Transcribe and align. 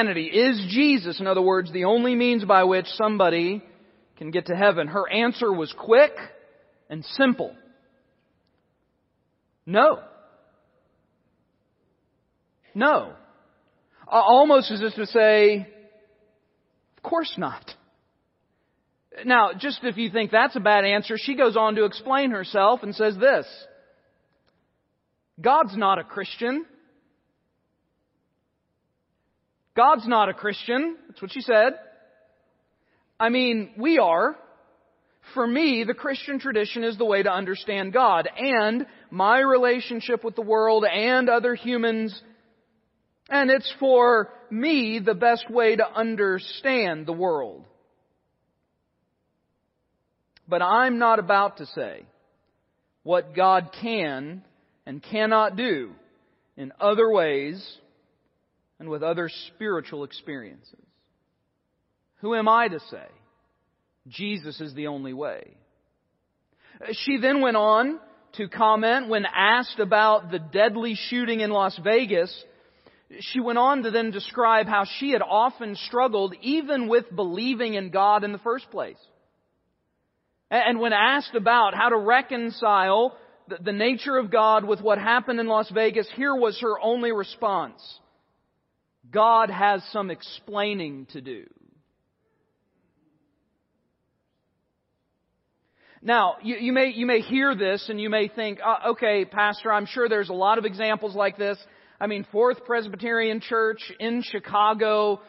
Is 0.00 0.64
Jesus, 0.68 1.18
in 1.18 1.26
other 1.26 1.42
words, 1.42 1.72
the 1.72 1.84
only 1.84 2.14
means 2.14 2.44
by 2.44 2.62
which 2.64 2.86
somebody 2.86 3.64
can 4.16 4.30
get 4.30 4.46
to 4.46 4.54
heaven? 4.54 4.86
Her 4.86 5.10
answer 5.10 5.52
was 5.52 5.74
quick 5.76 6.12
and 6.88 7.04
simple. 7.04 7.54
No. 9.66 10.00
No. 12.74 13.12
Almost 14.06 14.70
as 14.70 14.82
if 14.82 14.94
to 14.94 15.06
say, 15.06 15.66
of 16.96 17.02
course 17.02 17.34
not. 17.36 17.68
Now, 19.24 19.50
just 19.58 19.80
if 19.82 19.96
you 19.96 20.10
think 20.10 20.30
that's 20.30 20.54
a 20.54 20.60
bad 20.60 20.84
answer, 20.84 21.16
she 21.18 21.34
goes 21.34 21.56
on 21.56 21.74
to 21.74 21.84
explain 21.84 22.30
herself 22.30 22.84
and 22.84 22.94
says 22.94 23.16
this. 23.18 23.46
God's 25.40 25.76
not 25.76 25.98
a 25.98 26.04
Christian. 26.04 26.64
God's 29.78 30.08
not 30.08 30.28
a 30.28 30.34
Christian. 30.34 30.96
That's 31.06 31.22
what 31.22 31.32
she 31.32 31.40
said. 31.40 31.74
I 33.20 33.28
mean, 33.28 33.70
we 33.78 34.00
are. 34.00 34.36
For 35.34 35.46
me, 35.46 35.84
the 35.86 35.94
Christian 35.94 36.40
tradition 36.40 36.82
is 36.82 36.98
the 36.98 37.04
way 37.04 37.22
to 37.22 37.30
understand 37.30 37.92
God 37.92 38.28
and 38.36 38.86
my 39.12 39.38
relationship 39.38 40.24
with 40.24 40.34
the 40.34 40.42
world 40.42 40.84
and 40.84 41.28
other 41.28 41.54
humans. 41.54 42.20
And 43.28 43.52
it's 43.52 43.72
for 43.78 44.32
me 44.50 44.98
the 44.98 45.14
best 45.14 45.48
way 45.48 45.76
to 45.76 45.88
understand 45.88 47.06
the 47.06 47.12
world. 47.12 47.64
But 50.48 50.60
I'm 50.60 50.98
not 50.98 51.20
about 51.20 51.58
to 51.58 51.66
say 51.66 52.02
what 53.04 53.32
God 53.32 53.70
can 53.80 54.42
and 54.86 55.00
cannot 55.04 55.54
do 55.54 55.92
in 56.56 56.72
other 56.80 57.08
ways 57.08 57.64
and 58.78 58.88
with 58.88 59.02
other 59.02 59.30
spiritual 59.54 60.04
experiences. 60.04 60.74
Who 62.20 62.34
am 62.34 62.48
I 62.48 62.68
to 62.68 62.80
say? 62.90 63.06
Jesus 64.08 64.60
is 64.60 64.74
the 64.74 64.86
only 64.88 65.12
way. 65.12 65.56
She 66.92 67.18
then 67.18 67.40
went 67.40 67.56
on 67.56 67.98
to 68.34 68.48
comment 68.48 69.08
when 69.08 69.24
asked 69.26 69.78
about 69.78 70.30
the 70.30 70.38
deadly 70.38 70.94
shooting 70.94 71.40
in 71.40 71.50
Las 71.50 71.78
Vegas. 71.82 72.32
She 73.20 73.40
went 73.40 73.58
on 73.58 73.82
to 73.82 73.90
then 73.90 74.10
describe 74.10 74.66
how 74.66 74.84
she 74.98 75.10
had 75.10 75.22
often 75.22 75.76
struggled 75.76 76.34
even 76.42 76.88
with 76.88 77.04
believing 77.14 77.74
in 77.74 77.90
God 77.90 78.22
in 78.22 78.32
the 78.32 78.38
first 78.38 78.70
place. 78.70 78.98
And 80.50 80.80
when 80.80 80.92
asked 80.92 81.34
about 81.34 81.74
how 81.74 81.90
to 81.90 81.96
reconcile 81.96 83.16
the 83.62 83.72
nature 83.72 84.16
of 84.16 84.30
God 84.30 84.64
with 84.64 84.80
what 84.80 84.98
happened 84.98 85.40
in 85.40 85.46
Las 85.46 85.70
Vegas, 85.70 86.08
here 86.16 86.34
was 86.34 86.58
her 86.60 86.80
only 86.80 87.12
response. 87.12 87.80
God 89.10 89.50
has 89.50 89.82
some 89.92 90.10
explaining 90.10 91.06
to 91.12 91.20
do. 91.20 91.46
Now, 96.00 96.36
you, 96.42 96.56
you, 96.56 96.72
may, 96.72 96.92
you 96.94 97.06
may 97.06 97.20
hear 97.20 97.56
this 97.56 97.88
and 97.88 98.00
you 98.00 98.08
may 98.08 98.28
think, 98.28 98.60
uh, 98.64 98.90
okay, 98.90 99.24
Pastor, 99.24 99.72
I'm 99.72 99.86
sure 99.86 100.08
there's 100.08 100.28
a 100.28 100.34
lot 100.34 100.58
of 100.58 100.64
examples 100.64 101.14
like 101.14 101.36
this. 101.36 101.58
I 102.00 102.06
mean, 102.06 102.24
Fourth 102.30 102.64
Presbyterian 102.64 103.40
Church 103.40 103.80
in 103.98 104.22
Chicago. 104.22 105.20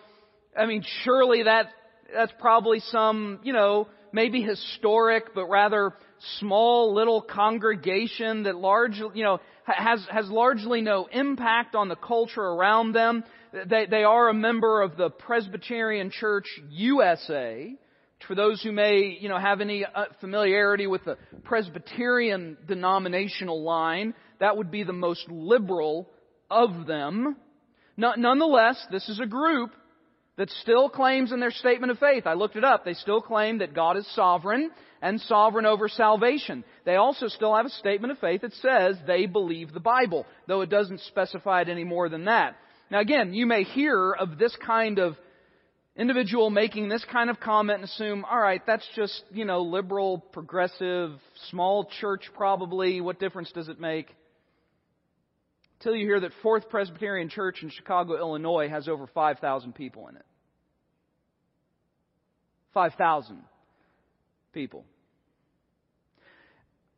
I 0.56 0.68
mean, 0.68 0.84
surely 1.04 1.44
that, 1.44 1.70
that's 2.14 2.32
probably 2.40 2.82
some, 2.82 3.40
you 3.44 3.54
know, 3.54 3.88
maybe 4.12 4.44
historic, 4.44 5.34
but 5.34 5.48
rather 5.48 5.94
small 6.40 6.94
little 6.94 7.22
congregation 7.22 8.44
that 8.44 8.56
large, 8.56 8.98
you 9.14 9.24
know, 9.24 9.40
has, 9.64 10.06
has 10.12 10.30
largely 10.30 10.82
no 10.82 11.08
impact 11.12 11.76
on 11.76 11.88
the 11.88 11.96
culture 11.96 12.42
around 12.42 12.94
them. 12.94 13.24
They, 13.54 13.86
they 13.86 14.04
are 14.04 14.30
a 14.30 14.34
member 14.34 14.82
of 14.82 14.98
the 14.98 15.10
Presbyterian 15.10 16.12
Church 16.12 16.46
USA. 16.70 17.76
For 18.28 18.36
those 18.36 18.62
who 18.62 18.72
may, 18.72 19.18
you 19.20 19.30
know, 19.30 19.40
have 19.40 19.62
any 19.62 19.86
uh, 19.86 20.06
familiarity 20.20 20.88
with 20.88 21.06
the 21.06 21.18
Presbyterian 21.44 22.58
denominational 22.68 23.64
line, 23.64 24.14
that 24.40 24.58
would 24.58 24.72
be 24.72 24.84
the 24.84 24.94
most 24.94 25.26
liberal 25.30 26.10
of 26.52 26.86
them. 26.86 27.38
Nonetheless, 27.98 28.82
this 28.92 29.08
is 29.10 29.20
a 29.20 29.26
group 29.26 29.72
that 30.38 30.50
still 30.62 30.90
claims 30.90 31.34
in 31.34 31.42
their 31.42 31.52
statement 31.52 31.92
of 31.92 32.00
faith, 32.00 32.26
I 32.26 32.34
looked 32.34 32.56
it 32.56 32.64
up, 32.64 32.86
they 32.86 32.94
still 32.94 33.22
claim 33.22 33.58
that 33.58 33.74
God 33.74 33.98
is 33.98 34.08
sovereign 34.16 34.72
and 35.02 35.20
sovereign 35.22 35.66
over 35.66 35.88
salvation. 35.88 36.64
They 36.86 36.96
also 36.96 37.28
still 37.28 37.56
have 37.56 37.66
a 37.66 37.70
statement 37.70 38.12
of 38.12 38.20
faith 38.20 38.42
that 38.42 38.54
says 38.54 38.98
they 39.06 39.26
believe 39.26 39.74
the 39.74 39.80
Bible, 39.80 40.26
though 40.48 40.62
it 40.62 40.70
doesn't 40.70 41.02
specify 41.02 41.62
it 41.62 41.70
any 41.70 41.84
more 41.84 42.10
than 42.10 42.26
that. 42.26 42.56
Now 42.92 43.00
again, 43.00 43.34
you 43.34 43.46
may 43.46 43.64
hear 43.64 44.12
of 44.12 44.38
this 44.38 44.56
kind 44.66 45.00
of 45.00 45.16
individual 45.96 46.50
making 46.50 46.90
this 46.90 47.06
kind 47.12 47.30
of 47.30 47.40
comment 47.40 47.80
and 47.82 47.86
assume, 47.86 48.26
alright, 48.26 48.62
that's 48.66 48.88
just, 48.96 49.24
you 49.32 49.46
know, 49.46 49.62
liberal, 49.62 50.20
progressive, 50.20 51.12
small 51.50 51.90
church 52.00 52.24
probably, 52.36 53.02
what 53.02 53.20
difference 53.20 53.52
does 53.52 53.68
it 53.68 53.80
make? 53.80 54.16
Till 55.82 55.96
you 55.96 56.06
hear 56.06 56.20
that 56.20 56.32
Fourth 56.42 56.70
Presbyterian 56.70 57.30
Church 57.30 57.64
in 57.64 57.70
Chicago, 57.70 58.18
Illinois 58.18 58.68
has 58.70 58.88
over 58.88 59.08
5,000 59.08 59.74
people 59.76 60.08
in 60.10 60.18
it. 60.18 60.26
5,000 62.74 63.42
people. 64.60 64.84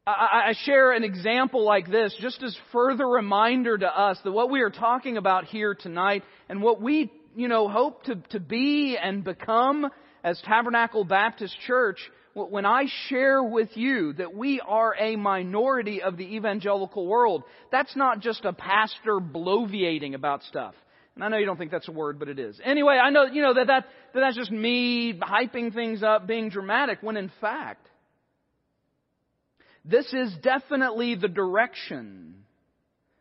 I, 0.08 0.54
share 0.64 0.94
an 0.94 1.04
example 1.04 1.64
like 1.64 1.90
this 1.92 2.12
just 2.20 2.42
as 2.42 2.58
further 2.72 3.08
reminder 3.08 3.78
to 3.78 3.88
us 3.88 4.18
that 4.24 4.32
what 4.32 4.50
we 4.50 4.62
are 4.62 4.72
talking 4.72 5.16
about 5.18 5.46
here 5.46 5.76
tonight 5.76 6.24
and 6.50 6.64
what 6.64 6.82
we, 6.82 7.12
you 7.36 7.48
know, 7.48 7.70
hope 7.70 8.04
to, 8.06 8.16
to 8.32 8.40
be 8.40 8.98
and 8.98 9.24
become 9.24 9.88
as 10.24 10.42
Tabernacle 10.44 11.04
Baptist 11.04 11.56
Church, 11.68 12.00
when 12.34 12.66
I 12.66 12.86
share 13.10 13.44
with 13.44 13.70
you 13.78 14.14
that 14.14 14.34
we 14.34 14.60
are 14.60 14.96
a 15.00 15.16
minority 15.18 16.02
of 16.02 16.18
the 16.18 16.36
evangelical 16.36 17.06
world, 17.06 17.44
that's 17.72 17.96
not 17.96 18.22
just 18.22 18.44
a 18.44 18.54
pastor 18.54 19.20
bloviating 19.20 20.16
about 20.16 20.42
stuff. 20.44 20.74
And 21.16 21.24
I 21.24 21.28
know 21.28 21.38
you 21.38 21.46
don't 21.46 21.58
think 21.58 21.72
that's 21.72 21.88
a 21.88 21.92
word, 21.92 22.20
but 22.20 22.30
it 22.30 22.40
is. 22.40 22.60
Anyway, 22.64 22.94
I 22.94 23.10
know, 23.10 23.26
you 23.26 23.42
know, 23.42 23.54
that, 23.54 23.68
that, 23.68 23.86
that 24.14 24.20
that's 24.20 24.38
just 24.38 24.52
me 24.52 25.14
hyping 25.14 25.74
things 25.74 26.04
up, 26.04 26.26
being 26.26 26.50
dramatic, 26.50 27.00
when 27.02 27.18
in 27.18 27.32
fact, 27.42 27.88
this 29.84 30.12
is 30.14 30.34
definitely 30.42 31.16
the 31.16 31.28
direction 31.28 32.36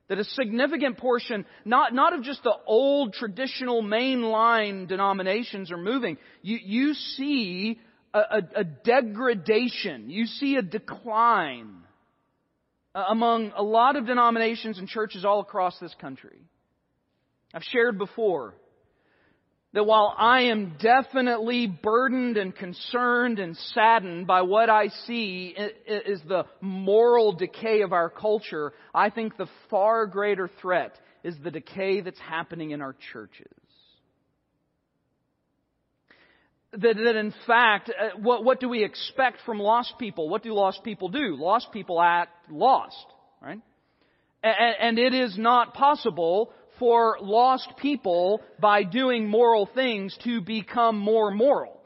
that 0.09 0.19
a 0.19 0.25
significant 0.25 0.99
portion, 0.99 1.47
not, 1.65 1.95
not 1.95 2.13
of 2.13 2.23
just 2.23 2.43
the 2.43 2.55
old 2.67 3.13
traditional 3.13 3.83
mainline 3.83 4.89
denominations 4.89 5.71
are 5.71 5.79
moving. 5.79 6.19
You, 6.43 6.59
you 6.63 6.95
see 6.95 7.79
a, 8.13 8.19
a, 8.19 8.43
a 8.57 8.65
degradation. 8.65 10.11
You 10.11 10.27
see 10.27 10.57
a 10.57 10.63
decline 10.63 11.77
uh, 12.95 13.05
among 13.09 13.53
a 13.57 13.63
lot 13.63 13.95
of 13.97 14.07
denominations 14.07 14.79
and 14.79 14.89
churches 14.89 15.25
all 15.25 15.41
across 15.41 15.79
this 15.79 15.95
country. 16.01 16.41
I've 17.53 17.65
shared 17.65 17.99
before 17.99 18.55
that 19.73 19.85
while 19.85 20.15
I 20.17 20.43
am 20.43 20.77
definitely 20.81 21.67
burdened 21.67 22.37
and 22.37 22.55
concerned 22.55 23.39
and 23.39 23.57
saddened 23.57 24.27
by 24.27 24.43
what 24.43 24.69
I 24.69 24.89
see 25.07 25.55
is 25.87 26.21
the 26.27 26.45
moral 26.61 27.33
decay 27.33 27.83
of 27.83 27.93
our 27.93 28.11
culture, 28.11 28.73
I 28.93 29.11
think 29.11 29.37
the 29.37 29.49
far 29.69 30.07
greater 30.07 30.51
threat 30.61 30.99
is 31.23 31.37
the 31.43 31.51
decay 31.51 32.01
that's 32.01 32.19
happening 32.19 32.73
in 32.73 32.81
our 32.81 32.97
churches. 33.13 33.47
That, 36.73 36.97
that 36.97 37.17
in 37.17 37.35
fact, 37.47 37.91
uh, 37.91 38.19
what, 38.19 38.45
what 38.45 38.61
do 38.61 38.69
we 38.69 38.85
expect 38.85 39.39
from 39.45 39.59
lost 39.59 39.95
people? 39.99 40.29
What 40.29 40.43
do 40.43 40.53
lost 40.55 40.83
people 40.85 41.09
do? 41.09 41.37
Lost 41.37 41.69
people 41.73 42.01
act 42.01 42.33
lost, 42.49 43.07
right? 43.43 43.61
And, 44.43 44.77
and 44.81 44.99
it 44.99 45.13
is 45.13 45.37
not 45.37 45.75
possible 45.75 46.53
for 46.81 47.19
lost 47.21 47.69
people 47.81 48.41
by 48.59 48.83
doing 48.83 49.29
moral 49.29 49.69
things 49.73 50.19
to 50.25 50.41
become 50.41 50.99
more 50.99 51.31
moral. 51.31 51.81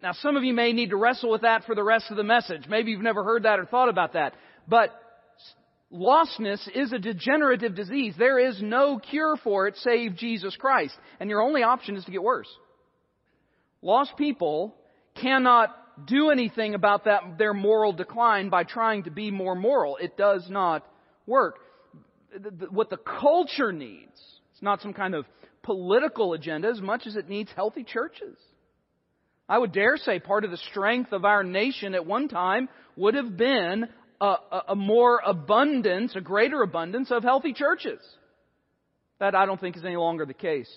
Now, 0.00 0.12
some 0.12 0.36
of 0.36 0.44
you 0.44 0.52
may 0.52 0.72
need 0.72 0.90
to 0.90 0.96
wrestle 0.96 1.30
with 1.30 1.40
that 1.40 1.64
for 1.64 1.74
the 1.74 1.82
rest 1.82 2.10
of 2.10 2.18
the 2.18 2.22
message. 2.22 2.66
Maybe 2.68 2.90
you've 2.90 3.00
never 3.00 3.24
heard 3.24 3.44
that 3.44 3.58
or 3.58 3.64
thought 3.64 3.88
about 3.88 4.12
that. 4.12 4.34
But 4.68 4.90
lostness 5.90 6.68
is 6.74 6.92
a 6.92 6.98
degenerative 6.98 7.74
disease. 7.74 8.14
There 8.18 8.38
is 8.38 8.60
no 8.60 8.98
cure 8.98 9.36
for 9.42 9.66
it 9.66 9.76
save 9.78 10.14
Jesus 10.14 10.54
Christ. 10.56 10.94
And 11.18 11.30
your 11.30 11.40
only 11.40 11.62
option 11.62 11.96
is 11.96 12.04
to 12.04 12.10
get 12.10 12.22
worse. 12.22 12.48
Lost 13.80 14.12
people 14.18 14.74
cannot 15.14 15.74
do 16.06 16.28
anything 16.30 16.74
about 16.74 17.04
that, 17.04 17.38
their 17.38 17.54
moral 17.54 17.94
decline 17.94 18.50
by 18.50 18.64
trying 18.64 19.04
to 19.04 19.10
be 19.10 19.30
more 19.30 19.54
moral. 19.54 19.96
It 19.96 20.18
does 20.18 20.46
not 20.50 20.86
work. 21.26 21.56
What 22.70 22.90
the 22.90 22.96
culture 22.96 23.72
needs 23.72 24.20
it's 24.54 24.62
not 24.62 24.80
some 24.80 24.92
kind 24.92 25.16
of 25.16 25.26
political 25.64 26.32
agenda 26.32 26.68
as 26.68 26.80
much 26.80 27.08
as 27.08 27.16
it 27.16 27.28
needs 27.28 27.50
healthy 27.56 27.82
churches. 27.82 28.36
I 29.48 29.58
would 29.58 29.72
dare 29.72 29.96
say 29.96 30.20
part 30.20 30.44
of 30.44 30.52
the 30.52 30.56
strength 30.56 31.12
of 31.12 31.24
our 31.24 31.42
nation 31.42 31.94
at 31.94 32.06
one 32.06 32.28
time 32.28 32.68
would 32.96 33.14
have 33.14 33.36
been 33.36 33.88
a, 34.20 34.24
a, 34.24 34.62
a 34.68 34.76
more 34.76 35.20
abundance, 35.26 36.14
a 36.14 36.20
greater 36.20 36.62
abundance 36.62 37.10
of 37.10 37.24
healthy 37.24 37.52
churches. 37.52 37.98
That 39.18 39.34
I 39.34 39.44
don't 39.44 39.60
think 39.60 39.76
is 39.76 39.84
any 39.84 39.96
longer 39.96 40.24
the 40.24 40.34
case. 40.34 40.72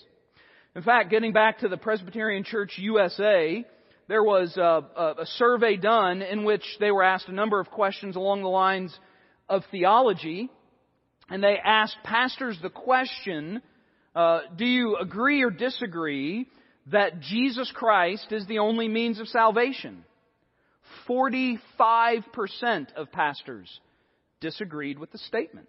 In 0.74 0.82
fact, 0.82 1.10
getting 1.10 1.32
back 1.32 1.60
to 1.60 1.68
the 1.68 1.76
Presbyterian 1.76 2.42
Church 2.42 2.74
USA, 2.78 3.64
there 4.08 4.24
was 4.24 4.56
a, 4.56 4.60
a, 4.96 5.14
a 5.20 5.26
survey 5.36 5.76
done 5.76 6.22
in 6.22 6.44
which 6.44 6.64
they 6.80 6.90
were 6.90 7.04
asked 7.04 7.28
a 7.28 7.32
number 7.32 7.60
of 7.60 7.70
questions 7.70 8.16
along 8.16 8.42
the 8.42 8.48
lines 8.48 8.96
of 9.48 9.62
theology, 9.70 10.50
and 11.28 11.42
they 11.42 11.56
asked 11.62 11.96
pastors 12.04 12.58
the 12.62 12.70
question, 12.70 13.60
uh, 14.14 14.40
do 14.56 14.64
you 14.64 14.96
agree 14.96 15.42
or 15.42 15.50
disagree 15.50 16.46
that 16.90 17.20
Jesus 17.20 17.70
Christ 17.74 18.28
is 18.30 18.46
the 18.46 18.58
only 18.60 18.88
means 18.88 19.20
of 19.20 19.28
salvation? 19.28 20.04
45% 21.08 21.58
of 22.96 23.12
pastors 23.12 23.80
disagreed 24.40 24.98
with 24.98 25.12
the 25.12 25.18
statement. 25.18 25.68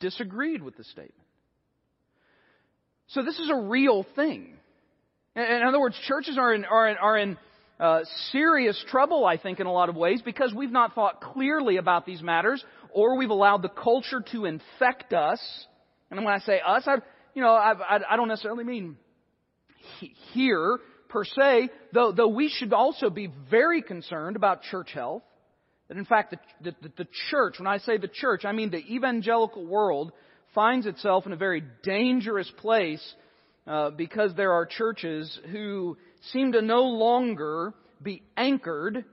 Disagreed 0.00 0.62
with 0.62 0.76
the 0.76 0.84
statement. 0.84 1.14
So 3.08 3.22
this 3.22 3.38
is 3.38 3.50
a 3.50 3.56
real 3.56 4.04
thing. 4.16 4.54
In 5.36 5.62
other 5.66 5.80
words, 5.80 5.96
churches 6.06 6.38
are 6.38 6.54
in, 6.54 6.64
are 6.64 6.88
in, 6.88 6.96
are 6.96 7.18
in 7.18 7.36
uh, 7.78 8.00
serious 8.30 8.82
trouble, 8.88 9.26
I 9.26 9.36
think, 9.36 9.60
in 9.60 9.66
a 9.66 9.72
lot 9.72 9.88
of 9.88 9.96
ways, 9.96 10.22
because 10.24 10.54
we've 10.54 10.70
not 10.70 10.94
thought 10.94 11.20
clearly 11.20 11.76
about 11.76 12.06
these 12.06 12.22
matters, 12.22 12.64
or 12.94 13.16
we've 13.18 13.30
allowed 13.30 13.60
the 13.60 13.68
culture 13.68 14.22
to 14.32 14.44
infect 14.46 15.12
us. 15.12 15.40
And 16.10 16.24
when 16.24 16.32
I 16.32 16.38
say 16.38 16.60
us, 16.64 16.84
I, 16.86 16.96
you 17.34 17.42
know, 17.42 17.52
I, 17.52 17.72
I, 17.72 18.00
I 18.12 18.16
don't 18.16 18.28
necessarily 18.28 18.64
mean 18.64 18.96
here 20.32 20.78
per 21.08 21.24
se, 21.24 21.70
though, 21.92 22.12
though 22.12 22.28
we 22.28 22.48
should 22.48 22.72
also 22.72 23.10
be 23.10 23.30
very 23.50 23.82
concerned 23.82 24.36
about 24.36 24.62
church 24.62 24.92
health. 24.92 25.22
That 25.88 25.98
in 25.98 26.04
fact, 26.04 26.36
the, 26.62 26.70
the, 26.80 26.92
the 26.96 27.06
church, 27.30 27.58
when 27.58 27.66
I 27.66 27.78
say 27.78 27.98
the 27.98 28.08
church, 28.08 28.44
I 28.44 28.52
mean 28.52 28.70
the 28.70 28.78
evangelical 28.78 29.66
world, 29.66 30.12
finds 30.54 30.86
itself 30.86 31.26
in 31.26 31.32
a 31.32 31.36
very 31.36 31.64
dangerous 31.82 32.50
place 32.58 33.14
uh, 33.66 33.90
because 33.90 34.34
there 34.36 34.52
are 34.52 34.66
churches 34.66 35.38
who 35.50 35.96
seem 36.32 36.52
to 36.52 36.62
no 36.62 36.82
longer 36.82 37.74
be 38.00 38.22
anchored 38.36 39.04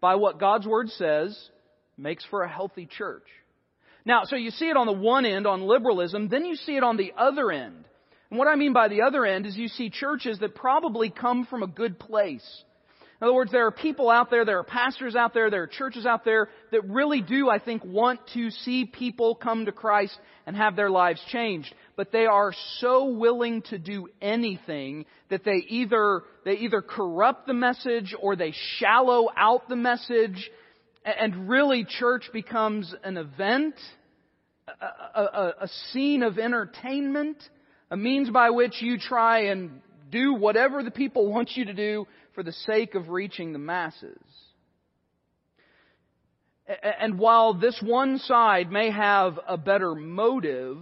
by 0.00 0.16
what 0.16 0.40
God's 0.40 0.66
Word 0.66 0.88
says 0.90 1.38
makes 2.00 2.24
for 2.26 2.42
a 2.42 2.48
healthy 2.48 2.86
church. 2.86 3.26
Now, 4.04 4.24
so 4.24 4.36
you 4.36 4.50
see 4.50 4.68
it 4.68 4.76
on 4.76 4.86
the 4.86 4.92
one 4.92 5.26
end, 5.26 5.46
on 5.46 5.62
liberalism, 5.62 6.28
then 6.28 6.44
you 6.44 6.56
see 6.56 6.76
it 6.76 6.82
on 6.82 6.96
the 6.96 7.12
other 7.16 7.50
end. 7.50 7.84
And 8.30 8.38
what 8.38 8.48
I 8.48 8.56
mean 8.56 8.72
by 8.72 8.88
the 8.88 9.02
other 9.02 9.26
end 9.26 9.46
is 9.46 9.56
you 9.56 9.68
see 9.68 9.90
churches 9.90 10.38
that 10.38 10.54
probably 10.54 11.10
come 11.10 11.46
from 11.46 11.62
a 11.62 11.66
good 11.66 11.98
place. 11.98 12.64
In 13.20 13.26
other 13.26 13.34
words, 13.34 13.52
there 13.52 13.66
are 13.66 13.70
people 13.70 14.08
out 14.08 14.30
there, 14.30 14.46
there 14.46 14.60
are 14.60 14.64
pastors 14.64 15.14
out 15.14 15.34
there, 15.34 15.50
there 15.50 15.64
are 15.64 15.66
churches 15.66 16.06
out 16.06 16.24
there 16.24 16.48
that 16.72 16.88
really 16.88 17.20
do, 17.20 17.50
I 17.50 17.58
think, 17.58 17.84
want 17.84 18.20
to 18.32 18.50
see 18.50 18.86
people 18.86 19.34
come 19.34 19.66
to 19.66 19.72
Christ 19.72 20.18
and 20.46 20.56
have 20.56 20.74
their 20.74 20.88
lives 20.88 21.20
changed. 21.30 21.74
But 21.96 22.12
they 22.12 22.24
are 22.24 22.54
so 22.78 23.10
willing 23.10 23.60
to 23.62 23.78
do 23.78 24.08
anything 24.22 25.04
that 25.28 25.44
they 25.44 25.62
either, 25.68 26.22
they 26.46 26.54
either 26.54 26.80
corrupt 26.80 27.46
the 27.46 27.52
message 27.52 28.14
or 28.18 28.36
they 28.36 28.54
shallow 28.78 29.28
out 29.36 29.68
the 29.68 29.76
message. 29.76 30.50
And 31.04 31.48
really 31.48 31.84
church 31.84 32.28
becomes 32.32 32.94
an 33.02 33.16
event, 33.16 33.74
a, 34.68 35.20
a, 35.20 35.54
a 35.62 35.68
scene 35.92 36.22
of 36.22 36.38
entertainment, 36.38 37.42
a 37.90 37.96
means 37.96 38.28
by 38.30 38.50
which 38.50 38.82
you 38.82 38.98
try 38.98 39.46
and 39.46 39.80
do 40.10 40.34
whatever 40.34 40.82
the 40.82 40.90
people 40.90 41.26
want 41.32 41.52
you 41.56 41.64
to 41.66 41.74
do 41.74 42.06
for 42.34 42.42
the 42.42 42.52
sake 42.52 42.94
of 42.94 43.08
reaching 43.08 43.52
the 43.52 43.58
masses. 43.58 44.18
And 46.82 47.18
while 47.18 47.54
this 47.54 47.80
one 47.82 48.18
side 48.18 48.70
may 48.70 48.90
have 48.90 49.40
a 49.48 49.56
better 49.56 49.94
motive, 49.94 50.78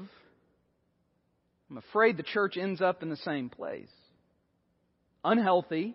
I'm 1.70 1.78
afraid 1.78 2.16
the 2.16 2.22
church 2.22 2.58
ends 2.58 2.82
up 2.82 3.02
in 3.02 3.08
the 3.08 3.16
same 3.16 3.48
place. 3.48 3.88
Unhealthy 5.24 5.94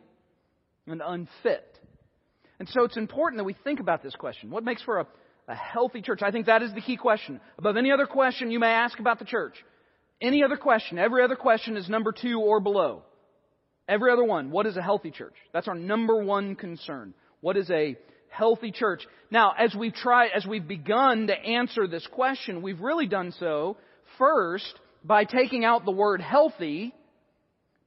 and 0.88 1.02
unfit. 1.06 1.73
And 2.64 2.70
so 2.70 2.86
it's 2.86 2.96
important 2.96 3.40
that 3.40 3.44
we 3.44 3.58
think 3.66 3.82
about 3.82 4.02
this 4.02 4.16
question. 4.16 4.50
What 4.50 4.64
makes 4.64 4.82
for 4.84 5.02
a, 5.02 5.08
a 5.50 5.54
healthy 5.54 6.02
church? 6.02 6.22
I 6.22 6.32
think 6.32 6.46
that 6.46 6.64
is 6.64 6.74
the 6.74 6.80
key 6.80 6.96
question. 6.96 7.42
Above 7.58 7.76
any 7.76 7.92
other 7.92 8.06
question 8.06 8.52
you 8.52 8.58
may 8.58 8.72
ask 8.72 9.00
about 9.00 9.20
the 9.20 9.26
church. 9.26 9.56
Any 10.22 10.46
other 10.46 10.56
question, 10.56 10.98
every 10.98 11.26
other 11.26 11.36
question 11.36 11.76
is 11.76 11.90
number 11.90 12.14
two 12.14 12.40
or 12.40 12.62
below. 12.62 13.02
Every 13.90 14.14
other 14.14 14.24
one. 14.24 14.50
What 14.50 14.66
is 14.66 14.78
a 14.78 14.82
healthy 14.82 15.12
church? 15.12 15.34
That's 15.52 15.68
our 15.68 15.76
number 15.76 16.24
one 16.24 16.56
concern. 16.56 17.14
What 17.42 17.58
is 17.58 17.70
a 17.70 17.98
healthy 18.30 18.72
church? 18.72 19.06
Now, 19.30 19.52
as 19.60 19.76
we've 19.76 19.94
tried, 19.94 20.30
as 20.34 20.46
we've 20.46 20.66
begun 20.66 21.28
to 21.28 21.38
answer 21.38 21.86
this 21.86 22.08
question, 22.14 22.62
we've 22.62 22.80
really 22.80 23.08
done 23.08 23.34
so 23.42 23.76
first 24.18 24.80
by 25.04 25.26
taking 25.26 25.66
out 25.66 25.84
the 25.84 25.92
word 25.92 26.22
healthy, 26.22 26.94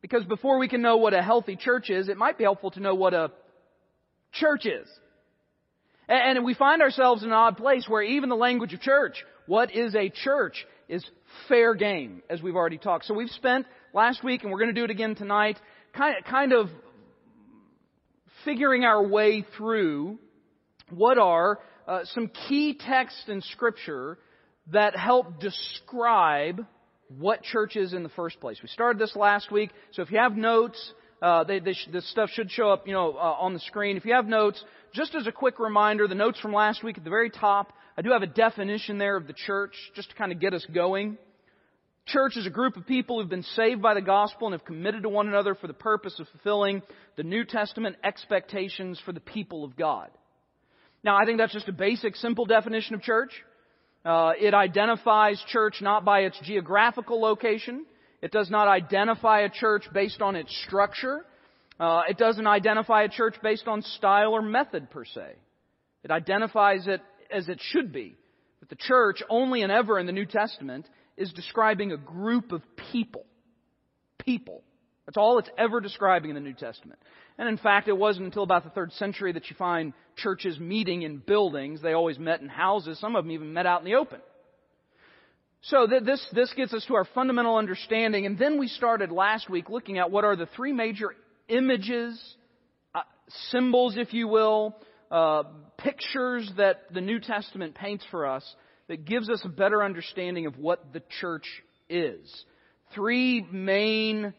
because 0.02 0.24
before 0.24 0.58
we 0.58 0.68
can 0.68 0.82
know 0.82 0.98
what 0.98 1.14
a 1.14 1.22
healthy 1.22 1.56
church 1.56 1.88
is, 1.88 2.10
it 2.10 2.18
might 2.18 2.36
be 2.36 2.44
helpful 2.44 2.72
to 2.72 2.80
know 2.80 2.94
what 2.94 3.14
a 3.14 3.30
church 4.40 4.66
is. 4.66 4.88
And 6.08 6.44
we 6.44 6.54
find 6.54 6.82
ourselves 6.82 7.22
in 7.22 7.30
an 7.30 7.34
odd 7.34 7.56
place 7.56 7.86
where 7.88 8.02
even 8.02 8.28
the 8.28 8.36
language 8.36 8.72
of 8.72 8.80
church, 8.80 9.24
what 9.46 9.74
is 9.74 9.94
a 9.94 10.08
church, 10.08 10.64
is 10.88 11.04
fair 11.48 11.74
game, 11.74 12.22
as 12.30 12.40
we've 12.40 12.54
already 12.54 12.78
talked. 12.78 13.06
So 13.06 13.14
we've 13.14 13.30
spent 13.30 13.66
last 13.92 14.22
week, 14.22 14.42
and 14.42 14.52
we're 14.52 14.58
going 14.58 14.72
to 14.72 14.80
do 14.80 14.84
it 14.84 14.90
again 14.90 15.16
tonight, 15.16 15.58
kind, 15.92 16.14
kind 16.24 16.52
of 16.52 16.68
figuring 18.44 18.84
our 18.84 19.04
way 19.04 19.44
through 19.56 20.18
what 20.90 21.18
are 21.18 21.58
uh, 21.88 22.00
some 22.04 22.30
key 22.48 22.78
texts 22.78 23.24
in 23.26 23.40
Scripture 23.42 24.18
that 24.72 24.96
help 24.96 25.40
describe 25.40 26.64
what 27.08 27.42
church 27.42 27.76
is 27.76 27.92
in 27.92 28.02
the 28.02 28.08
first 28.10 28.40
place. 28.40 28.58
We 28.62 28.68
started 28.68 29.00
this 29.00 29.14
last 29.16 29.50
week, 29.50 29.70
so 29.92 30.02
if 30.02 30.10
you 30.10 30.18
have 30.18 30.36
notes, 30.36 30.92
uh, 31.22 31.44
they, 31.44 31.58
they 31.60 31.72
sh- 31.72 31.88
this 31.92 32.08
stuff 32.10 32.30
should 32.30 32.50
show 32.50 32.70
up, 32.70 32.86
you 32.86 32.92
know, 32.92 33.12
uh, 33.12 33.36
on 33.40 33.54
the 33.54 33.60
screen. 33.60 33.96
If 33.96 34.04
you 34.04 34.14
have 34.14 34.26
notes, 34.26 34.62
just 34.94 35.14
as 35.14 35.26
a 35.26 35.32
quick 35.32 35.58
reminder, 35.58 36.06
the 36.06 36.14
notes 36.14 36.38
from 36.40 36.52
last 36.52 36.82
week 36.82 36.98
at 36.98 37.04
the 37.04 37.10
very 37.10 37.30
top, 37.30 37.72
I 37.96 38.02
do 38.02 38.10
have 38.10 38.22
a 38.22 38.26
definition 38.26 38.98
there 38.98 39.16
of 39.16 39.26
the 39.26 39.32
church, 39.32 39.72
just 39.94 40.10
to 40.10 40.16
kind 40.16 40.32
of 40.32 40.40
get 40.40 40.52
us 40.52 40.66
going. 40.72 41.16
Church 42.06 42.36
is 42.36 42.46
a 42.46 42.50
group 42.50 42.76
of 42.76 42.86
people 42.86 43.18
who've 43.18 43.28
been 43.28 43.42
saved 43.42 43.82
by 43.82 43.94
the 43.94 44.00
gospel 44.00 44.46
and 44.46 44.52
have 44.52 44.64
committed 44.64 45.02
to 45.02 45.08
one 45.08 45.26
another 45.26 45.54
for 45.54 45.66
the 45.66 45.74
purpose 45.74 46.18
of 46.20 46.28
fulfilling 46.28 46.82
the 47.16 47.24
New 47.24 47.44
Testament 47.44 47.96
expectations 48.04 49.00
for 49.04 49.12
the 49.12 49.20
people 49.20 49.64
of 49.64 49.76
God. 49.76 50.10
Now, 51.02 51.16
I 51.16 51.24
think 51.24 51.38
that's 51.38 51.52
just 51.52 51.68
a 51.68 51.72
basic, 51.72 52.14
simple 52.16 52.46
definition 52.46 52.94
of 52.94 53.02
church. 53.02 53.32
Uh, 54.04 54.32
it 54.40 54.54
identifies 54.54 55.42
church 55.48 55.78
not 55.80 56.04
by 56.04 56.20
its 56.20 56.38
geographical 56.44 57.20
location. 57.20 57.84
It 58.22 58.32
does 58.32 58.50
not 58.50 58.68
identify 58.68 59.40
a 59.40 59.50
church 59.50 59.84
based 59.92 60.20
on 60.20 60.36
its 60.36 60.54
structure. 60.66 61.24
Uh, 61.78 62.02
it 62.08 62.16
doesn't 62.16 62.46
identify 62.46 63.02
a 63.02 63.08
church 63.08 63.36
based 63.42 63.68
on 63.68 63.82
style 63.82 64.32
or 64.32 64.42
method 64.42 64.90
per 64.90 65.04
se. 65.04 65.34
It 66.02 66.10
identifies 66.10 66.86
it 66.86 67.02
as 67.30 67.48
it 67.48 67.60
should 67.60 67.92
be. 67.92 68.16
That 68.60 68.70
the 68.70 68.76
church, 68.76 69.22
only 69.28 69.62
and 69.62 69.70
ever 69.70 69.98
in 69.98 70.06
the 70.06 70.12
New 70.12 70.24
Testament, 70.24 70.88
is 71.16 71.32
describing 71.32 71.92
a 71.92 71.96
group 71.96 72.52
of 72.52 72.62
people. 72.92 73.26
People. 74.18 74.62
That's 75.04 75.16
all 75.16 75.38
it's 75.38 75.50
ever 75.56 75.80
describing 75.80 76.30
in 76.30 76.34
the 76.34 76.40
New 76.40 76.54
Testament. 76.54 76.98
And 77.38 77.48
in 77.48 77.58
fact, 77.58 77.86
it 77.86 77.96
wasn't 77.96 78.26
until 78.26 78.42
about 78.42 78.64
the 78.64 78.70
third 78.70 78.92
century 78.92 79.32
that 79.32 79.48
you 79.50 79.56
find 79.56 79.92
churches 80.16 80.58
meeting 80.58 81.02
in 81.02 81.18
buildings. 81.18 81.80
They 81.82 81.92
always 81.92 82.18
met 82.18 82.40
in 82.40 82.48
houses. 82.48 82.98
Some 82.98 83.14
of 83.14 83.24
them 83.24 83.30
even 83.30 83.52
met 83.52 83.66
out 83.66 83.80
in 83.80 83.84
the 83.84 83.96
open. 83.96 84.20
So 85.68 85.88
this, 85.88 86.24
this 86.32 86.52
gets 86.52 86.72
us 86.72 86.84
to 86.86 86.94
our 86.94 87.06
fundamental 87.12 87.56
understanding. 87.56 88.24
And 88.24 88.38
then 88.38 88.56
we 88.56 88.68
started 88.68 89.10
last 89.10 89.50
week 89.50 89.68
looking 89.68 89.98
at 89.98 90.12
what 90.12 90.24
are 90.24 90.36
the 90.36 90.46
three 90.54 90.72
major 90.72 91.12
images, 91.48 92.22
uh, 92.94 93.00
symbols, 93.50 93.96
if 93.96 94.14
you 94.14 94.28
will, 94.28 94.76
uh, 95.10 95.42
pictures 95.76 96.48
that 96.56 96.84
the 96.94 97.00
New 97.00 97.18
Testament 97.18 97.74
paints 97.74 98.04
for 98.12 98.26
us 98.26 98.44
that 98.86 99.04
gives 99.04 99.28
us 99.28 99.42
a 99.44 99.48
better 99.48 99.82
understanding 99.82 100.46
of 100.46 100.56
what 100.56 100.92
the 100.92 101.02
church 101.20 101.46
is. 101.88 102.44
Three 102.94 103.44
main 103.50 104.34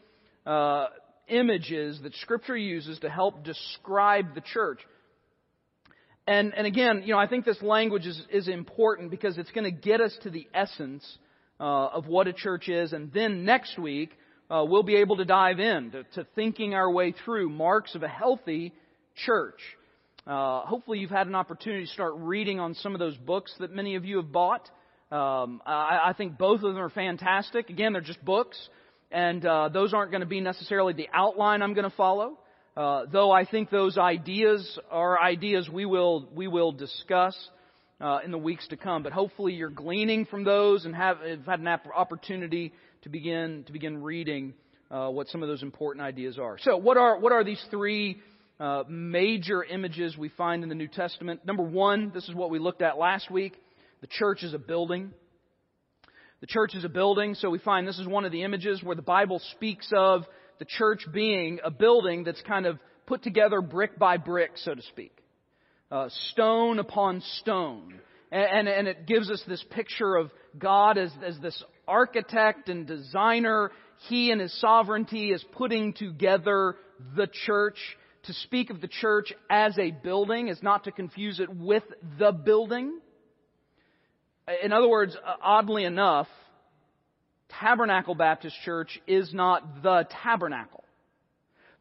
uh, 0.46 0.86
images 1.28 2.00
that 2.04 2.14
Scripture 2.16 2.56
uses 2.56 3.00
to 3.00 3.10
help 3.10 3.44
describe 3.44 4.34
the 4.34 4.40
church. 4.40 4.80
And, 6.28 6.52
and 6.54 6.66
again, 6.66 7.04
you 7.06 7.14
know, 7.14 7.18
I 7.18 7.26
think 7.26 7.46
this 7.46 7.62
language 7.62 8.04
is, 8.04 8.22
is 8.30 8.48
important 8.48 9.10
because 9.10 9.38
it's 9.38 9.50
going 9.50 9.64
to 9.64 9.70
get 9.70 10.02
us 10.02 10.14
to 10.24 10.30
the 10.30 10.46
essence 10.52 11.02
uh, 11.58 11.86
of 11.86 12.06
what 12.06 12.28
a 12.28 12.34
church 12.34 12.68
is. 12.68 12.92
And 12.92 13.10
then 13.14 13.46
next 13.46 13.78
week, 13.78 14.10
uh, 14.50 14.62
we'll 14.68 14.82
be 14.82 14.96
able 14.96 15.16
to 15.16 15.24
dive 15.24 15.58
in 15.58 15.90
to, 15.92 16.02
to 16.16 16.26
thinking 16.34 16.74
our 16.74 16.90
way 16.90 17.14
through 17.24 17.48
marks 17.48 17.94
of 17.94 18.02
a 18.02 18.08
healthy 18.08 18.74
church. 19.24 19.58
Uh, 20.26 20.60
hopefully, 20.66 20.98
you've 20.98 21.08
had 21.08 21.28
an 21.28 21.34
opportunity 21.34 21.86
to 21.86 21.92
start 21.92 22.12
reading 22.16 22.60
on 22.60 22.74
some 22.74 22.94
of 22.94 22.98
those 22.98 23.16
books 23.16 23.50
that 23.60 23.72
many 23.72 23.94
of 23.94 24.04
you 24.04 24.18
have 24.18 24.30
bought. 24.30 24.68
Um, 25.10 25.62
I, 25.64 26.10
I, 26.10 26.12
think 26.14 26.36
both 26.36 26.62
of 26.62 26.74
them 26.74 26.82
are 26.82 26.90
fantastic. 26.90 27.70
Again, 27.70 27.94
they're 27.94 28.02
just 28.02 28.22
books, 28.22 28.58
and 29.10 29.42
uh, 29.46 29.70
those 29.70 29.94
aren't 29.94 30.10
going 30.10 30.20
to 30.20 30.26
be 30.26 30.42
necessarily 30.42 30.92
the 30.92 31.08
outline 31.14 31.62
I'm 31.62 31.72
going 31.72 31.88
to 31.88 31.96
follow. 31.96 32.38
Uh, 32.78 33.06
though 33.10 33.32
I 33.32 33.44
think 33.44 33.70
those 33.70 33.98
ideas 33.98 34.78
are 34.88 35.20
ideas 35.20 35.68
we 35.68 35.84
will 35.84 36.28
we 36.32 36.46
will 36.46 36.70
discuss 36.70 37.36
uh, 38.00 38.20
in 38.24 38.30
the 38.30 38.38
weeks 38.38 38.68
to 38.68 38.76
come. 38.76 39.02
But 39.02 39.12
hopefully, 39.12 39.54
you're 39.54 39.68
gleaning 39.68 40.26
from 40.26 40.44
those 40.44 40.84
and 40.84 40.94
have, 40.94 41.18
have 41.18 41.44
had 41.44 41.58
an 41.58 41.66
opportunity 41.66 42.72
to 43.02 43.08
begin 43.08 43.64
to 43.66 43.72
begin 43.72 44.00
reading 44.00 44.54
uh, 44.92 45.08
what 45.08 45.26
some 45.26 45.42
of 45.42 45.48
those 45.48 45.64
important 45.64 46.06
ideas 46.06 46.38
are. 46.38 46.56
So, 46.60 46.76
what 46.76 46.96
are 46.96 47.18
what 47.18 47.32
are 47.32 47.42
these 47.42 47.60
three 47.68 48.20
uh, 48.60 48.84
major 48.88 49.64
images 49.64 50.16
we 50.16 50.28
find 50.28 50.62
in 50.62 50.68
the 50.68 50.76
New 50.76 50.86
Testament? 50.86 51.44
Number 51.44 51.64
one, 51.64 52.12
this 52.14 52.28
is 52.28 52.34
what 52.36 52.48
we 52.48 52.60
looked 52.60 52.82
at 52.82 52.96
last 52.96 53.28
week. 53.28 53.54
The 54.02 54.06
church 54.06 54.44
is 54.44 54.54
a 54.54 54.58
building. 54.58 55.10
The 56.40 56.46
church 56.46 56.76
is 56.76 56.84
a 56.84 56.88
building, 56.88 57.34
so 57.34 57.50
we 57.50 57.58
find 57.58 57.88
this 57.88 57.98
is 57.98 58.06
one 58.06 58.24
of 58.24 58.30
the 58.30 58.44
images 58.44 58.84
where 58.84 58.94
the 58.94 59.02
Bible 59.02 59.40
speaks 59.56 59.90
of 59.92 60.22
the 60.58 60.64
church 60.64 61.06
being 61.12 61.60
a 61.64 61.70
building 61.70 62.24
that's 62.24 62.42
kind 62.42 62.66
of 62.66 62.78
put 63.06 63.22
together 63.22 63.60
brick 63.60 63.98
by 63.98 64.16
brick, 64.16 64.52
so 64.56 64.74
to 64.74 64.82
speak. 64.82 65.12
Uh, 65.90 66.08
stone 66.30 66.78
upon 66.78 67.22
stone. 67.40 67.94
And, 68.30 68.68
and, 68.68 68.68
and, 68.68 68.88
it 68.88 69.06
gives 69.06 69.30
us 69.30 69.42
this 69.48 69.64
picture 69.70 70.16
of 70.16 70.30
God 70.58 70.98
as, 70.98 71.10
as 71.24 71.38
this 71.38 71.62
architect 71.86 72.68
and 72.68 72.86
designer. 72.86 73.70
He 74.08 74.30
and 74.30 74.38
his 74.40 74.52
sovereignty 74.60 75.30
is 75.32 75.42
putting 75.52 75.94
together 75.94 76.76
the 77.16 77.26
church. 77.46 77.78
To 78.24 78.34
speak 78.34 78.68
of 78.68 78.82
the 78.82 78.88
church 78.88 79.32
as 79.48 79.78
a 79.78 79.90
building 79.90 80.48
is 80.48 80.62
not 80.62 80.84
to 80.84 80.92
confuse 80.92 81.40
it 81.40 81.48
with 81.48 81.84
the 82.18 82.32
building. 82.32 82.98
In 84.62 84.72
other 84.72 84.88
words, 84.88 85.16
uh, 85.16 85.34
oddly 85.42 85.84
enough, 85.84 86.28
Tabernacle 87.48 88.14
Baptist 88.14 88.56
Church 88.64 89.00
is 89.06 89.32
not 89.32 89.82
the 89.82 90.06
tabernacle. 90.22 90.84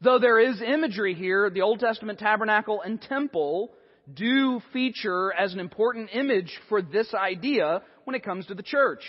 Though 0.01 0.19
there 0.19 0.39
is 0.39 0.61
imagery 0.61 1.13
here, 1.13 1.49
the 1.49 1.61
Old 1.61 1.79
Testament 1.79 2.19
tabernacle 2.19 2.81
and 2.81 3.01
temple 3.01 3.71
do 4.13 4.61
feature 4.71 5.33
as 5.33 5.53
an 5.53 5.59
important 5.59 6.09
image 6.13 6.51
for 6.69 6.81
this 6.81 7.13
idea 7.13 7.81
when 8.05 8.15
it 8.15 8.23
comes 8.23 8.45
to 8.47 8.55
the 8.55 8.63
church. 8.63 9.01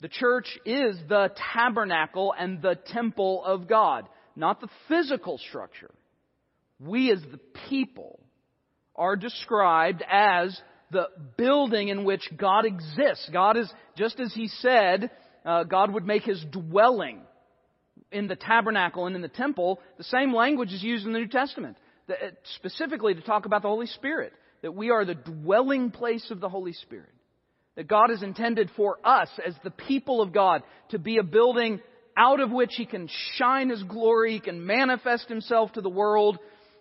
The 0.00 0.08
church 0.08 0.58
is 0.64 0.96
the 1.08 1.30
tabernacle 1.54 2.34
and 2.38 2.60
the 2.60 2.76
temple 2.92 3.44
of 3.44 3.68
God, 3.68 4.08
not 4.34 4.60
the 4.60 4.68
physical 4.88 5.38
structure. 5.38 5.90
We 6.80 7.12
as 7.12 7.20
the 7.20 7.40
people 7.68 8.18
are 8.96 9.16
described 9.16 10.02
as 10.10 10.58
the 10.90 11.08
building 11.36 11.88
in 11.88 12.04
which 12.04 12.28
God 12.36 12.64
exists. 12.64 13.28
God 13.32 13.56
is, 13.56 13.72
just 13.96 14.20
as 14.20 14.32
He 14.34 14.48
said, 14.48 15.10
uh, 15.44 15.64
God 15.64 15.92
would 15.92 16.06
make 16.06 16.22
His 16.22 16.42
dwelling 16.50 17.20
in 18.10 18.28
the 18.28 18.36
tabernacle 18.36 19.06
and 19.06 19.16
in 19.16 19.22
the 19.22 19.28
temple, 19.28 19.80
the 19.98 20.04
same 20.04 20.32
language 20.34 20.72
is 20.72 20.82
used 20.82 21.06
in 21.06 21.12
the 21.12 21.18
New 21.18 21.28
Testament, 21.28 21.76
uh, 22.08 22.14
specifically 22.56 23.14
to 23.14 23.20
talk 23.20 23.46
about 23.46 23.62
the 23.62 23.68
Holy 23.68 23.86
Spirit, 23.86 24.32
that 24.62 24.74
we 24.74 24.90
are 24.90 25.04
the 25.04 25.14
dwelling 25.14 25.90
place 25.90 26.30
of 26.30 26.40
the 26.40 26.48
Holy 26.48 26.72
Spirit. 26.72 27.10
That 27.76 27.88
God 27.88 28.10
is 28.10 28.22
intended 28.22 28.70
for 28.76 28.98
us 29.04 29.28
as 29.44 29.54
the 29.64 29.70
people 29.70 30.22
of 30.22 30.32
God 30.32 30.62
to 30.90 30.98
be 30.98 31.18
a 31.18 31.24
building 31.24 31.80
out 32.16 32.38
of 32.38 32.52
which 32.52 32.72
He 32.76 32.86
can 32.86 33.08
shine 33.34 33.68
His 33.68 33.82
glory, 33.82 34.34
He 34.34 34.40
can 34.40 34.64
manifest 34.64 35.28
Himself 35.28 35.72
to 35.72 35.80
the 35.80 35.90
world, 35.90 36.38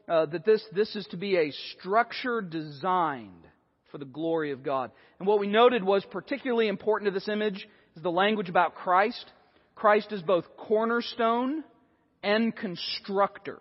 uh, 0.07 0.27
that 0.27 0.45
this, 0.45 0.63
this 0.73 0.95
is 0.95 1.07
to 1.07 1.17
be 1.17 1.37
a 1.37 1.51
structure 1.77 2.41
designed 2.41 3.47
for 3.91 3.97
the 3.97 4.05
glory 4.05 4.51
of 4.51 4.63
God. 4.63 4.91
And 5.19 5.27
what 5.27 5.39
we 5.39 5.47
noted 5.47 5.83
was 5.83 6.05
particularly 6.11 6.67
important 6.67 7.07
to 7.07 7.19
this 7.19 7.29
image 7.29 7.67
is 7.95 8.03
the 8.03 8.11
language 8.11 8.49
about 8.49 8.75
Christ. 8.75 9.25
Christ 9.75 10.11
is 10.11 10.21
both 10.21 10.45
cornerstone 10.57 11.63
and 12.21 12.55
constructor. 12.55 13.59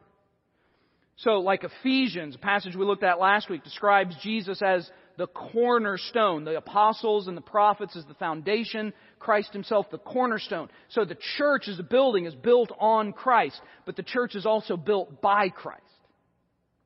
So, 1.17 1.41
like 1.41 1.65
Ephesians, 1.65 2.35
a 2.35 2.39
passage 2.39 2.75
we 2.75 2.85
looked 2.85 3.05
at 3.05 3.21
last 3.21 3.49
week, 3.49 3.63
describes 3.65 4.17
Jesus 4.23 4.61
as 4.63 4.91
the 5.19 5.27
cornerstone. 5.27 6.45
The 6.45 6.57
apostles 6.57 7.29
and 7.29 7.37
the 7.37 7.43
prophets 7.43 7.97
as 7.97 8.05
the 8.07 8.15
foundation. 8.15 8.93
Christ 9.19 9.53
himself 9.53 9.91
the 9.91 9.99
cornerstone. 9.99 10.69
So 10.89 11.05
the 11.05 11.19
church 11.37 11.69
as 11.69 11.79
a 11.79 11.85
building 11.85 12.27
is 12.27 12.35
built 12.35 12.73
on 12.79 13.13
Christ, 13.13 13.61
but 13.87 13.97
the 13.97 14.03
church 14.03 14.35
is 14.35 14.47
also 14.47 14.77
built 14.77 15.21
by 15.21 15.49
Christ. 15.49 15.83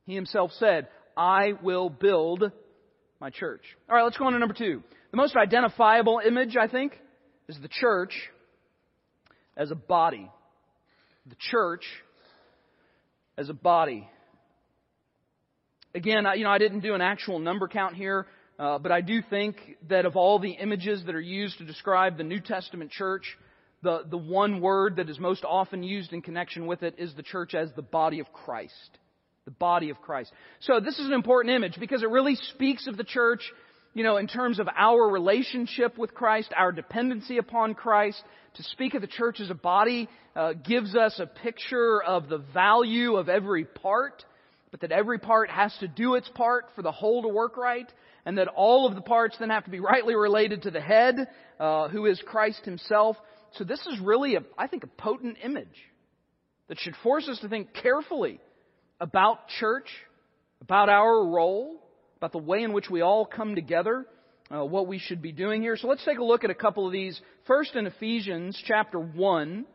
He 0.05 0.15
himself 0.15 0.53
said, 0.59 0.89
I 1.17 1.53
will 1.63 1.89
build 1.89 2.51
my 3.21 3.31
church. 3.31 3.63
All 3.89 3.97
right, 3.97 4.03
let's 4.05 4.19
go 4.19 4.27
on 4.27 4.35
to 4.35 4.39
number 4.39 4.55
two. 4.55 4.83
The 5.11 5.17
most 5.17 5.35
identifiable 5.37 6.21
image, 6.25 6.57
I 6.57 6.69
think, 6.69 6.93
is 7.49 7.59
the 7.61 7.69
church 7.69 8.13
as 9.57 9.71
a 9.71 9.75
body. 9.75 10.31
The 11.27 11.37
church 11.51 11.85
as 13.39 13.49
a 13.49 13.55
body. 13.55 14.09
Again, 15.95 16.27
you 16.37 16.45
know, 16.45 16.51
I 16.51 16.59
didn't 16.59 16.81
do 16.81 16.95
an 16.95 17.01
actual 17.01 17.39
number 17.39 17.69
count 17.69 17.95
here, 17.95 18.27
uh, 18.59 18.79
but 18.79 18.93
I 18.93 19.01
do 19.01 19.23
think 19.29 19.57
that 19.89 20.07
of 20.07 20.17
all 20.17 20.39
the 20.39 20.51
images 20.51 21.03
that 21.07 21.15
are 21.15 21.21
used 21.21 21.59
to 21.59 21.65
describe 21.65 22.17
the 22.19 22.25
New 22.25 22.41
Testament 22.41 22.91
church, 22.91 23.25
the, 23.83 24.03
the 24.09 24.19
one 24.19 24.61
word 24.61 24.97
that 24.97 25.09
is 25.09 25.19
most 25.19 25.45
often 25.45 25.83
used 25.83 26.13
in 26.13 26.23
connection 26.23 26.67
with 26.67 26.83
it 26.83 26.97
is 26.99 27.15
the 27.15 27.23
church 27.23 27.55
as 27.55 27.71
the 27.77 27.83
body 27.83 28.21
of 28.21 28.33
Christ 28.33 28.99
the 29.47 29.53
body 29.53 29.91
of 29.91 30.03
Christ. 30.03 30.33
So 30.61 30.81
this 30.81 30.99
is 30.99 31.07
an 31.07 31.13
important 31.13 31.55
image 31.55 31.77
because 31.79 32.03
it 32.03 32.11
really 32.11 32.35
speaks 32.35 32.87
of 32.89 32.97
the 32.97 33.05
church, 33.05 33.41
you 33.97 34.03
know, 34.03 34.19
in 34.19 34.27
terms 34.27 34.59
of 34.59 34.69
our 34.77 35.09
relationship 35.09 35.97
with 35.97 36.13
Christ, 36.13 36.53
our 36.55 36.71
dependency 36.71 37.39
upon 37.39 37.73
Christ. 37.73 38.23
To 38.57 38.63
speak 38.63 38.93
of 38.93 39.01
the 39.01 39.07
church 39.07 39.41
as 39.41 39.49
a 39.49 39.55
body 39.55 40.07
uh, 40.35 40.53
gives 40.53 40.95
us 40.95 41.19
a 41.19 41.25
picture 41.25 42.03
of 42.03 42.29
the 42.29 42.37
value 42.53 43.17
of 43.17 43.31
every 43.31 43.65
part, 43.65 44.23
but 44.71 44.83
that 44.83 44.93
every 44.93 45.19
part 45.19 45.49
has 45.49 45.75
to 45.81 45.89
do 45.89 46.15
its 46.17 46.29
part 46.35 46.67
for 46.77 46.83
the 46.83 46.93
whole 46.93 47.23
to 47.23 47.29
work 47.29 47.57
right, 47.57 47.91
and 48.27 48.37
that 48.37 48.49
all 48.49 48.87
of 48.87 48.97
the 48.97 49.01
parts 49.01 49.35
then 49.41 49.49
have 49.49 49.65
to 49.65 49.71
be 49.71 49.81
rightly 49.81 50.15
related 50.15 50.65
to 50.65 50.71
the 50.71 50.81
head, 50.81 51.29
uh, 51.59 51.89
who 51.89 52.05
is 52.05 52.21
Christ 52.27 52.67
Himself. 52.67 53.17
So 53.53 53.65
this 53.65 53.81
is 53.87 53.99
really, 53.99 54.35
a, 54.35 54.43
I 54.59 54.67
think, 54.67 54.85
a 54.85 54.89
potent 54.89 55.39
image 55.43 55.69
that 56.69 56.79
should 56.79 56.97
force 57.03 57.29
us 57.29 57.39
to 57.39 57.49
think 57.49 57.73
carefully 57.73 58.41
about 59.01 59.49
church, 59.59 59.89
about 60.61 60.91
our 60.91 61.25
role, 61.25 61.81
about 62.17 62.33
the 62.33 62.39
way 62.39 62.63
in 62.63 62.73
which 62.73 62.89
we 62.91 63.01
all 63.01 63.27
come 63.27 63.55
together, 63.55 64.07
uh, 64.51 64.65
what 64.65 64.87
we 64.87 64.99
should 64.99 65.21
be 65.21 65.33
doing 65.33 65.61
here. 65.63 65.77
So 65.77 65.89
let's 65.89 66.05
take 66.05 66.19
a 66.19 66.25
look 66.25 66.45
at 66.45 66.51
a 66.51 66.55
couple 66.55 66.87
of 66.87 66.93
these. 66.93 67.21
First 67.47 67.75
in 67.75 67.87
Ephesians 67.87 68.61
chapter 68.67 68.99
1. 68.99 69.67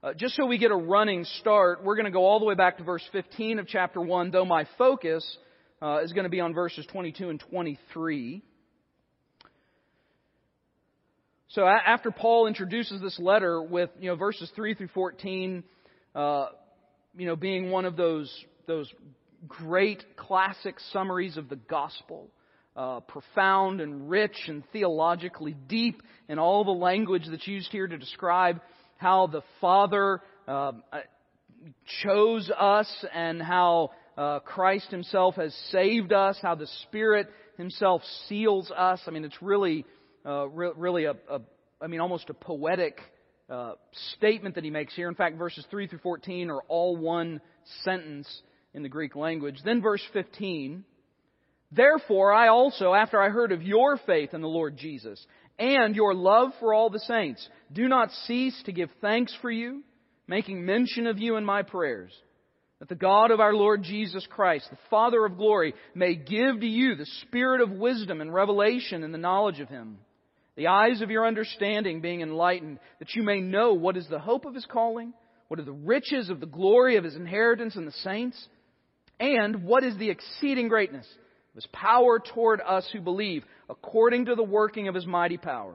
Uh, 0.00 0.14
just 0.14 0.36
so 0.36 0.46
we 0.46 0.58
get 0.58 0.70
a 0.70 0.76
running 0.76 1.24
start, 1.40 1.82
we're 1.82 1.96
going 1.96 2.06
to 2.06 2.12
go 2.12 2.24
all 2.24 2.38
the 2.38 2.44
way 2.44 2.54
back 2.54 2.78
to 2.78 2.84
verse 2.84 3.02
15 3.10 3.58
of 3.58 3.66
chapter 3.66 4.00
1, 4.00 4.30
though 4.30 4.44
my 4.44 4.66
focus 4.76 5.24
uh, 5.82 5.98
is 6.02 6.12
going 6.12 6.24
to 6.24 6.30
be 6.30 6.40
on 6.40 6.54
verses 6.54 6.86
22 6.92 7.30
and 7.30 7.40
23. 7.40 8.42
So 11.48 11.66
after 11.66 12.10
Paul 12.10 12.46
introduces 12.46 13.00
this 13.00 13.18
letter 13.18 13.60
with 13.62 13.90
you 13.98 14.10
know 14.10 14.16
verses 14.16 14.52
3 14.54 14.74
through 14.74 14.88
14, 14.88 15.64
uh, 16.14 16.46
you 17.16 17.26
know, 17.26 17.36
being 17.36 17.70
one 17.70 17.84
of 17.84 17.96
those, 17.96 18.32
those 18.66 18.92
great 19.46 20.16
classic 20.16 20.76
summaries 20.92 21.36
of 21.36 21.48
the 21.48 21.56
gospel. 21.56 22.30
Uh, 22.76 23.00
profound 23.00 23.80
and 23.80 24.08
rich 24.08 24.36
and 24.46 24.62
theologically 24.72 25.56
deep 25.66 26.00
in 26.28 26.38
all 26.38 26.64
the 26.64 26.70
language 26.70 27.24
that's 27.28 27.48
used 27.48 27.72
here 27.72 27.88
to 27.88 27.98
describe 27.98 28.60
how 28.98 29.26
the 29.26 29.42
Father 29.60 30.20
uh, 30.46 30.72
chose 32.04 32.48
us 32.56 33.04
and 33.12 33.42
how 33.42 33.90
uh, 34.16 34.38
Christ 34.40 34.90
Himself 34.90 35.34
has 35.36 35.52
saved 35.70 36.12
us, 36.12 36.38
how 36.40 36.54
the 36.54 36.68
Spirit 36.84 37.28
Himself 37.56 38.02
seals 38.28 38.70
us. 38.70 39.00
I 39.06 39.10
mean, 39.10 39.24
it's 39.24 39.42
really, 39.42 39.84
uh, 40.24 40.48
re- 40.48 40.72
really 40.76 41.04
a, 41.06 41.16
a, 41.28 41.40
I 41.80 41.88
mean, 41.88 42.00
almost 42.00 42.30
a 42.30 42.34
poetic 42.34 43.00
uh, 43.50 43.72
statement 44.16 44.54
that 44.56 44.64
he 44.64 44.70
makes 44.70 44.94
here. 44.94 45.08
In 45.08 45.14
fact, 45.14 45.36
verses 45.36 45.64
3 45.70 45.86
through 45.86 46.00
14 46.00 46.50
are 46.50 46.62
all 46.68 46.96
one 46.96 47.40
sentence 47.82 48.42
in 48.78 48.82
the 48.84 48.88
Greek 48.88 49.14
language. 49.16 49.58
Then 49.64 49.82
verse 49.82 50.02
15. 50.12 50.84
Therefore, 51.70 52.32
I 52.32 52.48
also, 52.48 52.94
after 52.94 53.20
I 53.20 53.28
heard 53.28 53.52
of 53.52 53.62
your 53.62 53.98
faith 54.06 54.32
in 54.32 54.40
the 54.40 54.48
Lord 54.48 54.78
Jesus 54.78 55.22
and 55.58 55.94
your 55.94 56.14
love 56.14 56.52
for 56.60 56.72
all 56.72 56.88
the 56.88 57.00
saints, 57.00 57.46
do 57.72 57.88
not 57.88 58.12
cease 58.26 58.62
to 58.64 58.72
give 58.72 58.88
thanks 59.02 59.36
for 59.42 59.50
you, 59.50 59.82
making 60.26 60.64
mention 60.64 61.06
of 61.06 61.18
you 61.18 61.36
in 61.36 61.44
my 61.44 61.62
prayers, 61.62 62.12
that 62.78 62.88
the 62.88 62.94
God 62.94 63.32
of 63.32 63.40
our 63.40 63.52
Lord 63.52 63.82
Jesus 63.82 64.26
Christ, 64.30 64.68
the 64.70 64.78
Father 64.88 65.26
of 65.26 65.36
glory, 65.36 65.74
may 65.94 66.14
give 66.14 66.60
to 66.60 66.66
you 66.66 66.94
the 66.94 67.10
spirit 67.26 67.60
of 67.60 67.72
wisdom 67.72 68.20
and 68.20 68.32
revelation 68.32 69.02
in 69.02 69.12
the 69.12 69.18
knowledge 69.18 69.60
of 69.60 69.68
him 69.68 69.98
the 70.58 70.66
eyes 70.66 71.02
of 71.02 71.10
your 71.10 71.24
understanding 71.24 72.00
being 72.00 72.20
enlightened, 72.20 72.80
that 72.98 73.14
you 73.14 73.22
may 73.22 73.40
know 73.40 73.74
what 73.74 73.96
is 73.96 74.08
the 74.08 74.18
hope 74.18 74.44
of 74.44 74.56
his 74.56 74.66
calling, 74.66 75.12
what 75.46 75.60
are 75.60 75.64
the 75.64 75.70
riches 75.70 76.30
of 76.30 76.40
the 76.40 76.46
glory 76.46 76.96
of 76.96 77.04
his 77.04 77.14
inheritance 77.14 77.76
in 77.76 77.84
the 77.84 77.92
saints, 77.92 78.48
and 79.20 79.64
what 79.64 79.84
is 79.84 79.96
the 79.96 80.10
exceeding 80.10 80.68
greatness 80.68 81.06
of 81.50 81.54
his 81.56 81.66
power 81.72 82.18
toward 82.18 82.60
us 82.60 82.88
who 82.92 83.00
believe, 83.00 83.44
according 83.68 84.26
to 84.26 84.34
the 84.34 84.42
working 84.42 84.88
of 84.88 84.94
his 84.94 85.06
mighty 85.06 85.36
power, 85.36 85.74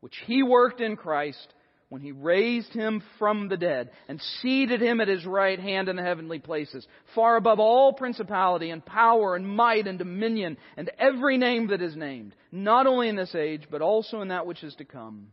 which 0.00 0.14
he 0.26 0.42
worked 0.42 0.80
in 0.80 0.96
Christ 0.96 1.52
when 1.88 2.02
he 2.02 2.10
raised 2.12 2.72
him 2.72 3.02
from 3.18 3.48
the 3.48 3.56
dead 3.56 3.90
and 4.08 4.20
seated 4.42 4.80
him 4.80 5.00
at 5.00 5.08
his 5.08 5.24
right 5.24 5.58
hand 5.58 5.88
in 5.88 5.96
the 5.96 6.02
heavenly 6.02 6.38
places, 6.38 6.86
far 7.14 7.36
above 7.36 7.60
all 7.60 7.92
principality 7.92 8.70
and 8.70 8.84
power 8.84 9.36
and 9.36 9.46
might 9.46 9.86
and 9.86 9.98
dominion 9.98 10.56
and 10.76 10.90
every 10.98 11.38
name 11.38 11.68
that 11.68 11.82
is 11.82 11.94
named, 11.94 12.34
not 12.50 12.86
only 12.86 13.08
in 13.08 13.16
this 13.16 13.34
age, 13.34 13.62
but 13.70 13.82
also 13.82 14.20
in 14.20 14.28
that 14.28 14.46
which 14.46 14.64
is 14.64 14.74
to 14.76 14.84
come. 14.84 15.28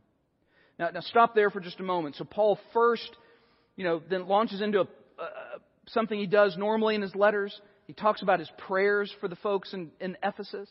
Now, 0.77 0.89
now 0.89 1.01
stop 1.01 1.33
there 1.33 1.49
for 1.49 1.59
just 1.59 1.79
a 1.79 1.83
moment. 1.83 2.15
So 2.15 2.23
Paul 2.23 2.59
first, 2.71 3.09
you 3.75 3.83
know, 3.83 4.01
then 4.09 4.27
launches 4.27 4.61
into 4.61 4.81
a, 4.81 4.87
something 5.87 6.17
he 6.17 6.27
does 6.27 6.57
normally 6.57 6.95
in 6.95 7.01
his 7.01 7.15
letters. 7.15 7.59
He 7.87 7.93
talks 7.93 8.21
about 8.21 8.39
his 8.39 8.49
prayers 8.57 9.13
for 9.19 9.27
the 9.27 9.35
folks 9.37 9.73
in, 9.73 9.91
in 9.99 10.17
Ephesus. 10.23 10.69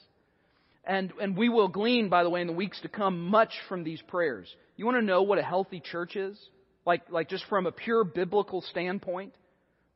And, 0.84 1.12
and 1.20 1.36
we 1.36 1.48
will 1.48 1.68
glean, 1.68 2.08
by 2.08 2.24
the 2.24 2.30
way, 2.30 2.40
in 2.40 2.46
the 2.46 2.52
weeks 2.52 2.80
to 2.80 2.88
come, 2.88 3.26
much 3.28 3.52
from 3.68 3.84
these 3.84 4.02
prayers. 4.02 4.52
You 4.76 4.84
want 4.84 4.98
to 4.98 5.04
know 5.04 5.22
what 5.22 5.38
a 5.38 5.42
healthy 5.42 5.80
church 5.80 6.16
is? 6.16 6.38
Like, 6.84 7.02
like 7.10 7.28
just 7.28 7.44
from 7.48 7.66
a 7.66 7.72
pure 7.72 8.02
biblical 8.02 8.62
standpoint? 8.62 9.34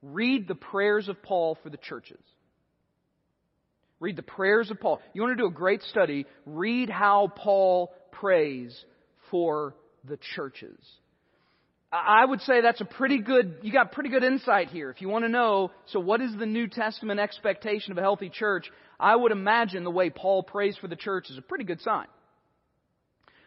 Read 0.02 0.46
the 0.46 0.54
prayers 0.54 1.08
of 1.08 1.22
Paul 1.22 1.58
for 1.62 1.70
the 1.70 1.78
churches. 1.78 2.22
Read 3.98 4.16
the 4.16 4.22
prayers 4.22 4.70
of 4.70 4.78
Paul. 4.78 5.00
You 5.14 5.22
want 5.22 5.36
to 5.36 5.42
do 5.42 5.48
a 5.48 5.52
great 5.52 5.82
study? 5.82 6.26
Read 6.44 6.90
how 6.90 7.32
Paul 7.34 7.92
prays 8.12 8.78
for 9.30 9.74
the 10.04 10.18
churches. 10.36 10.78
I 12.04 12.24
would 12.24 12.40
say 12.42 12.60
that's 12.60 12.80
a 12.80 12.84
pretty 12.84 13.18
good, 13.18 13.56
you 13.62 13.72
got 13.72 13.92
pretty 13.92 14.10
good 14.10 14.24
insight 14.24 14.68
here. 14.68 14.90
If 14.90 15.00
you 15.00 15.08
want 15.08 15.24
to 15.24 15.30
know, 15.30 15.70
so 15.86 16.00
what 16.00 16.20
is 16.20 16.34
the 16.36 16.46
New 16.46 16.68
Testament 16.68 17.20
expectation 17.20 17.92
of 17.92 17.98
a 17.98 18.02
healthy 18.02 18.28
church? 18.28 18.70
I 19.00 19.16
would 19.16 19.32
imagine 19.32 19.84
the 19.84 19.90
way 19.90 20.10
Paul 20.10 20.42
prays 20.42 20.76
for 20.76 20.88
the 20.88 20.96
church 20.96 21.30
is 21.30 21.38
a 21.38 21.42
pretty 21.42 21.64
good 21.64 21.80
sign. 21.80 22.06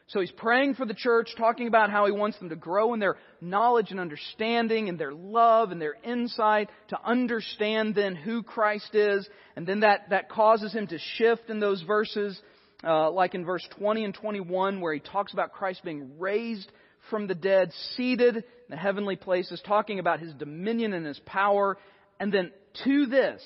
So 0.07 0.21
he's 0.21 0.31
praying 0.31 0.73
for 0.73 0.87
the 0.87 0.95
church, 0.95 1.29
talking 1.37 1.67
about 1.67 1.91
how 1.91 2.07
he 2.07 2.11
wants 2.11 2.39
them 2.39 2.49
to 2.49 2.55
grow 2.55 2.95
in 2.95 2.99
their 2.99 3.17
knowledge 3.41 3.91
and 3.91 3.99
understanding 3.99 4.89
and 4.89 4.97
their 4.97 5.13
love 5.13 5.71
and 5.71 5.79
their 5.79 5.95
insight 6.03 6.69
to 6.87 6.99
understand 7.03 7.93
then 7.93 8.15
who 8.15 8.41
Christ 8.41 8.95
is. 8.95 9.29
And 9.55 9.67
then 9.67 9.81
that, 9.81 10.09
that 10.09 10.29
causes 10.29 10.73
him 10.73 10.87
to 10.87 10.97
shift 11.17 11.51
in 11.51 11.59
those 11.59 11.83
verses, 11.83 12.41
uh, 12.83 13.11
like 13.11 13.35
in 13.35 13.45
verse 13.45 13.67
20 13.77 14.03
and 14.05 14.13
21 14.15 14.81
where 14.81 14.95
he 14.95 14.99
talks 14.99 15.31
about 15.31 15.51
Christ 15.51 15.83
being 15.83 16.17
raised 16.17 16.71
from 17.09 17.27
the 17.27 17.35
dead, 17.35 17.71
seated 17.95 18.35
in 18.35 18.43
the 18.69 18.77
heavenly 18.77 19.15
places, 19.15 19.61
talking 19.65 19.99
about 19.99 20.19
his 20.19 20.33
dominion 20.33 20.93
and 20.93 21.05
his 21.05 21.19
power. 21.25 21.77
And 22.19 22.31
then 22.31 22.51
to 22.85 23.05
this, 23.07 23.41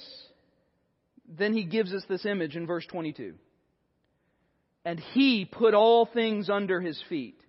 then 1.28 1.54
he 1.54 1.64
gives 1.64 1.94
us 1.94 2.04
this 2.10 2.26
image 2.26 2.56
in 2.56 2.68
verse 2.68 2.86
22. 2.88 3.36
And 4.86 5.00
he 5.00 5.46
put 5.46 5.74
all 5.74 6.06
things 6.06 6.50
under 6.50 6.82
his 6.82 7.02
feet 7.08 7.40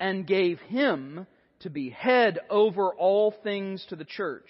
and 0.00 0.26
gave 0.26 0.58
him 0.60 1.26
to 1.60 1.70
be 1.70 1.90
head 1.90 2.38
over 2.50 2.92
all 2.94 3.34
things 3.42 3.84
to 3.88 3.96
the 3.96 4.04
church, 4.04 4.48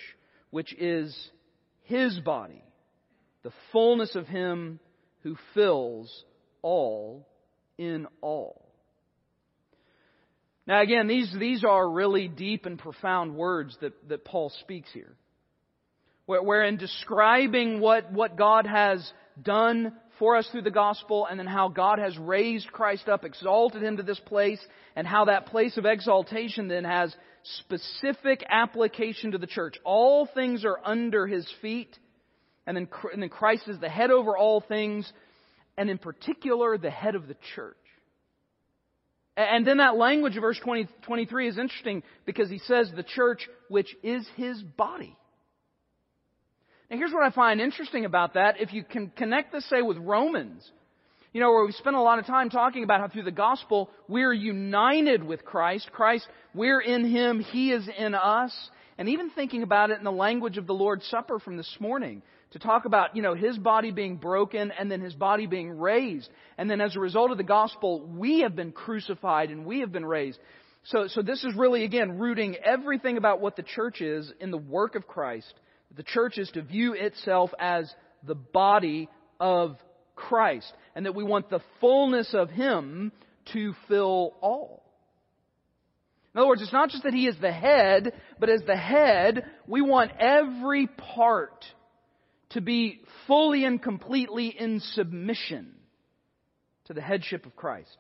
which 0.50 0.75
is 0.75 1.16
his 1.85 2.18
body, 2.20 2.62
the 3.42 3.52
fullness 3.73 4.14
of 4.14 4.26
him 4.26 4.78
who 5.23 5.37
fills 5.54 6.25
all 6.62 7.26
in 7.76 8.06
all. 8.20 8.67
Now 10.68 10.82
again, 10.82 11.08
these, 11.08 11.34
these 11.37 11.64
are 11.64 11.90
really 11.90 12.28
deep 12.28 12.66
and 12.66 12.78
profound 12.78 13.34
words 13.34 13.75
that, 13.80 13.94
that 14.10 14.26
Paul 14.26 14.52
speaks 14.60 14.90
here. 14.92 15.16
Where, 16.26 16.42
where 16.42 16.62
in 16.62 16.76
describing 16.76 17.80
what, 17.80 18.12
what 18.12 18.37
God 18.37 18.66
has 18.66 19.10
done 19.42 19.94
for 20.18 20.37
us 20.37 20.46
through 20.52 20.62
the 20.62 20.70
gospel 20.70 21.26
and 21.26 21.40
then 21.40 21.46
how 21.46 21.68
God 21.68 21.98
has 21.98 22.18
raised 22.18 22.70
Christ 22.70 23.08
up, 23.08 23.25
exalted 23.25 23.82
him 23.82 23.96
to 23.96 24.02
this 24.02 24.20
place, 24.26 24.60
and 24.94 25.06
how 25.06 25.25
that 25.25 25.46
place 25.46 25.78
of 25.78 25.87
exaltation 25.87 26.68
then 26.68 26.84
has 26.84 27.16
specific 27.60 28.44
application 28.46 29.32
to 29.32 29.38
the 29.38 29.46
church. 29.46 29.76
All 29.84 30.28
things 30.34 30.66
are 30.66 30.78
under 30.84 31.26
his 31.26 31.50
feet, 31.62 31.96
and 32.66 32.76
then, 32.76 32.88
and 33.10 33.22
then 33.22 33.30
Christ 33.30 33.68
is 33.68 33.80
the 33.80 33.88
head 33.88 34.10
over 34.10 34.37
all 34.37 34.60
things, 34.60 35.10
and 35.78 35.88
in 35.88 35.96
particular, 35.96 36.76
the 36.76 36.90
head 36.90 37.14
of 37.14 37.26
the 37.26 37.37
church. 37.54 37.76
And 39.38 39.64
then 39.64 39.76
that 39.76 39.97
language 39.97 40.37
of 40.37 40.40
verse 40.40 40.59
20, 40.59 40.88
23 41.02 41.49
is 41.49 41.59
interesting 41.59 42.02
because 42.26 42.50
he 42.50 42.59
says 42.59 42.90
the 42.97 43.04
church, 43.04 43.49
which 43.68 43.95
is 44.02 44.26
his 44.37 44.61
body. 44.61 45.16
Now 46.90 46.97
here's 46.97 47.12
what 47.12 47.22
I 47.22 47.31
find 47.31 47.61
interesting 47.61 48.05
about 48.05 48.35
that. 48.35 48.61
If 48.61 48.72
you 48.72 48.83
can 48.83 49.11
connect 49.11 49.53
this, 49.53 49.68
say, 49.70 49.81
with 49.81 49.96
Romans, 49.98 50.68
you 51.33 51.40
know, 51.40 51.53
where 51.53 51.64
we 51.64 51.70
spend 51.70 51.94
a 51.94 52.01
lot 52.01 52.18
of 52.18 52.27
time 52.27 52.51
talking 52.51 52.83
about 52.83 53.01
how 53.01 53.07
through 53.07 53.22
the 53.22 53.31
gospel 53.31 53.90
we're 54.09 54.33
united 54.33 55.22
with 55.22 55.44
Christ. 55.44 55.88
Christ, 55.92 56.27
we're 56.53 56.81
in 56.81 57.09
Him, 57.09 57.38
He 57.38 57.70
is 57.70 57.88
in 57.96 58.16
us. 58.16 58.53
And 58.96 59.09
even 59.09 59.31
thinking 59.31 59.62
about 59.62 59.90
it 59.90 59.98
in 59.98 60.05
the 60.05 60.11
language 60.11 60.59
of 60.59 60.66
the 60.66 60.74
Lord's 60.74 61.07
Supper 61.07 61.38
from 61.38 61.57
this 61.57 61.77
morning, 61.79 62.22
to 62.52 62.58
talk 62.58 62.87
about, 62.87 63.14
you 63.14 63.22
know, 63.22 63.34
his 63.34 63.58
body 63.58 63.90
being 63.90 64.16
broken 64.16 64.72
and 64.78 64.90
then 64.90 65.00
his 65.00 65.14
body 65.14 65.46
being 65.46 65.78
raised. 65.78 66.28
And 66.56 66.70
then 66.70 66.80
as 66.80 66.96
a 66.96 67.00
result 67.00 67.30
of 67.30 67.37
the 67.37 67.44
gospel, 67.44 68.06
we 68.06 68.40
have 68.40 68.56
been 68.56 68.72
crucified 68.72 69.50
and 69.50 69.66
we 69.66 69.80
have 69.80 69.92
been 69.92 70.06
raised. 70.06 70.38
So, 70.84 71.08
so 71.08 71.20
this 71.20 71.44
is 71.44 71.54
really, 71.54 71.84
again, 71.84 72.18
rooting 72.18 72.56
everything 72.56 73.18
about 73.18 73.40
what 73.40 73.56
the 73.56 73.62
church 73.62 74.00
is 74.00 74.32
in 74.40 74.50
the 74.50 74.58
work 74.58 74.94
of 74.94 75.06
Christ. 75.06 75.52
The 75.96 76.02
church 76.02 76.38
is 76.38 76.50
to 76.52 76.62
view 76.62 76.94
itself 76.94 77.50
as 77.58 77.92
the 78.26 78.34
body 78.34 79.08
of 79.38 79.76
Christ. 80.16 80.72
And 80.94 81.04
that 81.04 81.14
we 81.14 81.24
want 81.24 81.50
the 81.50 81.61
fullness 81.80 82.30
of 82.32 82.48
Him 82.48 83.12
to 83.52 83.74
fill 83.88 84.34
all. 84.40 84.82
In 86.34 86.40
other 86.40 86.48
words, 86.48 86.62
it's 86.62 86.72
not 86.72 86.90
just 86.90 87.02
that 87.04 87.14
He 87.14 87.26
is 87.26 87.37
the 87.40 87.52
head, 87.52 88.12
but 88.38 88.48
as 88.48 88.62
the 88.66 88.76
head, 88.76 89.44
we 89.66 89.82
want 89.82 90.12
every 90.18 90.87
part 90.87 91.64
to 92.50 92.61
be 92.61 93.00
fully 93.26 93.64
and 93.64 93.82
completely 93.82 94.48
in 94.48 94.80
submission 94.80 95.74
to 96.87 96.94
the 96.94 97.00
headship 97.00 97.46
of 97.46 97.54
Christ. 97.54 97.96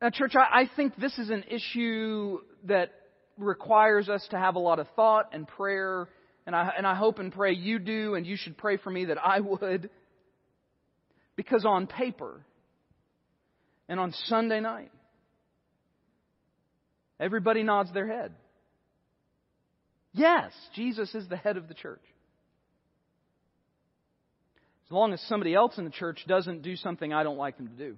Now, 0.00 0.10
church, 0.10 0.34
I, 0.36 0.62
I 0.62 0.70
think 0.76 0.96
this 0.96 1.16
is 1.18 1.30
an 1.30 1.44
issue 1.48 2.38
that 2.64 2.90
requires 3.36 4.08
us 4.08 4.26
to 4.30 4.38
have 4.38 4.56
a 4.56 4.58
lot 4.58 4.78
of 4.78 4.88
thought 4.96 5.30
and 5.32 5.46
prayer, 5.46 6.08
and 6.46 6.54
I, 6.54 6.72
and 6.76 6.86
I 6.86 6.94
hope 6.94 7.18
and 7.18 7.32
pray 7.32 7.52
you 7.52 7.78
do, 7.78 8.14
and 8.14 8.26
you 8.26 8.36
should 8.36 8.56
pray 8.56 8.76
for 8.76 8.90
me 8.90 9.06
that 9.06 9.18
I 9.24 9.40
would. 9.40 9.90
Because 11.36 11.64
on 11.64 11.86
paper, 11.86 12.40
and 13.88 13.98
on 13.98 14.12
Sunday 14.26 14.60
night, 14.60 14.90
everybody 17.18 17.62
nods 17.62 17.92
their 17.92 18.06
head. 18.06 18.32
Yes, 20.18 20.52
Jesus 20.74 21.14
is 21.14 21.28
the 21.28 21.36
head 21.36 21.56
of 21.56 21.68
the 21.68 21.74
church. 21.74 22.02
As 24.86 24.92
long 24.92 25.12
as 25.12 25.20
somebody 25.28 25.54
else 25.54 25.78
in 25.78 25.84
the 25.84 25.90
church 25.90 26.24
doesn't 26.26 26.62
do 26.62 26.74
something 26.74 27.12
I 27.12 27.22
don't 27.22 27.36
like 27.36 27.56
them 27.56 27.68
to 27.68 27.74
do. 27.74 27.96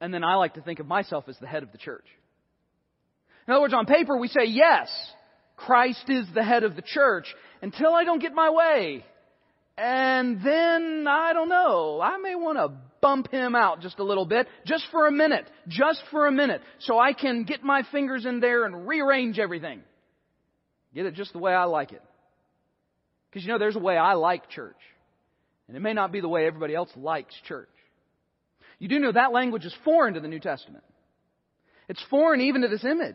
And 0.00 0.14
then 0.14 0.24
I 0.24 0.36
like 0.36 0.54
to 0.54 0.62
think 0.62 0.78
of 0.78 0.86
myself 0.86 1.24
as 1.28 1.36
the 1.40 1.46
head 1.46 1.62
of 1.62 1.72
the 1.72 1.78
church. 1.78 2.06
In 3.46 3.52
other 3.52 3.60
words, 3.60 3.74
on 3.74 3.84
paper 3.84 4.16
we 4.16 4.28
say, 4.28 4.44
yes, 4.46 4.88
Christ 5.56 6.04
is 6.08 6.24
the 6.34 6.44
head 6.44 6.64
of 6.64 6.76
the 6.76 6.82
church 6.82 7.26
until 7.60 7.92
I 7.92 8.04
don't 8.04 8.22
get 8.22 8.32
my 8.32 8.48
way. 8.48 9.04
And 9.76 10.42
then, 10.42 11.06
I 11.08 11.32
don't 11.32 11.48
know, 11.48 12.00
I 12.02 12.16
may 12.18 12.34
want 12.34 12.58
to 12.58 12.72
bump 13.00 13.30
him 13.30 13.54
out 13.54 13.80
just 13.80 13.98
a 13.98 14.04
little 14.04 14.26
bit, 14.26 14.46
just 14.64 14.84
for 14.90 15.06
a 15.06 15.12
minute, 15.12 15.46
just 15.68 16.02
for 16.10 16.26
a 16.26 16.32
minute, 16.32 16.60
so 16.80 16.98
I 16.98 17.12
can 17.12 17.44
get 17.44 17.62
my 17.62 17.82
fingers 17.90 18.24
in 18.24 18.40
there 18.40 18.64
and 18.64 18.86
rearrange 18.86 19.38
everything. 19.38 19.82
Get 20.94 21.06
it 21.06 21.14
just 21.14 21.32
the 21.32 21.38
way 21.38 21.52
I 21.52 21.64
like 21.64 21.92
it. 21.92 22.02
Because 23.30 23.44
you 23.44 23.52
know, 23.52 23.58
there's 23.58 23.76
a 23.76 23.80
way 23.80 23.96
I 23.96 24.14
like 24.14 24.48
church. 24.48 24.76
And 25.68 25.76
it 25.76 25.80
may 25.80 25.92
not 25.92 26.10
be 26.10 26.20
the 26.20 26.28
way 26.28 26.46
everybody 26.46 26.74
else 26.74 26.90
likes 26.96 27.34
church. 27.46 27.68
You 28.80 28.88
do 28.88 28.98
know 28.98 29.12
that 29.12 29.32
language 29.32 29.64
is 29.64 29.74
foreign 29.84 30.14
to 30.14 30.20
the 30.20 30.28
New 30.28 30.40
Testament. 30.40 30.82
It's 31.88 32.02
foreign 32.10 32.40
even 32.40 32.62
to 32.62 32.68
this 32.68 32.84
image. 32.84 33.14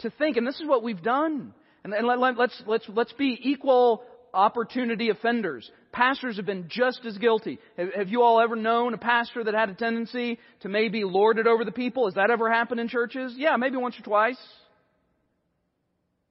To 0.00 0.10
think, 0.10 0.36
and 0.36 0.46
this 0.46 0.60
is 0.60 0.66
what 0.66 0.82
we've 0.82 1.02
done. 1.02 1.54
And, 1.84 1.94
let, 2.06 2.18
us 2.18 2.34
let's, 2.38 2.62
let's, 2.66 2.84
let's 2.88 3.12
be 3.14 3.38
equal 3.42 4.02
opportunity 4.34 5.10
offenders. 5.10 5.70
Pastors 5.92 6.36
have 6.36 6.46
been 6.46 6.66
just 6.68 7.00
as 7.06 7.16
guilty. 7.18 7.58
Have, 7.76 7.92
have 7.94 8.08
you 8.08 8.22
all 8.22 8.40
ever 8.40 8.56
known 8.56 8.94
a 8.94 8.98
pastor 8.98 9.44
that 9.44 9.54
had 9.54 9.70
a 9.70 9.74
tendency 9.74 10.38
to 10.60 10.68
maybe 10.68 11.04
lord 11.04 11.38
it 11.38 11.46
over 11.46 11.64
the 11.64 11.72
people? 11.72 12.06
Has 12.06 12.14
that 12.14 12.30
ever 12.30 12.50
happened 12.50 12.80
in 12.80 12.88
churches? 12.88 13.34
Yeah, 13.36 13.56
maybe 13.56 13.76
once 13.76 13.98
or 13.98 14.02
twice. 14.02 14.38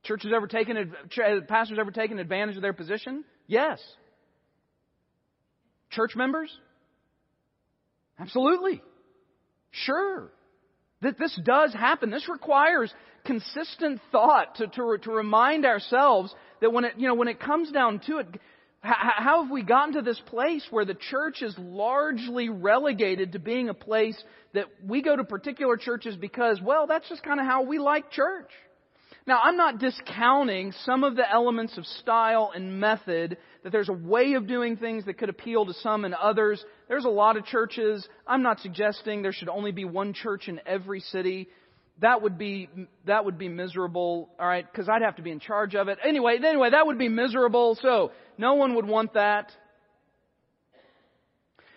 Churches 0.04 0.32
ever 0.36 0.48
taken, 0.48 0.78
uh, 0.78 1.42
pastors 1.48 1.78
ever 1.80 1.92
taken 1.92 2.20
advantage 2.20 2.56
of 2.56 2.62
their 2.62 2.74
position? 2.74 3.24
Yes. 3.48 3.80
Church 5.92 6.16
members? 6.16 6.52
Absolutely. 8.20 8.82
Sure. 9.72 10.32
That 11.02 11.20
this 11.20 11.38
does 11.44 11.74
happen. 11.74 12.10
This 12.10 12.28
requires 12.30 12.94
consistent 13.26 14.02
thought 14.12 14.56
to, 14.56 14.68
to, 14.68 14.98
to 15.04 15.12
remind 15.12 15.66
ourselves 15.66 16.34
that 16.62 16.72
when 16.72 16.86
it, 16.86 16.94
you 16.98 17.08
know, 17.08 17.16
when 17.16 17.28
it 17.28 17.40
comes 17.40 17.72
down 17.72 18.00
to 18.08 18.18
it, 18.18 18.28
how 18.82 19.44
have 19.44 19.52
we 19.52 19.62
gotten 19.62 19.94
to 19.94 20.02
this 20.02 20.20
place 20.26 20.66
where 20.72 20.86
the 20.86 20.96
church 20.96 21.44
is 21.44 21.56
largely 21.60 22.50
relegated 22.50 23.34
to 23.34 23.40
being 23.40 23.70
a 23.70 23.76
place 23.76 24.22
that 24.54 24.66
we 24.84 25.04
go 25.04 25.16
to 25.16 25.24
particular 25.24 25.78
churches 25.78 26.16
because, 26.16 26.60
well, 26.62 26.88
that's 26.88 27.08
just 27.08 27.22
kind 27.22 27.40
of 27.40 27.46
how 27.46 27.64
we 27.64 27.78
like 27.78 28.12
church. 28.12 28.50
Now, 29.32 29.40
I'm 29.42 29.56
not 29.56 29.80
discounting 29.80 30.74
some 30.84 31.06
of 31.06 31.16
the 31.16 31.24
elements 31.32 31.78
of 31.78 31.86
style 31.86 32.52
and 32.54 32.82
method, 32.82 33.38
that 33.64 33.72
there's 33.72 33.88
a 33.88 33.94
way 33.94 34.34
of 34.34 34.46
doing 34.46 34.76
things 34.76 35.06
that 35.06 35.18
could 35.18 35.30
appeal 35.30 35.66
to 35.68 35.74
some 35.76 36.04
and 36.04 36.14
others. 36.14 36.62
There's 36.90 37.06
a 37.06 37.10
lot 37.10 37.38
of 37.38 37.46
churches. 37.46 38.06
I'm 38.28 38.44
not 38.44 38.60
suggesting 38.60 39.22
there 39.22 39.32
should 39.32 39.48
only 39.48 39.72
be 39.72 39.86
one 39.86 40.12
church 40.14 40.50
in 40.50 40.60
every 40.66 41.00
city. 41.00 41.48
That 42.02 42.22
would 42.22 42.38
be, 42.38 42.68
that 43.06 43.24
would 43.24 43.38
be 43.38 43.48
miserable, 43.48 44.28
alright, 44.38 44.70
because 44.70 44.90
I'd 44.90 45.02
have 45.02 45.16
to 45.16 45.22
be 45.22 45.32
in 45.32 45.40
charge 45.40 45.76
of 45.76 45.88
it. 45.88 45.98
Anyway, 46.06 46.38
anyway, 46.44 46.72
that 46.72 46.86
would 46.86 46.98
be 46.98 47.08
miserable, 47.08 47.78
so 47.82 48.12
no 48.38 48.56
one 48.56 48.76
would 48.76 48.86
want 48.86 49.14
that. 49.14 49.50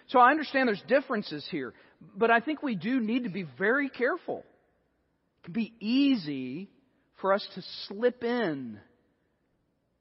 So 0.09 0.19
I 0.19 0.33
understand 0.33 0.67
there's 0.67 0.83
differences 0.89 1.47
here, 1.53 1.73
but 2.17 2.33
I 2.33 2.41
think 2.41 2.65
we 2.65 2.75
do 2.75 2.99
need 2.99 3.23
to 3.23 3.31
be 3.31 3.47
very 3.57 3.91
careful. 3.91 4.39
It 4.39 5.45
can 5.45 5.53
be 5.53 5.73
easy 5.79 6.71
for 7.21 7.33
us 7.33 7.47
to 7.55 7.63
slip 7.87 8.25
in 8.25 8.79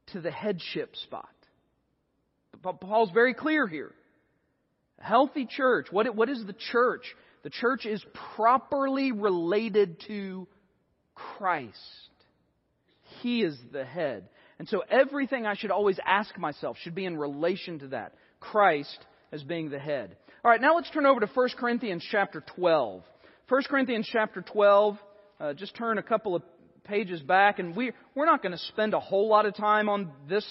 to 0.07 0.21
the 0.21 0.31
headship 0.31 0.95
spot. 0.95 1.29
But 2.61 2.79
Paul's 2.79 3.11
very 3.11 3.33
clear 3.33 3.67
here. 3.67 3.93
A 4.99 5.03
healthy 5.03 5.45
church, 5.49 5.87
what, 5.91 6.13
what 6.15 6.29
is 6.29 6.43
the 6.45 6.55
church? 6.71 7.03
The 7.43 7.49
church 7.49 7.85
is 7.85 8.03
properly 8.35 9.11
related 9.11 10.01
to 10.07 10.47
Christ. 11.13 11.77
He 13.21 13.43
is 13.43 13.57
the 13.71 13.83
head. 13.83 14.29
And 14.59 14.67
so 14.69 14.83
everything 14.89 15.45
I 15.45 15.55
should 15.55 15.71
always 15.71 15.99
ask 16.05 16.37
myself 16.37 16.77
should 16.81 16.95
be 16.95 17.05
in 17.05 17.17
relation 17.17 17.79
to 17.79 17.87
that. 17.89 18.13
Christ 18.39 18.97
as 19.31 19.43
being 19.43 19.69
the 19.69 19.79
head. 19.79 20.15
All 20.43 20.51
right, 20.51 20.61
now 20.61 20.75
let's 20.75 20.89
turn 20.91 21.05
over 21.05 21.19
to 21.19 21.27
1 21.27 21.49
Corinthians 21.57 22.05
chapter 22.09 22.43
12. 22.55 23.03
1 23.49 23.63
Corinthians 23.63 24.07
chapter 24.11 24.41
12, 24.41 24.97
uh, 25.39 25.53
just 25.53 25.75
turn 25.75 25.97
a 25.97 26.03
couple 26.03 26.35
of 26.35 26.43
pages 26.83 27.21
back, 27.21 27.59
and 27.59 27.75
we, 27.75 27.91
we're 28.15 28.25
not 28.25 28.41
going 28.41 28.51
to 28.51 28.57
spend 28.57 28.93
a 28.93 28.99
whole 28.99 29.29
lot 29.29 29.45
of 29.45 29.55
time 29.55 29.89
on 29.89 30.11
this, 30.27 30.45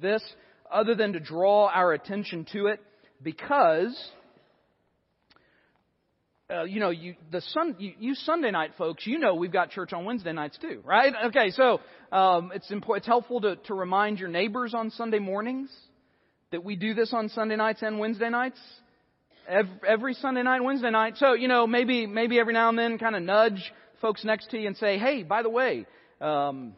this 0.00 0.22
other 0.70 0.94
than 0.94 1.12
to 1.14 1.20
draw 1.20 1.68
our 1.68 1.92
attention 1.92 2.46
to 2.52 2.66
it 2.66 2.80
because 3.22 3.94
uh, 6.50 6.64
you 6.64 6.80
know, 6.80 6.90
you 6.90 7.14
the 7.30 7.40
sun, 7.40 7.76
you, 7.78 7.92
you 7.98 8.14
Sunday 8.14 8.50
night 8.50 8.72
folks, 8.76 9.06
you 9.06 9.18
know 9.18 9.34
we've 9.34 9.52
got 9.52 9.70
church 9.70 9.92
on 9.92 10.04
Wednesday 10.04 10.32
nights 10.32 10.58
too, 10.58 10.82
right? 10.84 11.12
Okay, 11.26 11.50
so 11.50 11.80
um, 12.10 12.50
it's 12.52 12.70
important, 12.70 13.02
it's 13.02 13.06
helpful 13.06 13.40
to, 13.42 13.56
to 13.56 13.74
remind 13.74 14.18
your 14.18 14.28
neighbors 14.28 14.74
on 14.74 14.90
Sunday 14.90 15.20
mornings 15.20 15.70
that 16.50 16.64
we 16.64 16.74
do 16.74 16.92
this 16.94 17.12
on 17.12 17.28
Sunday 17.28 17.54
nights 17.56 17.82
and 17.82 17.98
Wednesday 17.98 18.30
nights. 18.30 18.58
Every 19.86 20.14
Sunday 20.14 20.42
night, 20.42 20.62
Wednesday 20.62 20.90
night. 20.90 21.14
So 21.16 21.32
you 21.34 21.48
know, 21.48 21.66
maybe 21.66 22.06
maybe 22.06 22.38
every 22.38 22.52
now 22.52 22.68
and 22.68 22.78
then, 22.78 22.98
kind 22.98 23.16
of 23.16 23.22
nudge 23.22 23.72
folks 24.00 24.24
next 24.24 24.50
to 24.50 24.58
you 24.58 24.66
and 24.66 24.76
say, 24.76 24.98
"Hey, 24.98 25.22
by 25.22 25.42
the 25.42 25.50
way." 25.50 25.86
Um, 26.20 26.74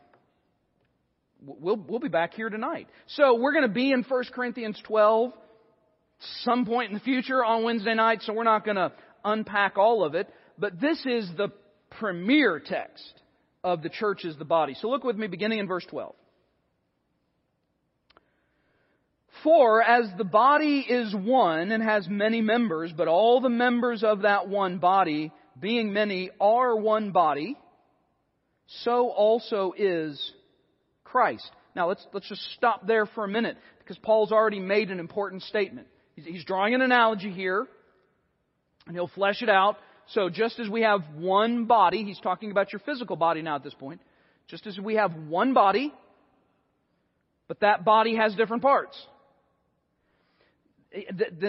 we'll, 1.45 1.77
we'll 1.77 2.01
be 2.01 2.09
back 2.09 2.35
here 2.35 2.49
tonight. 2.49 2.89
So 3.09 3.37
we're 3.37 3.53
going 3.53 3.67
to 3.67 3.73
be 3.73 3.93
in 3.93 4.03
1 4.03 4.25
Corinthians 4.33 4.81
12 4.87 5.33
some 6.43 6.65
point 6.67 6.91
in 6.91 6.95
the 6.95 7.01
future 7.01 7.45
on 7.45 7.65
Wednesday 7.65 7.95
night, 7.95 8.23
so 8.23 8.33
we're 8.33 8.45
not 8.45 8.65
going 8.65 8.77
to 8.77 8.93
unpack 9.25 9.77
all 9.77 10.05
of 10.05 10.15
it. 10.15 10.29
But 10.59 10.81
this 10.81 11.05
is 11.05 11.29
the 11.37 11.49
premier 11.91 12.61
text 12.61 13.13
of 13.65 13.83
the 13.83 13.89
church 13.89 14.25
as 14.25 14.37
the 14.37 14.45
body. 14.45 14.75
So 14.81 14.89
look 14.89 15.05
with 15.05 15.17
me 15.17 15.27
beginning 15.27 15.59
in 15.59 15.67
verse 15.67 15.85
12. 15.91 16.15
For 19.43 19.83
as 19.83 20.07
the 20.17 20.25
body 20.25 20.81
is 20.89 21.13
one 21.15 21.73
and 21.73 21.83
has 21.83 22.07
many 22.09 22.41
members, 22.41 22.93
but 22.97 23.09
all 23.09 23.41
the 23.41 23.49
members 23.49 24.05
of 24.05 24.23
that 24.23 24.49
one 24.49 24.79
body, 24.79 25.33
being 25.59 25.93
many, 25.93 26.31
are 26.41 26.77
one 26.77 27.11
body, 27.11 27.57
so 28.83 29.09
also 29.09 29.73
is 29.77 30.33
Christ. 31.05 31.51
Now 31.75 31.89
let's, 31.89 32.07
let's 32.13 32.29
just 32.29 32.43
stop 32.55 32.87
there 32.87 33.07
for 33.07 33.25
a 33.25 33.29
minute 33.29 33.57
because 33.79 33.99
Paul's 33.99 34.33
already 34.33 34.61
made 34.61 34.91
an 34.91 34.99
important 35.01 35.43
statement. 35.43 35.87
He's, 36.17 36.25
he's 36.25 36.45
drawing 36.45 36.75
an 36.75 36.83
analogy 36.83 37.31
here 37.31 37.67
and 38.87 38.97
he'll 38.97 39.09
flesh 39.09 39.43
it 39.43 39.49
out. 39.49 39.77
So 40.09 40.29
just 40.29 40.59
as 40.59 40.69
we 40.69 40.83
have 40.83 41.03
one 41.17 41.67
body, 41.67 42.05
he's 42.05 42.21
talking 42.21 42.51
about 42.51 42.73
your 42.73 42.81
physical 42.81 43.17
body 43.17 43.43
now 43.43 43.57
at 43.57 43.65
this 43.65 43.75
point. 43.75 44.01
Just 44.49 44.67
as 44.67 44.79
we 44.79 44.97
have 44.97 45.15
one 45.15 45.55
body, 45.55 45.93
but 47.49 47.61
that 47.61 47.85
body 47.85 48.17
has 48.17 48.35
different 48.35 48.63
parts. 48.63 48.97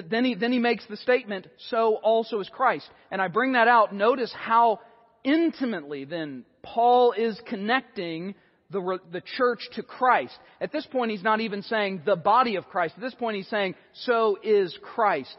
Then 0.09 0.25
he, 0.25 0.35
then 0.35 0.51
he 0.51 0.59
makes 0.59 0.85
the 0.87 0.97
statement, 0.97 1.47
so 1.69 1.95
also 1.95 2.39
is 2.39 2.49
Christ. 2.49 2.89
And 3.11 3.21
I 3.21 3.27
bring 3.27 3.53
that 3.53 3.67
out. 3.67 3.93
Notice 3.93 4.33
how 4.33 4.79
intimately 5.23 6.05
then 6.05 6.45
Paul 6.61 7.13
is 7.13 7.39
connecting 7.47 8.35
the, 8.71 8.99
the 9.11 9.21
church 9.37 9.59
to 9.73 9.83
Christ. 9.83 10.37
At 10.59 10.71
this 10.71 10.85
point, 10.85 11.11
he's 11.11 11.23
not 11.23 11.41
even 11.41 11.61
saying 11.61 12.03
the 12.05 12.15
body 12.15 12.55
of 12.55 12.67
Christ. 12.67 12.95
At 12.95 13.01
this 13.01 13.13
point, 13.13 13.37
he's 13.37 13.49
saying, 13.49 13.75
so 13.93 14.37
is 14.43 14.77
Christ. 14.81 15.35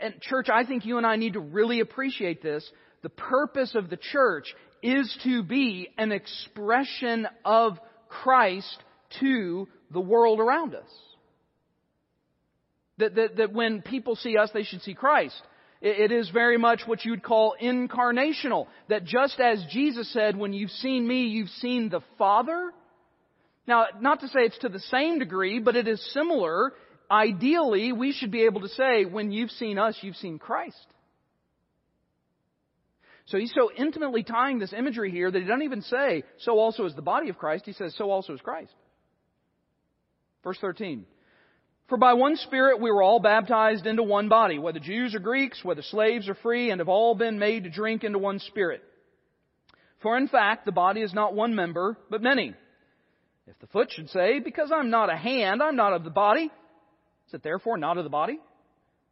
And 0.00 0.20
church, 0.20 0.48
I 0.52 0.64
think 0.64 0.84
you 0.84 0.98
and 0.98 1.06
I 1.06 1.16
need 1.16 1.34
to 1.34 1.40
really 1.40 1.80
appreciate 1.80 2.42
this. 2.42 2.68
The 3.02 3.08
purpose 3.08 3.74
of 3.74 3.90
the 3.90 3.96
church 3.96 4.54
is 4.82 5.16
to 5.24 5.42
be 5.42 5.88
an 5.96 6.12
expression 6.12 7.26
of 7.44 7.78
Christ 8.08 8.82
to 9.20 9.68
the 9.90 10.00
world 10.00 10.40
around 10.40 10.74
us. 10.74 10.90
That, 12.98 13.14
that, 13.14 13.36
that 13.36 13.52
when 13.52 13.82
people 13.82 14.16
see 14.16 14.36
us, 14.38 14.50
they 14.54 14.62
should 14.62 14.82
see 14.82 14.94
Christ. 14.94 15.40
It 15.82 16.10
is 16.10 16.30
very 16.30 16.56
much 16.56 16.82
what 16.86 17.04
you'd 17.04 17.22
call 17.22 17.54
incarnational. 17.60 18.66
That 18.88 19.04
just 19.04 19.38
as 19.38 19.62
Jesus 19.70 20.10
said, 20.12 20.36
when 20.36 20.54
you've 20.54 20.70
seen 20.70 21.06
me, 21.06 21.26
you've 21.26 21.50
seen 21.50 21.90
the 21.90 22.00
Father. 22.16 22.72
Now, 23.68 23.86
not 24.00 24.20
to 24.20 24.28
say 24.28 24.40
it's 24.40 24.58
to 24.58 24.70
the 24.70 24.80
same 24.80 25.18
degree, 25.18 25.58
but 25.58 25.76
it 25.76 25.86
is 25.86 26.12
similar. 26.12 26.72
Ideally, 27.10 27.92
we 27.92 28.12
should 28.12 28.30
be 28.30 28.44
able 28.44 28.62
to 28.62 28.68
say, 28.68 29.04
when 29.04 29.30
you've 29.30 29.50
seen 29.50 29.78
us, 29.78 29.98
you've 30.00 30.16
seen 30.16 30.38
Christ. 30.38 30.86
So 33.26 33.38
he's 33.38 33.52
so 33.52 33.70
intimately 33.76 34.22
tying 34.22 34.58
this 34.58 34.72
imagery 34.72 35.10
here 35.10 35.30
that 35.30 35.38
he 35.38 35.44
doesn't 35.44 35.62
even 35.62 35.82
say, 35.82 36.22
so 36.38 36.58
also 36.58 36.86
is 36.86 36.94
the 36.94 37.02
body 37.02 37.28
of 37.28 37.36
Christ. 37.36 37.64
He 37.66 37.72
says, 37.72 37.94
so 37.98 38.10
also 38.10 38.32
is 38.34 38.40
Christ. 38.40 38.72
Verse 40.42 40.58
13. 40.60 41.04
For 41.88 41.96
by 41.96 42.14
one 42.14 42.36
Spirit 42.36 42.80
we 42.80 42.90
were 42.90 43.02
all 43.02 43.20
baptized 43.20 43.86
into 43.86 44.02
one 44.02 44.28
body, 44.28 44.58
whether 44.58 44.80
Jews 44.80 45.14
or 45.14 45.20
Greeks, 45.20 45.64
whether 45.64 45.82
slaves 45.82 46.28
or 46.28 46.34
free, 46.34 46.70
and 46.70 46.80
have 46.80 46.88
all 46.88 47.14
been 47.14 47.38
made 47.38 47.64
to 47.64 47.70
drink 47.70 48.02
into 48.02 48.18
one 48.18 48.40
Spirit. 48.40 48.82
For 50.02 50.16
in 50.16 50.28
fact, 50.28 50.64
the 50.64 50.72
body 50.72 51.00
is 51.00 51.14
not 51.14 51.34
one 51.34 51.54
member, 51.54 51.96
but 52.10 52.22
many. 52.22 52.54
If 53.46 53.58
the 53.60 53.68
foot 53.68 53.92
should 53.92 54.10
say, 54.10 54.40
Because 54.40 54.72
I'm 54.74 54.90
not 54.90 55.12
a 55.12 55.16
hand, 55.16 55.62
I'm 55.62 55.76
not 55.76 55.92
of 55.92 56.02
the 56.02 56.10
body, 56.10 56.50
is 57.28 57.34
it 57.34 57.42
therefore 57.44 57.78
not 57.78 57.98
of 57.98 58.04
the 58.04 58.10
body? 58.10 58.38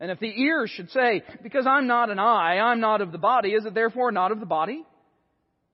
And 0.00 0.10
if 0.10 0.18
the 0.18 0.42
ear 0.42 0.66
should 0.66 0.90
say, 0.90 1.22
Because 1.42 1.66
I'm 1.66 1.86
not 1.86 2.10
an 2.10 2.18
eye, 2.18 2.58
I'm 2.58 2.80
not 2.80 3.00
of 3.00 3.12
the 3.12 3.18
body, 3.18 3.50
is 3.50 3.64
it 3.64 3.74
therefore 3.74 4.10
not 4.10 4.32
of 4.32 4.40
the 4.40 4.46
body? 4.46 4.84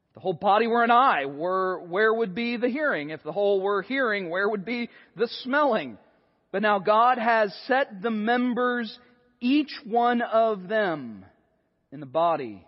If 0.09 0.15
the 0.15 0.21
whole 0.21 0.35
body 0.35 0.67
were 0.67 0.85
an 0.85 0.91
eye, 0.91 1.25
where, 1.25 1.79
where 1.79 2.13
would 2.13 2.35
be 2.35 2.59
the 2.59 2.69
hearing? 2.69 3.11
If 3.11 3.23
the 3.23 3.33
whole 3.33 3.63
were 3.63 3.81
hearing, 3.81 4.29
where 4.29 4.49
would 4.49 4.67
be 4.67 4.91
the 5.17 5.29
smelling? 5.43 5.97
But 6.53 6.63
now 6.63 6.79
God 6.79 7.19
has 7.19 7.55
set 7.67 8.03
the 8.03 8.11
members, 8.11 8.99
each 9.41 9.73
one 9.85 10.23
of 10.23 10.69
them, 10.69 11.25
in 11.93 12.01
the 12.01 12.07
body, 12.07 12.65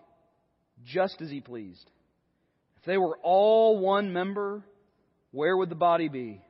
just 0.84 1.20
as 1.20 1.30
He 1.30 1.40
pleased. 1.40 1.90
If 2.78 2.86
they 2.86 2.98
were 2.98 3.18
all 3.22 3.78
one 3.78 4.12
member, 4.12 4.62
where 5.30 5.56
would 5.56 5.68
the 5.68 5.74
body 5.74 6.08
be? 6.08 6.40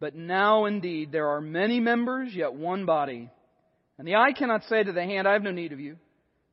But 0.00 0.14
now 0.14 0.64
indeed 0.64 1.12
there 1.12 1.28
are 1.28 1.40
many 1.40 1.78
members, 1.78 2.32
yet 2.34 2.54
one 2.54 2.86
body. 2.86 3.30
And 3.98 4.08
the 4.08 4.16
eye 4.16 4.32
cannot 4.32 4.64
say 4.64 4.82
to 4.82 4.92
the 4.92 5.02
hand, 5.02 5.28
I 5.28 5.34
have 5.34 5.42
no 5.42 5.50
need 5.50 5.72
of 5.72 5.80
you. 5.80 5.98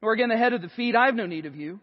Nor 0.02 0.14
again 0.14 0.30
the 0.30 0.38
head 0.38 0.54
of 0.54 0.62
the 0.62 0.70
feet, 0.70 0.96
I 0.96 1.06
have 1.06 1.16
no 1.16 1.26
need 1.26 1.46
of 1.46 1.56
you. 1.56 1.80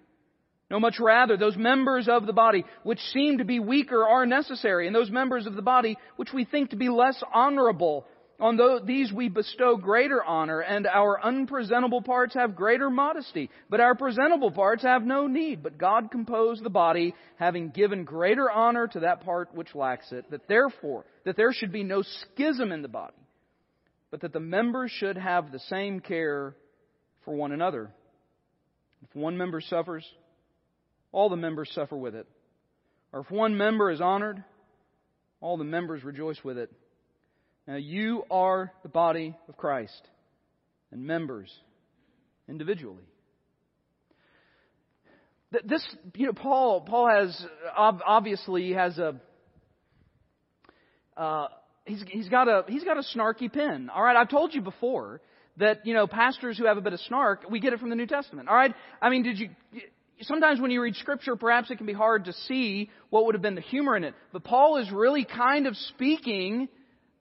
No, 0.74 0.80
much 0.80 0.98
rather, 0.98 1.36
those 1.36 1.56
members 1.56 2.08
of 2.08 2.26
the 2.26 2.32
body 2.32 2.64
which 2.82 2.98
seem 3.12 3.38
to 3.38 3.44
be 3.44 3.60
weaker 3.60 4.04
are 4.04 4.26
necessary, 4.26 4.88
and 4.88 4.96
those 4.96 5.08
members 5.08 5.46
of 5.46 5.54
the 5.54 5.62
body 5.62 5.96
which 6.16 6.32
we 6.32 6.44
think 6.44 6.70
to 6.70 6.76
be 6.76 6.88
less 6.88 7.22
honorable, 7.32 8.04
on 8.40 8.58
these 8.84 9.12
we 9.12 9.28
bestow 9.28 9.76
greater 9.76 10.24
honor, 10.24 10.58
and 10.58 10.88
our 10.88 11.22
unpresentable 11.22 12.02
parts 12.02 12.34
have 12.34 12.56
greater 12.56 12.90
modesty. 12.90 13.50
But 13.70 13.78
our 13.78 13.94
presentable 13.94 14.50
parts 14.50 14.82
have 14.82 15.04
no 15.04 15.28
need. 15.28 15.62
But 15.62 15.78
God 15.78 16.10
composed 16.10 16.64
the 16.64 16.70
body, 16.70 17.14
having 17.36 17.68
given 17.68 18.02
greater 18.02 18.50
honor 18.50 18.88
to 18.88 19.00
that 19.00 19.24
part 19.24 19.54
which 19.54 19.76
lacks 19.76 20.10
it, 20.10 20.28
that 20.32 20.48
therefore, 20.48 21.04
that 21.24 21.36
there 21.36 21.52
should 21.52 21.70
be 21.70 21.84
no 21.84 22.02
schism 22.02 22.72
in 22.72 22.82
the 22.82 22.88
body, 22.88 23.14
but 24.10 24.22
that 24.22 24.32
the 24.32 24.40
members 24.40 24.90
should 24.90 25.18
have 25.18 25.52
the 25.52 25.60
same 25.60 26.00
care 26.00 26.56
for 27.24 27.32
one 27.32 27.52
another. 27.52 27.92
If 29.08 29.14
one 29.14 29.36
member 29.36 29.60
suffers, 29.60 30.04
all 31.14 31.28
the 31.28 31.36
members 31.36 31.70
suffer 31.72 31.96
with 31.96 32.14
it. 32.14 32.26
Or 33.12 33.20
if 33.20 33.30
one 33.30 33.56
member 33.56 33.90
is 33.90 34.00
honored, 34.00 34.42
all 35.40 35.56
the 35.56 35.64
members 35.64 36.02
rejoice 36.02 36.42
with 36.42 36.58
it. 36.58 36.72
Now 37.68 37.76
you 37.76 38.24
are 38.30 38.72
the 38.82 38.88
body 38.88 39.36
of 39.48 39.56
Christ 39.56 40.02
and 40.90 41.06
members 41.06 41.50
individually. 42.48 43.04
This, 45.64 45.86
you 46.16 46.26
know, 46.26 46.32
Paul, 46.32 46.80
Paul 46.80 47.08
has, 47.08 47.46
obviously 47.76 48.72
has 48.72 48.98
a, 48.98 49.14
uh, 51.16 51.46
he's, 51.84 52.02
he's 52.08 52.28
got 52.28 52.48
a, 52.48 52.64
he's 52.66 52.82
got 52.82 52.98
a 52.98 53.04
snarky 53.16 53.52
pen. 53.52 53.88
Alright, 53.88 54.16
I've 54.16 54.30
told 54.30 54.52
you 54.52 54.62
before 54.62 55.20
that, 55.58 55.86
you 55.86 55.94
know, 55.94 56.08
pastors 56.08 56.58
who 56.58 56.66
have 56.66 56.76
a 56.76 56.80
bit 56.80 56.92
of 56.92 56.98
snark, 57.00 57.48
we 57.48 57.60
get 57.60 57.72
it 57.72 57.78
from 57.78 57.90
the 57.90 57.96
New 57.96 58.08
Testament. 58.08 58.48
Alright? 58.48 58.74
I 59.00 59.10
mean, 59.10 59.22
did 59.22 59.38
you, 59.38 59.50
sometimes 60.22 60.60
when 60.60 60.70
you 60.70 60.80
read 60.80 60.94
scripture, 60.96 61.36
perhaps 61.36 61.70
it 61.70 61.76
can 61.76 61.86
be 61.86 61.92
hard 61.92 62.26
to 62.26 62.32
see 62.32 62.90
what 63.10 63.26
would 63.26 63.34
have 63.34 63.42
been 63.42 63.54
the 63.54 63.60
humor 63.60 63.96
in 63.96 64.04
it. 64.04 64.14
But 64.32 64.44
Paul 64.44 64.78
is 64.78 64.90
really 64.90 65.24
kind 65.24 65.66
of 65.66 65.76
speaking, 65.76 66.68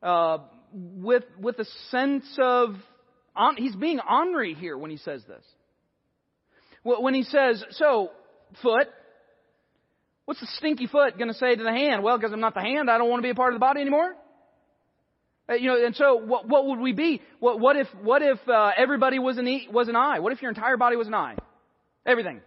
uh, 0.02 0.40
with, 0.74 1.24
with 1.40 1.60
a 1.60 1.66
sense 1.90 2.26
of, 2.40 2.76
on, 3.36 3.56
he's 3.58 3.76
being 3.76 4.00
ornery 4.00 4.54
here 4.54 4.78
when 4.78 4.92
he 4.92 4.98
says 4.98 5.24
this. 5.28 5.44
When 6.84 7.14
he 7.14 7.24
says, 7.24 7.64
so, 7.72 8.12
foot, 8.62 8.88
what's 10.26 10.42
the 10.42 10.48
stinky 10.58 10.88
foot 10.88 11.18
going 11.18 11.30
to 11.30 11.34
say 11.34 11.56
to 11.56 11.64
the 11.64 11.72
hand? 11.72 12.04
Well, 12.04 12.18
because 12.18 12.34
I'm 12.34 12.42
not 12.42 12.54
the 12.54 12.62
hand, 12.62 12.90
I 12.90 12.98
don't 12.98 13.10
want 13.10 13.20
to 13.22 13.26
be 13.26 13.32
a 13.32 13.36
part 13.36 13.54
of 13.54 13.56
the 13.56 13.64
body 13.66 13.82
anymore. 13.82 14.14
Uh, 15.50 15.54
you 15.56 15.68
know, 15.68 15.86
and 15.86 15.96
so 15.96 16.16
what, 16.16 16.48
what 16.48 16.66
would 16.68 16.80
we 16.80 16.94
be? 16.94 17.22
What, 17.40 17.60
what 17.60 17.76
if, 17.76 17.88
what 18.02 18.22
if 18.22 18.38
uh, 18.48 18.72
everybody 18.78 19.20
was 19.20 19.38
an, 19.38 19.48
e, 19.48 19.68
was 19.72 19.90
an 19.90 19.96
eye? 19.96 20.20
What 20.20 20.32
if 20.32 20.42
your 20.42 20.50
entire 20.50 20.78
body 20.78 20.96
was 20.96 21.08
an 21.08 21.14
eye? 21.14 21.36
Everything. 22.06 22.42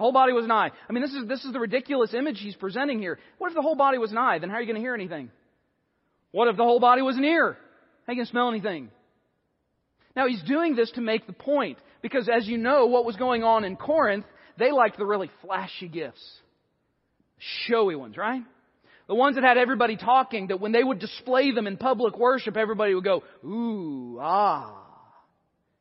The 0.00 0.04
whole 0.04 0.12
body 0.12 0.32
was 0.32 0.46
an 0.46 0.50
eye. 0.50 0.70
I 0.88 0.92
mean, 0.94 1.02
this 1.02 1.12
is, 1.12 1.28
this 1.28 1.44
is 1.44 1.52
the 1.52 1.60
ridiculous 1.60 2.14
image 2.14 2.40
he's 2.40 2.56
presenting 2.56 3.00
here. 3.00 3.18
What 3.36 3.48
if 3.48 3.54
the 3.54 3.60
whole 3.60 3.74
body 3.74 3.98
was 3.98 4.10
an 4.12 4.16
eye? 4.16 4.38
Then 4.38 4.48
how 4.48 4.56
are 4.56 4.60
you 4.62 4.66
going 4.66 4.76
to 4.76 4.80
hear 4.80 4.94
anything? 4.94 5.30
What 6.30 6.48
if 6.48 6.56
the 6.56 6.62
whole 6.62 6.80
body 6.80 7.02
was 7.02 7.18
an 7.18 7.24
ear? 7.24 7.58
How 8.06 8.12
are 8.12 8.14
you 8.14 8.16
going 8.16 8.24
to 8.24 8.30
smell 8.30 8.48
anything? 8.48 8.90
Now 10.16 10.26
he's 10.26 10.42
doing 10.44 10.74
this 10.74 10.90
to 10.92 11.02
make 11.02 11.26
the 11.26 11.34
point. 11.34 11.76
Because 12.00 12.30
as 12.34 12.48
you 12.48 12.56
know, 12.56 12.86
what 12.86 13.04
was 13.04 13.16
going 13.16 13.44
on 13.44 13.62
in 13.62 13.76
Corinth, 13.76 14.24
they 14.56 14.72
liked 14.72 14.96
the 14.96 15.04
really 15.04 15.30
flashy 15.42 15.88
gifts. 15.88 16.24
Showy 17.66 17.94
ones, 17.94 18.16
right? 18.16 18.40
The 19.06 19.14
ones 19.14 19.34
that 19.34 19.44
had 19.44 19.58
everybody 19.58 19.98
talking, 19.98 20.46
that 20.46 20.60
when 20.60 20.72
they 20.72 20.82
would 20.82 20.98
display 20.98 21.52
them 21.52 21.66
in 21.66 21.76
public 21.76 22.18
worship, 22.18 22.56
everybody 22.56 22.94
would 22.94 23.04
go, 23.04 23.22
ooh, 23.44 24.18
ah. 24.18 24.82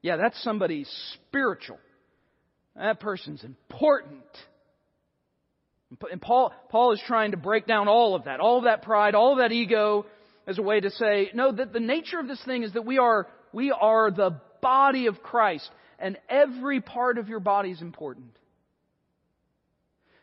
Yeah, 0.02 0.18
that's 0.18 0.44
somebody 0.44 0.86
spiritual. 1.14 1.80
That 2.80 3.00
person's 3.00 3.44
important. 3.44 4.24
And 6.12 6.22
Paul, 6.22 6.54
Paul 6.70 6.94
is 6.94 7.02
trying 7.06 7.32
to 7.32 7.38
break 7.38 7.68
down 7.68 7.88
all 7.88 8.16
of 8.16 8.24
that, 8.26 8.40
all 8.40 8.60
of 8.60 8.64
that 8.64 8.84
pride, 8.84 9.16
all 9.16 9.34
of 9.34 9.40
that 9.40 9.52
ego 9.52 10.06
as 10.48 10.58
a 10.58 10.62
way 10.62 10.80
to 10.80 10.90
say, 10.92 11.30
no, 11.34 11.52
that 11.52 11.74
the 11.74 11.80
nature 11.80 12.20
of 12.20 12.28
this 12.28 12.42
thing 12.46 12.64
is 12.64 12.74
that 12.74 12.86
we 12.86 12.98
are, 12.98 13.28
we 13.52 13.72
are 13.72 14.12
the 14.12 14.40
body 14.62 15.08
of 15.08 15.22
Christ 15.22 15.70
and 16.00 16.18
every 16.30 16.80
part 16.80 17.18
of 17.18 17.28
your 17.28 17.40
body 17.40 17.72
is 17.72 17.82
important. 17.82 18.32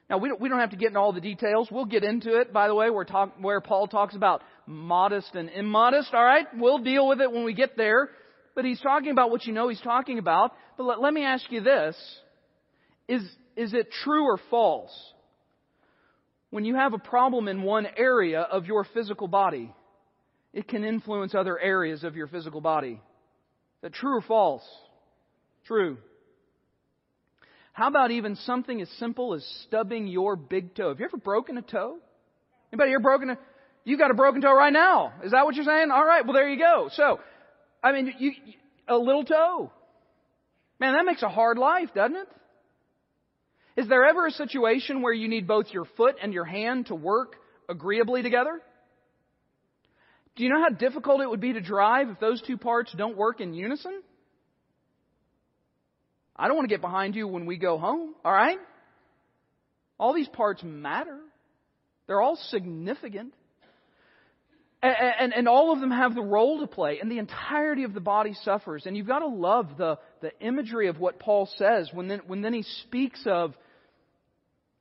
Now, 0.09 0.19
we 0.19 0.29
don't, 0.29 0.41
we 0.41 0.49
don't 0.49 0.61
have 0.61 0.71
to 0.71 0.77
get 0.77 0.89
into 0.89 1.01
all 1.01 1.13
the 1.13 1.21
details. 1.21 1.69
We'll 1.71 1.85
get 1.85 2.05
into 2.05 2.41
it, 2.41 2.53
by 2.53 2.69
the 2.69 2.75
way, 2.75 2.91
where, 2.91 3.05
talk, 3.05 3.35
where 3.41 3.61
Paul 3.61 3.89
talks 3.89 4.15
about 4.15 4.41
modest 4.65 5.35
and 5.35 5.51
immodest. 5.51 6.15
All 6.15 6.25
right? 6.25 6.47
We'll 6.57 6.79
deal 6.79 7.09
with 7.09 7.21
it 7.21 7.31
when 7.31 7.45
we 7.45 7.55
get 7.55 7.77
there. 7.77 8.11
But 8.55 8.65
he's 8.65 8.81
talking 8.81 9.11
about 9.11 9.31
what 9.31 9.45
you 9.45 9.53
know 9.53 9.69
he's 9.69 9.81
talking 9.81 10.19
about. 10.19 10.53
But 10.79 10.85
let, 10.85 11.01
let 11.01 11.13
me 11.13 11.25
ask 11.25 11.51
you 11.51 11.61
this. 11.61 11.97
Is, 13.09 13.23
is 13.57 13.73
it 13.73 13.91
true 14.05 14.25
or 14.25 14.39
false? 14.51 14.93
When 16.51 16.65
you 16.65 16.75
have 16.75 16.93
a 16.93 16.99
problem 16.99 17.49
in 17.49 17.63
one 17.63 17.87
area 17.97 18.41
of 18.41 18.67
your 18.67 18.85
physical 18.95 19.29
body, 19.29 19.73
it 20.53 20.69
can 20.69 20.85
influence 20.85 21.35
other 21.35 21.59
areas 21.59 22.05
of 22.05 22.17
your 22.17 22.29
physical 22.29 22.61
body. 22.61 22.93
Is 22.93 23.83
that 23.83 23.93
true 23.93 24.17
or 24.17 24.23
false? 24.23 24.65
True. 25.67 25.99
How 27.73 27.89
about 27.89 28.11
even 28.11 28.37
something 28.37 28.81
as 28.81 28.89
simple 28.99 29.35
as 29.35 29.45
stubbing 29.67 30.07
your 30.07 30.35
big 30.35 30.75
toe? 30.75 30.89
Have 30.89 31.01
you 31.01 31.05
ever 31.05 31.19
broken 31.19 31.59
a 31.59 31.63
toe? 31.63 31.99
Anybody 32.73 32.91
here 32.91 33.01
broken 33.01 33.31
a? 33.31 33.39
You 33.85 33.99
got 33.99 34.11
a 34.11 34.15
broken 34.15 34.41
toe 34.41 34.57
right 34.57 34.73
now. 34.73 35.13
Is 35.23 35.33
that 35.33 35.45
what 35.45 35.55
you're 35.55 35.65
saying? 35.65 35.91
All 35.91 36.05
right. 36.05 36.25
Well, 36.25 36.33
there 36.33 36.49
you 36.49 36.59
go. 36.59 36.89
So, 36.93 37.21
I 37.85 37.93
mean, 37.93 38.15
you, 38.19 38.33
a 38.89 38.97
little 38.97 39.25
toe. 39.25 39.71
Man, 40.81 40.95
that 40.95 41.05
makes 41.05 41.23
a 41.23 41.29
hard 41.29 41.59
life, 41.59 41.91
doesn't 41.95 42.17
it? 42.17 42.29
Is 43.77 43.89
there 43.89 44.07
ever 44.07 44.27
a 44.27 44.31
situation 44.31 45.03
where 45.03 45.13
you 45.13 45.29
need 45.29 45.47
both 45.47 45.67
your 45.71 45.85
foot 45.97 46.17
and 46.23 46.33
your 46.33 46.45
hand 46.45 46.87
to 46.87 46.95
work 46.95 47.37
agreeably 47.69 48.23
together? 48.23 48.61
Do 50.35 50.45
you 50.45 50.51
know 50.51 50.61
how 50.61 50.71
difficult 50.71 51.21
it 51.21 51.29
would 51.29 51.41
be 51.41 51.53
to 51.55 51.61
drive 51.61 52.09
if 52.09 52.19
those 52.21 52.43
two 52.43 52.57
parts 52.57 52.93
don't 52.97 53.17
work 53.17 53.41
in 53.41 53.55
unison? 53.55 54.03
I 56.35 56.49
don't 56.49 56.57
want 56.57 56.69
to 56.69 56.75
get 56.75 56.83
behind 56.83 57.15
you 57.15 57.27
when 57.27 57.47
we 57.47 57.57
go 57.57 57.79
home, 57.79 58.15
alright? 58.25 58.59
All 59.99 60.15
these 60.15 60.29
parts 60.29 60.63
matter. 60.63 61.19
They're 62.07 62.21
all 62.21 62.37
significant. 62.51 63.33
And, 64.83 64.95
and, 65.21 65.35
and, 65.35 65.49
all 65.49 65.73
of 65.73 65.81
them 65.81 65.91
have 65.91 66.15
the 66.15 66.23
role 66.23 66.61
to 66.61 66.67
play, 66.67 67.01
and 67.01 67.11
the 67.11 67.19
entirety 67.19 67.85
of 67.85 67.95
the 67.95 68.01
body 68.01 68.35
suffers. 68.45 68.85
And 68.85 68.95
you've 68.95 69.07
got 69.07 69.21
to 69.21 69.27
love 69.27 69.79
the, 69.79 69.99
the 70.21 70.31
imagery 70.41 70.89
of 70.89 71.01
what 71.01 71.19
Paul 71.19 71.49
says 71.57 71.91
when 71.93 72.09
then, 72.09 72.21
when 72.27 72.43
then 72.43 72.53
he 72.53 72.63
speaks 72.85 73.21
of 73.27 73.55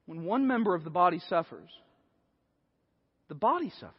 when 0.06 0.24
one 0.24 0.48
member 0.48 0.76
of 0.76 0.84
the 0.84 0.89
body 0.89 1.20
suffers, 1.30 1.70
the 3.28 3.36
body 3.36 3.72
suffers. 3.80 3.94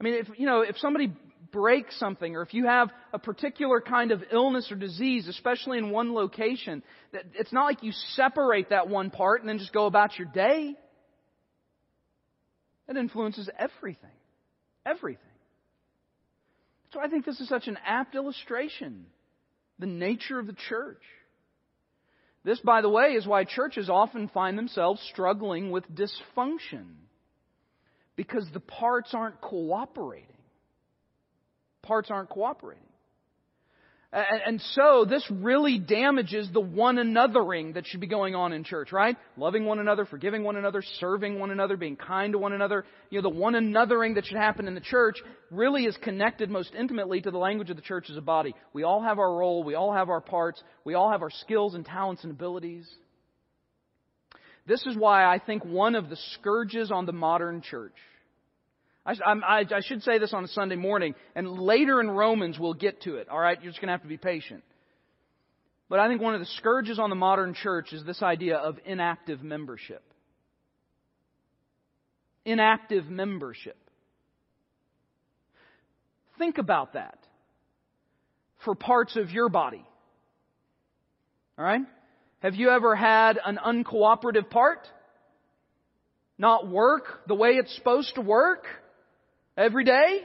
I 0.00 0.04
mean, 0.04 0.14
if, 0.14 0.28
you 0.38 0.46
know, 0.46 0.62
if 0.62 0.78
somebody 0.78 1.12
breaks 1.52 1.98
something 1.98 2.36
or 2.36 2.42
if 2.42 2.54
you 2.54 2.66
have 2.66 2.90
a 3.12 3.18
particular 3.18 3.80
kind 3.80 4.12
of 4.12 4.22
illness 4.32 4.70
or 4.70 4.76
disease, 4.76 5.28
especially 5.28 5.78
in 5.78 5.90
one 5.90 6.14
location, 6.14 6.82
it's 7.12 7.52
not 7.52 7.64
like 7.64 7.82
you 7.82 7.92
separate 8.14 8.70
that 8.70 8.88
one 8.88 9.10
part 9.10 9.40
and 9.40 9.48
then 9.48 9.58
just 9.58 9.72
go 9.72 9.86
about 9.86 10.18
your 10.18 10.28
day. 10.28 10.74
It 12.88 12.96
influences 12.96 13.48
everything. 13.58 14.10
Everything. 14.84 15.22
So 16.92 17.00
I 17.00 17.08
think 17.08 17.24
this 17.24 17.40
is 17.40 17.48
such 17.48 17.68
an 17.68 17.78
apt 17.86 18.14
illustration. 18.14 19.06
The 19.78 19.86
nature 19.86 20.38
of 20.38 20.46
the 20.46 20.56
church. 20.68 21.02
This, 22.42 22.60
by 22.60 22.80
the 22.80 22.88
way, 22.88 23.12
is 23.12 23.26
why 23.26 23.44
churches 23.44 23.90
often 23.90 24.28
find 24.28 24.56
themselves 24.56 25.00
struggling 25.10 25.70
with 25.70 25.84
dysfunction. 25.94 26.94
Because 28.16 28.46
the 28.52 28.60
parts 28.60 29.10
aren't 29.14 29.40
cooperating 29.40 30.26
parts 31.82 32.10
aren't 32.10 32.28
cooperating. 32.28 32.84
And, 34.12 34.60
so 34.72 35.06
this 35.08 35.24
really 35.30 35.78
damages 35.78 36.50
the 36.52 36.60
one 36.60 36.96
anothering 36.96 37.74
that 37.74 37.86
should 37.86 38.00
be 38.00 38.08
going 38.08 38.34
on 38.34 38.52
in 38.52 38.64
church, 38.64 38.90
right? 38.90 39.16
Loving 39.36 39.64
one 39.64 39.78
another, 39.78 40.04
forgiving 40.04 40.42
one 40.42 40.56
another, 40.56 40.82
serving 40.98 41.38
one 41.38 41.52
another, 41.52 41.76
being 41.76 41.94
kind 41.94 42.32
to 42.32 42.38
one 42.38 42.52
another. 42.52 42.84
You 43.10 43.22
know, 43.22 43.30
the 43.30 43.36
one 43.36 43.52
anothering 43.52 44.16
that 44.16 44.26
should 44.26 44.36
happen 44.36 44.66
in 44.66 44.74
the 44.74 44.80
church 44.80 45.18
really 45.52 45.84
is 45.84 45.96
connected 45.98 46.50
most 46.50 46.74
intimately 46.76 47.20
to 47.20 47.30
the 47.30 47.38
language 47.38 47.70
of 47.70 47.76
the 47.76 47.82
church 47.82 48.10
as 48.10 48.16
a 48.16 48.20
body. 48.20 48.52
We 48.72 48.82
all 48.82 49.00
have 49.00 49.20
our 49.20 49.32
role, 49.32 49.62
we 49.62 49.76
all 49.76 49.92
have 49.94 50.08
our 50.08 50.20
parts, 50.20 50.60
we 50.84 50.94
all 50.94 51.12
have 51.12 51.22
our 51.22 51.30
skills 51.30 51.74
and 51.74 51.86
talents 51.86 52.24
and 52.24 52.32
abilities. 52.32 52.88
This 54.66 54.84
is 54.86 54.96
why 54.96 55.24
I 55.24 55.38
think 55.38 55.64
one 55.64 55.94
of 55.94 56.10
the 56.10 56.18
scourges 56.34 56.90
on 56.90 57.06
the 57.06 57.12
modern 57.12 57.62
church 57.62 57.94
I, 59.24 59.32
I, 59.32 59.58
I 59.60 59.80
should 59.80 60.02
say 60.02 60.18
this 60.18 60.32
on 60.32 60.44
a 60.44 60.48
Sunday 60.48 60.76
morning, 60.76 61.14
and 61.34 61.48
later 61.58 62.00
in 62.00 62.10
Romans 62.10 62.58
we'll 62.58 62.74
get 62.74 63.02
to 63.02 63.16
it. 63.16 63.28
All 63.28 63.38
right, 63.38 63.60
you're 63.62 63.70
just 63.70 63.80
going 63.80 63.88
to 63.88 63.92
have 63.92 64.02
to 64.02 64.08
be 64.08 64.16
patient. 64.16 64.62
But 65.88 65.98
I 65.98 66.08
think 66.08 66.22
one 66.22 66.34
of 66.34 66.40
the 66.40 66.46
scourges 66.46 66.98
on 66.98 67.10
the 67.10 67.16
modern 67.16 67.54
church 67.54 67.92
is 67.92 68.04
this 68.04 68.22
idea 68.22 68.56
of 68.56 68.78
inactive 68.84 69.42
membership. 69.42 70.02
Inactive 72.44 73.06
membership. 73.06 73.76
Think 76.38 76.58
about 76.58 76.94
that 76.94 77.18
for 78.64 78.74
parts 78.74 79.16
of 79.16 79.30
your 79.30 79.48
body. 79.48 79.84
All 81.58 81.64
right? 81.64 81.82
Have 82.40 82.54
you 82.54 82.70
ever 82.70 82.94
had 82.94 83.38
an 83.44 83.58
uncooperative 83.58 84.48
part? 84.48 84.86
Not 86.38 86.68
work 86.68 87.04
the 87.26 87.34
way 87.34 87.50
it's 87.50 87.74
supposed 87.76 88.14
to 88.14 88.22
work? 88.22 88.64
Every 89.56 89.84
day? 89.84 90.22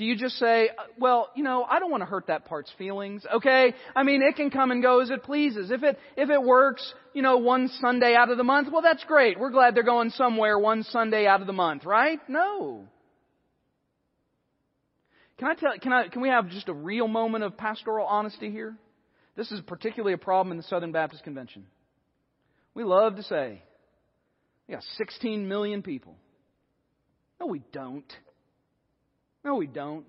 Do 0.00 0.06
you 0.06 0.16
just 0.16 0.38
say, 0.38 0.70
uh, 0.70 0.84
well, 0.98 1.28
you 1.36 1.44
know, 1.44 1.62
I 1.62 1.78
don't 1.78 1.90
want 1.90 2.00
to 2.00 2.06
hurt 2.06 2.28
that 2.28 2.46
part's 2.46 2.72
feelings, 2.78 3.22
okay? 3.36 3.74
I 3.94 4.02
mean, 4.02 4.22
it 4.22 4.34
can 4.34 4.48
come 4.48 4.70
and 4.70 4.82
go 4.82 5.00
as 5.00 5.10
it 5.10 5.22
pleases. 5.24 5.70
If 5.70 5.82
it, 5.82 5.98
if 6.16 6.30
it 6.30 6.42
works, 6.42 6.94
you 7.12 7.20
know, 7.20 7.36
one 7.36 7.68
Sunday 7.82 8.14
out 8.14 8.30
of 8.30 8.38
the 8.38 8.42
month, 8.42 8.68
well, 8.72 8.80
that's 8.80 9.04
great. 9.04 9.38
We're 9.38 9.50
glad 9.50 9.74
they're 9.74 9.82
going 9.82 10.08
somewhere 10.08 10.58
one 10.58 10.84
Sunday 10.84 11.26
out 11.26 11.42
of 11.42 11.46
the 11.46 11.52
month, 11.52 11.84
right? 11.84 12.18
No. 12.28 12.86
Can 15.36 15.48
I 15.48 15.54
tell, 15.54 15.72
can 15.78 15.92
I, 15.92 16.08
can 16.08 16.22
we 16.22 16.30
have 16.30 16.48
just 16.48 16.70
a 16.70 16.74
real 16.74 17.06
moment 17.06 17.44
of 17.44 17.58
pastoral 17.58 18.06
honesty 18.06 18.50
here? 18.50 18.76
This 19.36 19.52
is 19.52 19.60
particularly 19.60 20.14
a 20.14 20.18
problem 20.18 20.50
in 20.52 20.56
the 20.56 20.62
Southern 20.64 20.92
Baptist 20.92 21.24
Convention. 21.24 21.66
We 22.72 22.84
love 22.84 23.16
to 23.16 23.22
say, 23.22 23.62
we 24.66 24.72
got 24.72 24.82
16 24.96 25.46
million 25.46 25.82
people. 25.82 26.16
No, 27.40 27.46
we 27.46 27.62
don't. 27.72 28.12
No, 29.44 29.54
we 29.54 29.66
don't. 29.66 30.04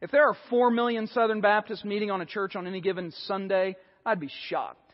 If 0.00 0.10
there 0.10 0.28
are 0.28 0.36
four 0.50 0.70
million 0.70 1.06
Southern 1.08 1.40
Baptists 1.40 1.84
meeting 1.84 2.10
on 2.10 2.20
a 2.20 2.26
church 2.26 2.56
on 2.56 2.66
any 2.66 2.80
given 2.80 3.12
Sunday, 3.26 3.76
I'd 4.04 4.20
be 4.20 4.30
shocked. 4.48 4.92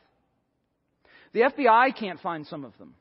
The 1.32 1.40
FBI 1.40 1.96
can't 1.96 2.20
find 2.20 2.46
some 2.46 2.64
of 2.64 2.76
them. 2.78 2.94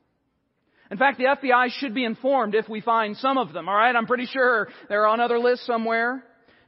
In 0.90 0.98
fact, 0.98 1.18
the 1.18 1.24
FBI 1.24 1.70
should 1.78 1.94
be 1.94 2.04
informed 2.04 2.54
if 2.54 2.68
we 2.68 2.80
find 2.80 3.16
some 3.16 3.38
of 3.38 3.52
them, 3.52 3.68
alright? 3.68 3.96
I'm 3.96 4.06
pretty 4.06 4.26
sure 4.26 4.68
they're 4.88 5.06
on 5.06 5.20
other 5.20 5.38
lists 5.38 5.66
somewhere. 5.66 6.22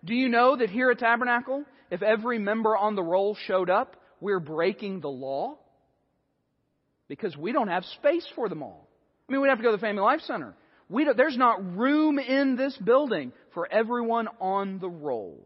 Do 0.05 0.15
you 0.15 0.29
know 0.29 0.57
that 0.57 0.71
here 0.71 0.91
at 0.91 0.99
Tabernacle, 0.99 1.65
if 1.91 2.03
every 2.03 2.39
member 2.39 2.77
on 2.77 2.95
the 2.95 3.03
roll 3.03 3.37
showed 3.47 3.69
up, 3.69 3.97
we're 4.21 4.41
breaking 4.41 5.01
the 5.01 5.09
law? 5.09 5.59
Because 7.09 7.37
we 7.37 7.53
don't 7.53 7.69
have 7.69 7.85
space 7.85 8.27
for 8.35 8.49
them 8.49 8.63
all. 8.63 8.89
I 9.29 9.33
mean, 9.33 9.43
we'd 9.43 9.49
have 9.49 9.59
to 9.59 9.65
go 9.65 9.71
to 9.71 9.77
the 9.77 9.81
Family 9.81 10.03
Life 10.03 10.21
Center. 10.23 10.55
There's 10.89 11.37
not 11.37 11.77
room 11.77 12.19
in 12.19 12.57
this 12.57 12.77
building 12.77 13.33
for 13.55 13.71
everyone 13.71 14.29
on 14.41 14.79
the 14.79 14.89
roll. 14.89 15.43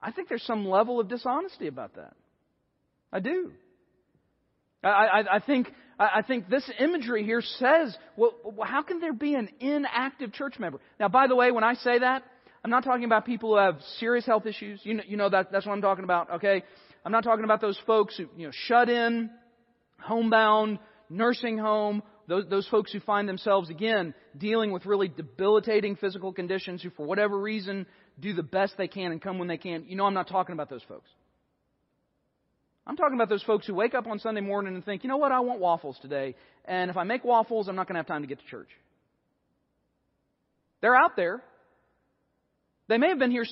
I 0.00 0.12
think 0.12 0.28
there's 0.28 0.42
some 0.42 0.66
level 0.66 1.00
of 1.00 1.08
dishonesty 1.08 1.66
about 1.66 1.94
that. 1.96 2.14
I 3.12 3.20
do. 3.20 3.52
I, 4.82 4.88
I, 4.88 5.36
I 5.36 5.40
think 5.40 5.72
I 5.98 6.22
think 6.22 6.48
this 6.48 6.68
imagery 6.80 7.24
here 7.24 7.40
says, 7.40 7.96
well, 8.16 8.34
how 8.62 8.82
can 8.82 9.00
there 9.00 9.12
be 9.12 9.34
an 9.34 9.48
inactive 9.60 10.32
church 10.32 10.58
member? 10.58 10.80
Now, 10.98 11.08
by 11.08 11.28
the 11.28 11.36
way, 11.36 11.52
when 11.52 11.62
I 11.62 11.74
say 11.74 12.00
that, 12.00 12.24
I'm 12.64 12.70
not 12.70 12.82
talking 12.82 13.04
about 13.04 13.24
people 13.24 13.50
who 13.50 13.58
have 13.58 13.76
serious 14.00 14.26
health 14.26 14.44
issues. 14.46 14.80
You 14.82 14.94
know, 14.94 15.02
you 15.06 15.16
know 15.16 15.28
that 15.28 15.52
that's 15.52 15.66
what 15.66 15.72
I'm 15.72 15.82
talking 15.82 16.04
about. 16.04 16.30
Okay, 16.36 16.64
I'm 17.04 17.12
not 17.12 17.22
talking 17.22 17.44
about 17.44 17.60
those 17.60 17.78
folks 17.86 18.16
who 18.16 18.26
you 18.36 18.46
know 18.46 18.52
shut 18.52 18.88
in, 18.88 19.30
homebound, 20.00 20.78
nursing 21.14 21.58
home. 21.58 22.02
Those, 22.26 22.44
those 22.48 22.66
folks 22.68 22.92
who 22.92 23.00
find 23.00 23.28
themselves 23.28 23.70
again 23.70 24.14
dealing 24.36 24.72
with 24.72 24.86
really 24.86 25.08
debilitating 25.08 25.96
physical 25.96 26.32
conditions, 26.32 26.82
who 26.82 26.90
for 26.90 27.04
whatever 27.06 27.38
reason 27.38 27.86
do 28.18 28.32
the 28.32 28.42
best 28.42 28.74
they 28.78 28.88
can 28.88 29.12
and 29.12 29.20
come 29.20 29.38
when 29.38 29.48
they 29.48 29.58
can. 29.58 29.84
You 29.88 29.96
know, 29.96 30.06
I'm 30.06 30.14
not 30.14 30.28
talking 30.28 30.54
about 30.54 30.70
those 30.70 30.82
folks. 30.88 31.08
I'm 32.86 32.96
talking 32.96 33.14
about 33.14 33.28
those 33.28 33.42
folks 33.42 33.66
who 33.66 33.74
wake 33.74 33.94
up 33.94 34.06
on 34.06 34.18
Sunday 34.18 34.42
morning 34.42 34.74
and 34.74 34.84
think, 34.84 35.04
you 35.04 35.08
know 35.08 35.16
what, 35.16 35.32
I 35.32 35.40
want 35.40 35.60
waffles 35.60 35.98
today. 36.02 36.34
And 36.66 36.90
if 36.90 36.96
I 36.96 37.04
make 37.04 37.24
waffles, 37.24 37.68
I'm 37.68 37.76
not 37.76 37.88
going 37.88 37.94
to 37.94 38.00
have 38.00 38.06
time 38.06 38.22
to 38.22 38.28
get 38.28 38.40
to 38.40 38.46
church. 38.46 38.68
They're 40.82 40.96
out 40.96 41.16
there. 41.16 41.42
They 42.88 42.98
may 42.98 43.08
have 43.08 43.18
been 43.18 43.30
here 43.30 43.46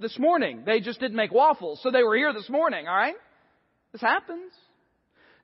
this 0.00 0.18
morning. 0.18 0.64
They 0.66 0.80
just 0.80 1.00
didn't 1.00 1.16
make 1.16 1.32
waffles, 1.32 1.80
so 1.82 1.90
they 1.90 2.02
were 2.02 2.16
here 2.16 2.34
this 2.34 2.50
morning, 2.50 2.86
alright? 2.86 3.14
This 3.92 4.02
happens. 4.02 4.52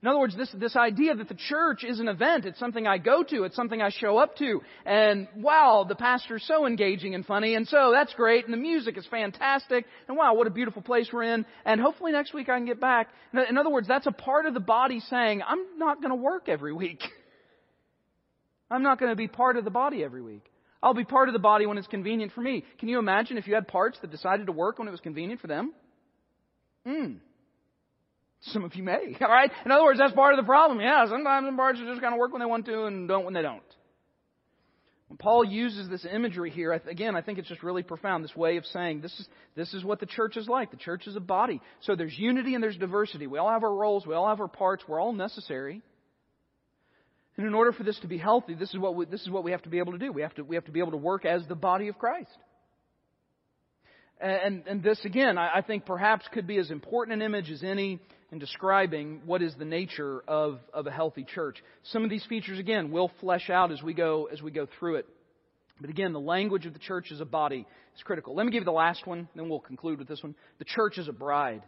In 0.03 0.09
other 0.09 0.19
words, 0.19 0.35
this, 0.35 0.51
this 0.55 0.77
idea 0.77 1.15
that 1.15 1.29
the 1.29 1.35
church 1.35 1.85
is 1.85 2.01
an 2.01 2.09
event, 2.09 2.47
it's 2.47 2.59
something 2.59 2.87
I 2.87 2.97
go 2.97 3.23
to, 3.23 3.45
it's 3.45 3.55
something 3.55 3.83
I 3.83 3.91
show 3.91 4.17
up 4.17 4.35
to, 4.39 4.63
and 4.87 5.29
wow, 5.37 5.85
the 5.87 5.95
pastor's 5.95 6.43
so 6.45 6.67
engaging 6.67 7.15
and 7.15 7.25
funny, 7.27 7.55
and 7.55 7.69
so 7.69 7.91
that's 7.93 8.15
great, 8.15 8.47
and 8.47 8.55
the 8.55 8.59
music 8.59 8.97
is 8.97 9.07
fantastic, 9.11 9.85
and 10.09 10.17
wow, 10.17 10.33
what 10.33 10.47
a 10.47 10.51
beautiful 10.51 10.81
place 10.81 11.11
we're 11.13 11.25
in, 11.25 11.45
and 11.67 11.83
hopefully 11.83 12.13
next 12.13 12.33
week 12.33 12.49
I 12.49 12.57
can 12.57 12.65
get 12.65 12.81
back. 12.81 13.09
In 13.35 13.59
other 13.59 13.69
words, 13.69 13.87
that's 13.87 14.07
a 14.07 14.13
part 14.13 14.47
of 14.47 14.55
the 14.55 14.61
body 14.61 15.01
saying, 15.01 15.43
I'm 15.47 15.79
not 15.79 16.01
to 16.01 16.15
work 16.15 16.49
every 16.49 16.73
week. 16.73 17.03
I'm 18.71 18.83
not 18.83 19.01
to 19.01 19.17
be 19.17 19.29
part 19.29 19.59
of 19.59 19.65
the 19.65 19.71
body 19.71 20.03
every 20.03 20.23
week. 20.23 20.51
I'll 20.83 20.95
be 20.95 21.05
part 21.05 21.29
of 21.29 21.35
the 21.35 21.41
body 21.41 21.67
when 21.67 21.77
it's 21.77 21.87
convenient 21.87 22.33
for 22.33 22.41
me. 22.41 22.65
Can 22.79 22.89
you 22.89 22.99
imagine 22.99 23.37
if 23.37 23.47
you 23.47 23.55
had 23.55 23.69
parts 23.69 23.99
that 24.01 24.11
decided 24.11 24.47
to 24.47 24.53
work 24.53 24.79
when 24.79 24.89
it 24.89 24.93
was 24.93 25.01
convenient 25.01 25.43
for 25.43 25.47
them? 25.47 25.75
Hmm. 26.87 27.17
Some 28.43 28.65
of 28.65 28.75
you 28.75 28.83
may. 28.83 29.17
All 29.21 29.29
right? 29.29 29.51
In 29.65 29.71
other 29.71 29.85
words, 29.85 29.99
that's 29.99 30.15
part 30.15 30.35
of 30.35 30.39
the 30.39 30.47
problem. 30.47 30.81
Yeah, 30.81 31.07
sometimes 31.09 31.47
some 31.47 31.57
parts 31.57 31.81
are 31.81 31.87
just 31.87 32.01
kind 32.01 32.15
of 32.15 32.19
work 32.19 32.33
when 32.33 32.41
they 32.41 32.47
want 32.47 32.67
to 32.67 32.85
and 32.85 33.07
don't 33.07 33.25
when 33.25 33.35
they 33.35 33.43
don't. 33.43 33.63
When 35.09 35.19
Paul 35.19 35.45
uses 35.45 35.89
this 35.89 36.07
imagery 36.11 36.51
here, 36.51 36.73
again, 36.73 37.17
I 37.17 37.21
think 37.21 37.39
it's 37.39 37.49
just 37.49 37.65
really 37.65 37.83
profound. 37.83 38.23
This 38.23 38.37
way 38.37 38.59
of 38.59 38.65
saying 38.67 39.01
this 39.01 39.13
is, 39.19 39.29
this 39.57 39.75
is 39.75 39.85
what 39.85 39.99
the 39.99 40.07
church 40.07 40.37
is 40.37 40.47
like. 40.47 40.71
The 40.71 40.77
church 40.77 41.09
is 41.09 41.17
a 41.17 41.21
body. 41.21 41.61
So 41.81 41.97
there's 41.97 42.17
unity 42.17 42.55
and 42.55 42.63
there's 42.63 42.77
diversity. 42.77 43.27
We 43.27 43.39
all 43.39 43.51
have 43.51 43.65
our 43.65 43.75
roles. 43.75 44.07
We 44.07 44.15
all 44.15 44.29
have 44.29 44.41
our 44.41 44.49
parts. 44.49 44.85
We're 44.87 45.01
all 45.01 45.13
necessary. 45.13 45.83
And 47.37 47.45
in 47.45 47.55
order 47.55 47.73
for 47.73 47.83
this 47.83 47.99
to 48.01 48.07
be 48.07 48.19
healthy, 48.19 48.55
this 48.55 48.71
is 48.71 48.79
what 48.79 48.95
we, 48.95 49.05
this 49.05 49.23
is 49.23 49.31
what 49.31 49.43
we 49.43 49.51
have 49.51 49.63
to 49.63 49.69
be 49.69 49.79
able 49.79 49.93
to 49.93 49.99
do. 49.99 50.13
We 50.13 50.23
have 50.23 50.35
to, 50.35 50.45
we 50.45 50.55
have 50.55 50.67
to 50.67 50.73
be 50.73 50.79
able 50.79 50.93
to 50.93 50.97
work 50.97 51.25
as 51.25 51.45
the 51.49 51.57
body 51.57 51.89
of 51.89 51.99
Christ. 51.99 52.31
And, 54.21 54.63
and 54.67 54.83
this, 54.83 55.03
again, 55.05 55.39
I, 55.39 55.57
I 55.57 55.63
think 55.63 55.87
perhaps 55.87 56.27
could 56.33 56.47
be 56.47 56.59
as 56.59 56.71
important 56.71 57.21
an 57.21 57.23
image 57.23 57.51
as 57.51 57.65
any 57.65 57.99
in 58.33 58.39
describing 58.39 59.23
what 59.27 59.43
is 59.43 59.55
the 59.57 59.65
nature 59.65 60.23
of, 60.29 60.61
of 60.73 60.87
a 60.87 60.91
healthy 60.91 61.25
church. 61.25 61.63
Some 61.85 62.05
of 62.05 62.11
these 62.11 62.25
features, 62.27 62.59
again, 62.59 62.91
will 62.91 63.11
flesh 63.21 63.51
out 63.51 63.73
as 63.73 63.83
we 63.83 63.93
go, 63.93 64.29
as 64.33 64.41
we 64.41 64.51
go 64.51 64.67
through 64.79 64.97
it. 64.97 65.07
But 65.81 65.91
again, 65.91 66.13
the 66.13 66.21
language 66.21 66.67
of 66.67 66.73
the 66.73 66.79
church 66.79 67.11
as 67.11 67.21
a 67.21 67.25
body 67.25 67.67
is 67.97 68.03
critical. 68.03 68.35
Let 68.35 68.47
me 68.47 68.53
give 68.53 68.61
you 68.61 68.67
the 68.67 68.73
last 68.73 69.07
one, 69.07 69.29
then 69.35 69.49
we'll 69.49 69.61
conclude 69.61 69.99
with 69.99 70.09
this 70.09 70.23
one. 70.23 70.35
The 70.59 70.65
church 70.65 70.99
is 70.99 71.09
a 71.09 71.13
bride. 71.13 71.63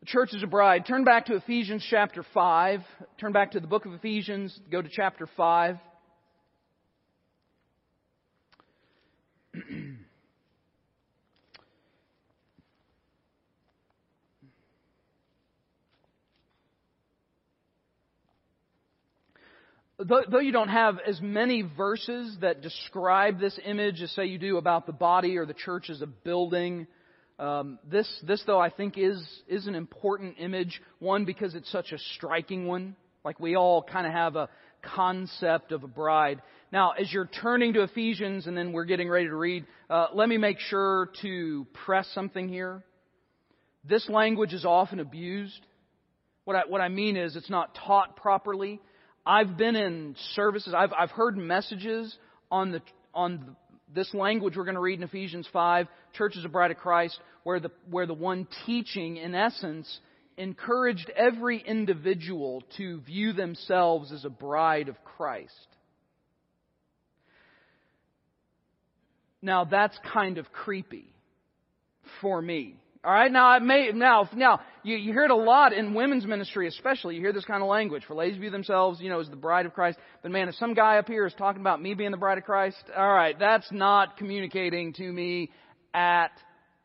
The 0.00 0.06
church 0.06 0.32
is 0.32 0.42
a 0.42 0.46
bride. 0.46 0.86
Turn 0.86 1.04
back 1.04 1.26
to 1.26 1.36
Ephesians 1.36 1.84
chapter 1.88 2.24
5. 2.32 2.80
Turn 3.20 3.32
back 3.32 3.52
to 3.52 3.60
the 3.60 3.66
book 3.66 3.84
of 3.84 3.92
Ephesians. 3.92 4.58
Go 4.70 4.80
to 4.80 4.88
chapter 4.90 5.28
5. 5.36 5.76
Though, 19.98 20.22
though, 20.30 20.38
you 20.38 20.52
don't 20.52 20.68
have 20.68 20.98
as 21.06 21.20
many 21.20 21.62
verses 21.62 22.36
that 22.40 22.62
describe 22.62 23.40
this 23.40 23.58
image 23.64 24.00
as 24.00 24.10
say 24.12 24.26
you 24.26 24.38
do 24.38 24.56
about 24.56 24.86
the 24.86 24.92
body 24.92 25.36
or 25.36 25.46
the 25.46 25.54
church 25.54 25.90
as 25.90 26.02
a 26.02 26.06
building, 26.06 26.86
um, 27.38 27.78
this, 27.88 28.08
this 28.26 28.42
though 28.46 28.60
I 28.60 28.70
think 28.70 28.96
is, 28.96 29.22
is 29.48 29.66
an 29.66 29.74
important 29.74 30.36
image. 30.38 30.80
One, 30.98 31.24
because 31.24 31.54
it's 31.54 31.70
such 31.70 31.92
a 31.92 31.98
striking 32.16 32.66
one. 32.66 32.96
Like 33.24 33.40
we 33.40 33.56
all 33.56 33.82
kind 33.82 34.06
of 34.06 34.12
have 34.12 34.36
a 34.36 34.48
concept 34.82 35.72
of 35.72 35.84
a 35.84 35.88
bride. 35.88 36.42
Now, 36.72 36.92
as 36.92 37.12
you're 37.12 37.28
turning 37.40 37.72
to 37.74 37.82
Ephesians 37.82 38.46
and 38.46 38.56
then 38.56 38.72
we're 38.72 38.84
getting 38.84 39.08
ready 39.08 39.26
to 39.26 39.34
read, 39.34 39.64
uh, 39.90 40.08
let 40.14 40.28
me 40.28 40.36
make 40.36 40.58
sure 40.58 41.10
to 41.22 41.66
press 41.86 42.08
something 42.14 42.48
here. 42.48 42.82
This 43.84 44.08
language 44.08 44.52
is 44.52 44.64
often 44.64 45.00
abused. 45.00 45.60
What 46.44 46.56
I, 46.56 46.62
what 46.66 46.80
I 46.80 46.88
mean 46.88 47.16
is 47.16 47.36
it's 47.36 47.50
not 47.50 47.74
taught 47.74 48.16
properly. 48.16 48.80
I've 49.28 49.58
been 49.58 49.76
in 49.76 50.16
services, 50.32 50.72
I've, 50.74 50.94
I've 50.98 51.10
heard 51.10 51.36
messages 51.36 52.16
on 52.50 52.72
the, 52.72 52.80
on 53.12 53.56
this 53.94 54.12
language 54.14 54.56
we're 54.56 54.64
going 54.64 54.74
to 54.74 54.80
read 54.80 54.98
in 54.98 55.04
Ephesians 55.04 55.46
5, 55.52 55.86
Church 56.14 56.34
is 56.34 56.46
a 56.46 56.48
Bride 56.48 56.70
of 56.70 56.78
Christ, 56.78 57.20
where 57.44 57.60
the, 57.60 57.70
where 57.90 58.06
the 58.06 58.14
one 58.14 58.48
teaching, 58.64 59.18
in 59.18 59.34
essence, 59.34 60.00
encouraged 60.38 61.10
every 61.14 61.58
individual 61.58 62.62
to 62.78 63.00
view 63.02 63.34
themselves 63.34 64.12
as 64.12 64.24
a 64.24 64.30
bride 64.30 64.88
of 64.88 64.96
Christ. 65.04 65.52
Now 69.42 69.64
that's 69.64 69.98
kind 70.14 70.38
of 70.38 70.50
creepy 70.52 71.12
for 72.22 72.40
me. 72.40 72.76
All 73.04 73.12
right, 73.12 73.30
now 73.30 73.46
I 73.46 73.60
may 73.60 73.92
now 73.92 74.28
now 74.34 74.60
you, 74.82 74.96
you 74.96 75.12
hear 75.12 75.24
it 75.24 75.30
a 75.30 75.36
lot 75.36 75.72
in 75.72 75.94
women's 75.94 76.26
ministry, 76.26 76.66
especially. 76.66 77.14
You 77.14 77.20
hear 77.20 77.32
this 77.32 77.44
kind 77.44 77.62
of 77.62 77.68
language 77.68 78.02
for 78.06 78.14
ladies 78.14 78.38
view 78.38 78.50
themselves, 78.50 79.00
you 79.00 79.08
know, 79.08 79.20
as 79.20 79.28
the 79.28 79.36
bride 79.36 79.66
of 79.66 79.72
Christ. 79.72 79.98
But 80.22 80.32
man, 80.32 80.48
if 80.48 80.56
some 80.56 80.74
guy 80.74 80.98
up 80.98 81.06
here 81.06 81.24
is 81.24 81.32
talking 81.38 81.60
about 81.60 81.80
me 81.80 81.94
being 81.94 82.10
the 82.10 82.16
bride 82.16 82.38
of 82.38 82.44
Christ, 82.44 82.82
all 82.96 83.12
right, 83.12 83.38
that's 83.38 83.70
not 83.70 84.16
communicating 84.16 84.92
to 84.94 85.04
me 85.04 85.50
at 85.94 86.32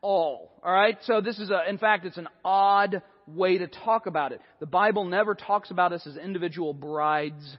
all. 0.02 0.52
All 0.62 0.72
right, 0.72 0.96
so 1.02 1.20
this 1.20 1.40
is 1.40 1.50
a, 1.50 1.68
in 1.68 1.78
fact, 1.78 2.06
it's 2.06 2.16
an 2.16 2.28
odd 2.44 3.02
way 3.26 3.58
to 3.58 3.66
talk 3.66 4.06
about 4.06 4.30
it. 4.30 4.40
The 4.60 4.66
Bible 4.66 5.04
never 5.06 5.34
talks 5.34 5.72
about 5.72 5.92
us 5.92 6.06
as 6.06 6.16
individual 6.16 6.74
brides 6.74 7.56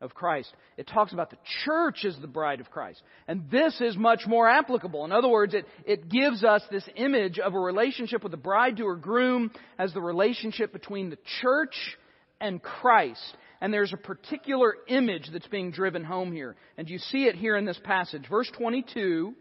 of 0.00 0.14
Christ. 0.14 0.52
It 0.76 0.86
talks 0.86 1.12
about 1.12 1.30
the 1.30 1.38
church 1.64 2.04
as 2.04 2.16
the 2.20 2.26
bride 2.26 2.60
of 2.60 2.70
Christ. 2.70 3.02
And 3.26 3.50
this 3.50 3.80
is 3.80 3.96
much 3.96 4.22
more 4.26 4.48
applicable. 4.48 5.04
In 5.04 5.12
other 5.12 5.28
words, 5.28 5.54
it, 5.54 5.66
it 5.84 6.08
gives 6.08 6.44
us 6.44 6.62
this 6.70 6.88
image 6.96 7.38
of 7.38 7.54
a 7.54 7.58
relationship 7.58 8.22
with 8.22 8.32
the 8.32 8.38
bride 8.38 8.76
to 8.76 8.86
her 8.86 8.96
groom 8.96 9.50
as 9.78 9.92
the 9.92 10.00
relationship 10.00 10.72
between 10.72 11.10
the 11.10 11.18
church 11.40 11.74
and 12.40 12.62
Christ. 12.62 13.36
And 13.60 13.74
there's 13.74 13.92
a 13.92 13.96
particular 13.96 14.76
image 14.86 15.30
that's 15.32 15.48
being 15.48 15.72
driven 15.72 16.04
home 16.04 16.32
here. 16.32 16.54
And 16.76 16.88
you 16.88 16.98
see 16.98 17.24
it 17.24 17.34
here 17.34 17.56
in 17.56 17.64
this 17.64 17.80
passage. 17.82 18.22
Verse 18.30 18.50
22. 18.56 19.34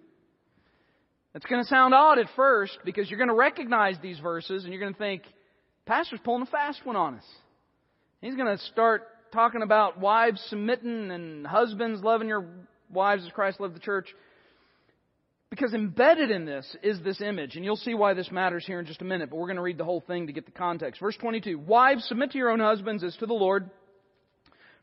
It's 1.36 1.46
going 1.46 1.62
to 1.62 1.70
sound 1.70 1.94
odd 1.94 2.18
at 2.18 2.26
first 2.36 2.80
because 2.84 3.12
you're 3.12 3.20
going 3.20 3.30
to 3.30 3.36
recognize 3.36 3.96
these 4.02 4.18
verses 4.20 4.64
and 4.64 4.74
you're 4.74 4.82
going 4.82 4.94
to 4.94 4.98
think, 4.98 5.22
Pastor's 5.86 6.20
pulling 6.24 6.42
a 6.42 6.48
fast 6.48 6.84
one 6.84 6.96
on 6.96 7.16
us. 7.16 7.26
He's 8.22 8.36
going 8.36 8.58
to 8.58 8.64
start 8.66 9.04
talking 9.32 9.62
about 9.62 10.00
wives 10.00 10.44
submitting 10.50 11.12
and 11.12 11.46
husbands 11.46 12.02
loving 12.04 12.28
your 12.28 12.46
wives 12.92 13.26
as 13.26 13.32
Christ 13.32 13.60
loved 13.60 13.76
the 13.76 13.80
church. 13.80 14.08
Because 15.50 15.74
embedded 15.74 16.30
in 16.30 16.46
this 16.46 16.76
is 16.84 17.02
this 17.02 17.22
image, 17.22 17.56
and 17.56 17.64
you'll 17.64 17.78
see 17.78 17.94
why 17.94 18.14
this 18.14 18.30
matters 18.32 18.66
here 18.66 18.80
in 18.80 18.86
just 18.86 19.02
a 19.02 19.06
minute, 19.06 19.30
but 19.30 19.38
we're 19.38 19.48
going 19.48 19.56
to 19.56 19.62
read 19.62 19.78
the 19.78 19.86
whole 19.86 20.02
thing 20.02 20.28
to 20.28 20.34
get 20.34 20.46
the 20.46 20.52
context. 20.52 21.00
Verse 21.00 21.16
22 21.18 21.58
Wives, 21.58 22.06
submit 22.06 22.32
to 22.32 22.38
your 22.38 22.50
own 22.50 22.60
husbands 22.60 23.04
as 23.04 23.16
to 23.18 23.26
the 23.26 23.34
Lord. 23.34 23.70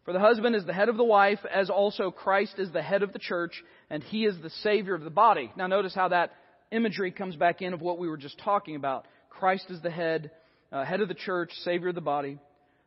For 0.05 0.13
the 0.13 0.21
husband 0.21 0.55
is 0.55 0.65
the 0.65 0.73
head 0.73 0.89
of 0.89 0.97
the 0.97 1.05
wife, 1.05 1.39
as 1.51 1.71
also 1.71 2.11
Christ 2.11 2.55
is 2.59 2.71
the 2.71 2.83
head 2.83 3.03
of 3.03 3.13
the 3.13 3.19
church, 3.19 3.63
and 3.89 4.03
he 4.03 4.25
is 4.25 4.35
the 4.43 4.51
Savior 4.51 4.95
of 4.95 5.03
the 5.03 5.11
body. 5.11 5.51
Now, 5.57 5.67
notice 5.67 5.95
how 5.95 6.09
that 6.09 6.33
imagery 6.71 7.11
comes 7.11 7.37
back 7.37 7.63
in 7.63 7.73
of 7.73 7.81
what 7.81 7.99
we 7.99 8.09
were 8.09 8.19
just 8.19 8.39
talking 8.39 8.77
about. 8.77 9.07
Christ 9.31 9.67
is 9.71 9.81
the 9.81 9.91
head 9.91 10.31
uh, 10.75 10.85
head 10.85 11.01
of 11.01 11.09
the 11.09 11.15
church, 11.15 11.53
Savior 11.63 11.89
of 11.89 11.95
the 11.95 12.01
body. 12.01 12.39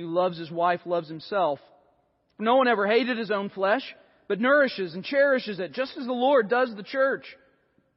Who 0.00 0.08
loves 0.08 0.38
his 0.38 0.50
wife 0.50 0.80
loves 0.86 1.08
himself. 1.08 1.58
No 2.38 2.56
one 2.56 2.68
ever 2.68 2.86
hated 2.86 3.18
his 3.18 3.30
own 3.30 3.50
flesh, 3.50 3.82
but 4.28 4.40
nourishes 4.40 4.94
and 4.94 5.04
cherishes 5.04 5.60
it, 5.60 5.72
just 5.72 5.96
as 5.98 6.06
the 6.06 6.12
Lord 6.12 6.48
does 6.48 6.74
the 6.74 6.82
church. 6.82 7.24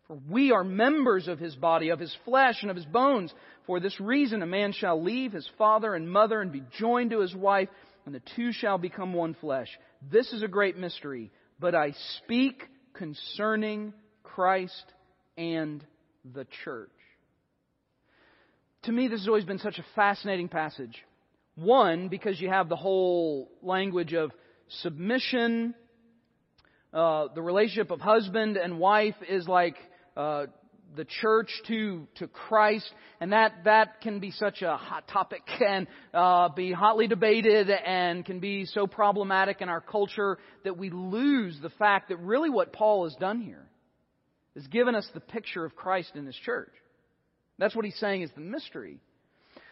For 0.07 0.19
we 0.29 0.51
are 0.51 0.65
members 0.65 1.29
of 1.29 1.39
his 1.39 1.55
body, 1.55 1.89
of 1.89 1.99
his 1.99 2.13
flesh, 2.25 2.57
and 2.61 2.69
of 2.69 2.75
his 2.75 2.85
bones. 2.85 3.33
For 3.65 3.79
this 3.79 3.97
reason, 4.01 4.41
a 4.41 4.47
man 4.47 4.73
shall 4.73 5.01
leave 5.01 5.31
his 5.31 5.49
father 5.57 5.95
and 5.95 6.11
mother 6.11 6.41
and 6.41 6.51
be 6.51 6.63
joined 6.77 7.11
to 7.11 7.21
his 7.21 7.33
wife, 7.33 7.69
and 8.05 8.13
the 8.13 8.21
two 8.35 8.51
shall 8.51 8.77
become 8.77 9.13
one 9.13 9.35
flesh. 9.35 9.69
This 10.11 10.33
is 10.33 10.43
a 10.43 10.47
great 10.49 10.77
mystery, 10.77 11.31
but 11.57 11.73
I 11.73 11.93
speak 12.17 12.63
concerning 12.93 13.93
Christ 14.23 14.83
and 15.37 15.81
the 16.33 16.45
church. 16.65 16.89
To 18.83 18.91
me, 18.91 19.07
this 19.07 19.21
has 19.21 19.29
always 19.29 19.45
been 19.45 19.59
such 19.59 19.79
a 19.79 19.85
fascinating 19.95 20.49
passage. 20.49 21.01
One, 21.55 22.07
because 22.07 22.41
you 22.41 22.49
have 22.49 22.69
the 22.69 22.75
whole 22.75 23.51
language 23.61 24.13
of 24.13 24.31
submission. 24.81 25.75
Uh, 26.91 27.27
the 27.33 27.41
relationship 27.41 27.91
of 27.91 28.01
husband 28.01 28.57
and 28.57 28.79
wife 28.79 29.15
is 29.27 29.47
like 29.47 29.75
uh, 30.17 30.47
the 30.95 31.05
church 31.21 31.49
to 31.67 32.07
to 32.15 32.27
Christ, 32.27 32.91
and 33.19 33.33
that 33.33 33.65
that 33.65 34.01
can 34.01 34.19
be 34.19 34.31
such 34.31 34.61
a 34.61 34.77
hot 34.77 35.07
topic 35.07 35.41
and 35.67 35.87
uh, 36.13 36.49
be 36.49 36.71
hotly 36.71 37.07
debated 37.07 37.69
and 37.69 38.25
can 38.25 38.39
be 38.39 38.65
so 38.65 38.87
problematic 38.87 39.61
in 39.61 39.69
our 39.69 39.81
culture 39.81 40.37
that 40.63 40.77
we 40.77 40.89
lose 40.89 41.57
the 41.61 41.71
fact 41.71 42.09
that 42.09 42.17
really 42.17 42.49
what 42.49 42.73
Paul 42.73 43.05
has 43.05 43.15
done 43.15 43.41
here 43.41 43.67
is 44.55 44.65
given 44.67 44.93
us 44.95 45.07
the 45.13 45.19
picture 45.19 45.65
of 45.65 45.75
Christ 45.75 46.11
in 46.15 46.25
His 46.25 46.35
church. 46.35 46.71
That's 47.57 47.75
what 47.75 47.85
he's 47.85 47.99
saying 47.99 48.23
is 48.23 48.31
the 48.35 48.41
mystery. 48.41 48.99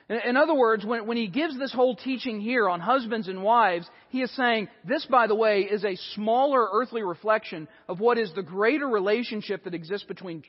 In 0.10 0.36
other 0.36 0.54
words, 0.54 0.86
when, 0.86 1.08
when 1.08 1.18
he 1.18 1.28
gives 1.28 1.58
this 1.58 1.72
whole 1.72 1.96
teaching 1.96 2.42
here 2.42 2.68
on 2.68 2.80
husbands 2.80 3.28
and 3.28 3.44
wives, 3.44 3.90
he 4.10 4.22
is 4.22 4.36
saying, 4.36 4.68
this, 4.84 5.06
by 5.06 5.28
the 5.28 5.36
way, 5.36 5.62
is 5.62 5.86
a 5.86 5.96
smaller 6.16 6.68
earthly 6.74 7.02
reflection 7.02 7.68
of 7.88 8.00
what 8.00 8.18
is 8.18 8.32
the 8.34 8.44
greater 8.44 8.88
relationship 8.88 9.64
that 9.64 9.74
exists 9.74 10.08
between 10.08 10.44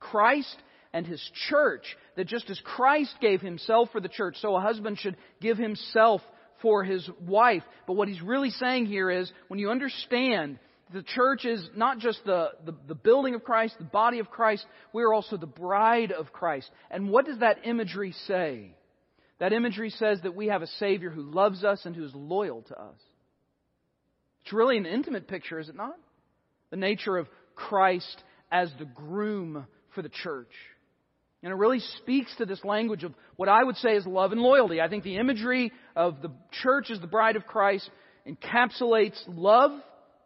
Christ 0.00 0.56
and 0.92 1.06
his 1.06 1.22
church. 1.48 1.96
That 2.16 2.26
just 2.26 2.50
as 2.50 2.60
Christ 2.64 3.14
gave 3.20 3.40
himself 3.40 3.90
for 3.92 4.00
the 4.00 4.08
church, 4.08 4.36
so 4.40 4.56
a 4.56 4.60
husband 4.60 4.98
should 4.98 5.16
give 5.40 5.58
himself 5.58 6.22
for 6.60 6.82
his 6.82 7.08
wife. 7.20 7.62
But 7.86 7.94
what 7.94 8.08
he's 8.08 8.22
really 8.22 8.50
saying 8.50 8.86
here 8.86 9.10
is, 9.10 9.30
when 9.48 9.60
you 9.60 9.70
understand 9.70 10.58
the 10.92 11.02
church 11.02 11.44
is 11.44 11.68
not 11.76 11.98
just 11.98 12.24
the, 12.24 12.50
the, 12.64 12.74
the, 12.88 12.94
building 12.94 13.34
of 13.34 13.44
Christ, 13.44 13.76
the 13.78 13.84
body 13.84 14.18
of 14.18 14.30
Christ, 14.30 14.64
we 14.92 15.02
are 15.02 15.12
also 15.12 15.36
the 15.36 15.46
bride 15.46 16.12
of 16.12 16.32
Christ. 16.32 16.70
And 16.90 17.08
what 17.10 17.26
does 17.26 17.40
that 17.40 17.58
imagery 17.64 18.14
say? 18.26 18.74
That 19.44 19.52
imagery 19.52 19.90
says 19.90 20.22
that 20.22 20.34
we 20.34 20.46
have 20.46 20.62
a 20.62 20.66
Savior 20.66 21.10
who 21.10 21.20
loves 21.20 21.64
us 21.64 21.84
and 21.84 21.94
who 21.94 22.02
is 22.02 22.14
loyal 22.14 22.62
to 22.62 22.80
us. 22.80 22.96
It's 24.42 24.54
really 24.54 24.78
an 24.78 24.86
intimate 24.86 25.28
picture, 25.28 25.58
is 25.58 25.68
it 25.68 25.76
not? 25.76 25.96
The 26.70 26.78
nature 26.78 27.18
of 27.18 27.28
Christ 27.54 28.22
as 28.50 28.70
the 28.78 28.86
groom 28.86 29.66
for 29.94 30.00
the 30.00 30.08
church. 30.08 30.48
And 31.42 31.52
it 31.52 31.56
really 31.56 31.80
speaks 31.98 32.34
to 32.36 32.46
this 32.46 32.64
language 32.64 33.04
of 33.04 33.12
what 33.36 33.50
I 33.50 33.62
would 33.62 33.76
say 33.76 33.90
is 33.96 34.06
love 34.06 34.32
and 34.32 34.40
loyalty. 34.40 34.80
I 34.80 34.88
think 34.88 35.04
the 35.04 35.18
imagery 35.18 35.72
of 35.94 36.22
the 36.22 36.32
church 36.62 36.90
as 36.90 37.00
the 37.00 37.06
bride 37.06 37.36
of 37.36 37.46
Christ 37.46 37.90
encapsulates 38.26 39.22
love 39.26 39.72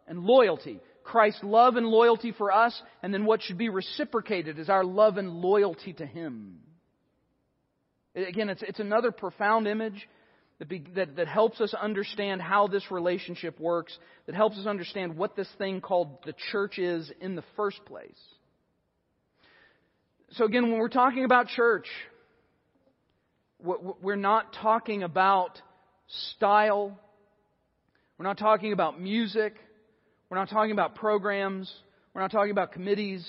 and 0.07 0.21
loyalty. 0.21 0.79
Christ's 1.03 1.43
love 1.43 1.75
and 1.75 1.87
loyalty 1.87 2.31
for 2.31 2.53
us, 2.53 2.81
and 3.03 3.13
then 3.13 3.25
what 3.25 3.41
should 3.41 3.57
be 3.57 3.67
reciprocated 3.67 4.59
is 4.59 4.69
our 4.69 4.85
love 4.85 5.17
and 5.17 5.29
loyalty 5.29 5.91
to 5.91 6.05
Him. 6.05 6.61
Again, 8.15 8.49
it's, 8.49 8.63
it's 8.63 8.79
another 8.79 9.11
profound 9.11 9.67
image 9.67 10.07
that, 10.59 10.67
be, 10.67 10.83
that, 10.95 11.15
that 11.15 11.27
helps 11.27 11.61
us 11.61 11.73
understand 11.73 12.41
how 12.41 12.67
this 12.67 12.91
relationship 12.91 13.59
works, 13.59 13.97
that 14.25 14.35
helps 14.35 14.57
us 14.57 14.65
understand 14.65 15.17
what 15.17 15.35
this 15.35 15.47
thing 15.57 15.81
called 15.81 16.17
the 16.25 16.33
church 16.51 16.77
is 16.77 17.11
in 17.21 17.35
the 17.35 17.43
first 17.55 17.83
place. 17.85 18.19
So, 20.31 20.45
again, 20.45 20.69
when 20.69 20.79
we're 20.79 20.89
talking 20.89 21.25
about 21.25 21.47
church, 21.47 21.87
we're 23.61 24.15
not 24.15 24.53
talking 24.61 25.03
about 25.03 25.59
style. 26.35 26.97
We're 28.17 28.25
not 28.25 28.37
talking 28.37 28.73
about 28.73 29.01
music. 29.01 29.55
We're 30.29 30.37
not 30.37 30.49
talking 30.49 30.71
about 30.71 30.95
programs. 30.95 31.73
We're 32.13 32.21
not 32.21 32.31
talking 32.31 32.51
about 32.51 32.71
committees. 32.71 33.27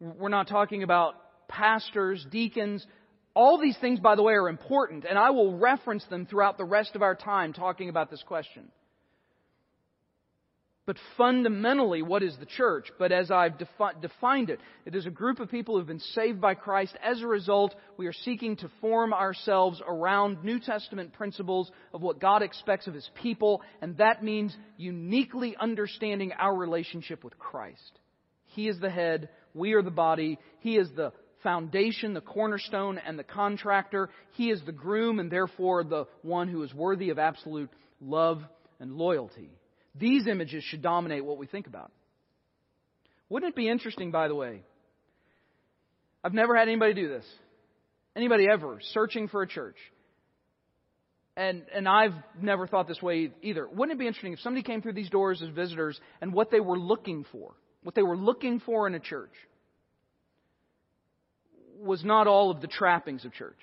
We're 0.00 0.28
not 0.28 0.48
talking 0.48 0.82
about 0.82 1.14
pastors, 1.48 2.26
deacons. 2.30 2.84
All 3.40 3.56
these 3.56 3.78
things, 3.78 3.98
by 4.00 4.16
the 4.16 4.22
way, 4.22 4.34
are 4.34 4.50
important, 4.50 5.06
and 5.08 5.18
I 5.18 5.30
will 5.30 5.56
reference 5.56 6.04
them 6.10 6.26
throughout 6.26 6.58
the 6.58 6.64
rest 6.66 6.94
of 6.94 7.00
our 7.00 7.14
time 7.14 7.54
talking 7.54 7.88
about 7.88 8.10
this 8.10 8.22
question. 8.22 8.68
But 10.84 10.98
fundamentally, 11.16 12.02
what 12.02 12.22
is 12.22 12.36
the 12.36 12.44
church? 12.44 12.90
But 12.98 13.12
as 13.12 13.30
I've 13.30 13.56
defi- 13.56 13.98
defined 14.02 14.50
it, 14.50 14.60
it 14.84 14.94
is 14.94 15.06
a 15.06 15.10
group 15.10 15.40
of 15.40 15.50
people 15.50 15.72
who 15.72 15.78
have 15.78 15.88
been 15.88 16.00
saved 16.00 16.38
by 16.38 16.52
Christ. 16.52 16.94
As 17.02 17.22
a 17.22 17.26
result, 17.26 17.74
we 17.96 18.06
are 18.06 18.12
seeking 18.12 18.56
to 18.56 18.70
form 18.82 19.14
ourselves 19.14 19.80
around 19.88 20.44
New 20.44 20.60
Testament 20.60 21.14
principles 21.14 21.72
of 21.94 22.02
what 22.02 22.20
God 22.20 22.42
expects 22.42 22.88
of 22.88 22.92
His 22.92 23.08
people, 23.22 23.62
and 23.80 23.96
that 23.96 24.22
means 24.22 24.54
uniquely 24.76 25.56
understanding 25.58 26.32
our 26.38 26.54
relationship 26.54 27.24
with 27.24 27.38
Christ. 27.38 28.00
He 28.48 28.68
is 28.68 28.78
the 28.80 28.90
head, 28.90 29.30
we 29.54 29.72
are 29.72 29.82
the 29.82 29.90
body, 29.90 30.38
He 30.58 30.76
is 30.76 30.90
the 30.94 31.14
foundation, 31.42 32.14
the 32.14 32.20
cornerstone, 32.20 32.98
and 32.98 33.18
the 33.18 33.24
contractor. 33.24 34.10
He 34.32 34.50
is 34.50 34.60
the 34.64 34.72
groom 34.72 35.18
and 35.18 35.30
therefore 35.30 35.84
the 35.84 36.06
one 36.22 36.48
who 36.48 36.62
is 36.62 36.72
worthy 36.74 37.10
of 37.10 37.18
absolute 37.18 37.70
love 38.00 38.42
and 38.78 38.92
loyalty. 38.92 39.50
These 39.94 40.26
images 40.26 40.64
should 40.64 40.82
dominate 40.82 41.24
what 41.24 41.38
we 41.38 41.46
think 41.46 41.66
about. 41.66 41.90
Wouldn't 43.28 43.50
it 43.50 43.56
be 43.56 43.68
interesting, 43.68 44.10
by 44.10 44.28
the 44.28 44.34
way? 44.34 44.62
I've 46.22 46.34
never 46.34 46.56
had 46.56 46.68
anybody 46.68 46.94
do 46.94 47.08
this. 47.08 47.24
Anybody 48.16 48.46
ever 48.50 48.78
searching 48.92 49.28
for 49.28 49.42
a 49.42 49.46
church. 49.46 49.76
And, 51.36 51.62
and 51.74 51.88
I've 51.88 52.14
never 52.40 52.66
thought 52.66 52.88
this 52.88 53.00
way 53.00 53.30
either. 53.42 53.66
Wouldn't 53.66 53.92
it 53.96 53.98
be 53.98 54.06
interesting 54.06 54.32
if 54.32 54.40
somebody 54.40 54.62
came 54.62 54.82
through 54.82 54.94
these 54.94 55.08
doors 55.08 55.40
as 55.42 55.48
visitors 55.50 55.98
and 56.20 56.32
what 56.32 56.50
they 56.50 56.60
were 56.60 56.78
looking 56.78 57.24
for, 57.32 57.54
what 57.82 57.94
they 57.94 58.02
were 58.02 58.16
looking 58.16 58.60
for 58.60 58.86
in 58.86 58.94
a 58.94 59.00
church, 59.00 59.32
was 61.80 62.04
not 62.04 62.26
all 62.26 62.50
of 62.50 62.60
the 62.60 62.66
trappings 62.66 63.24
of 63.24 63.32
church. 63.32 63.58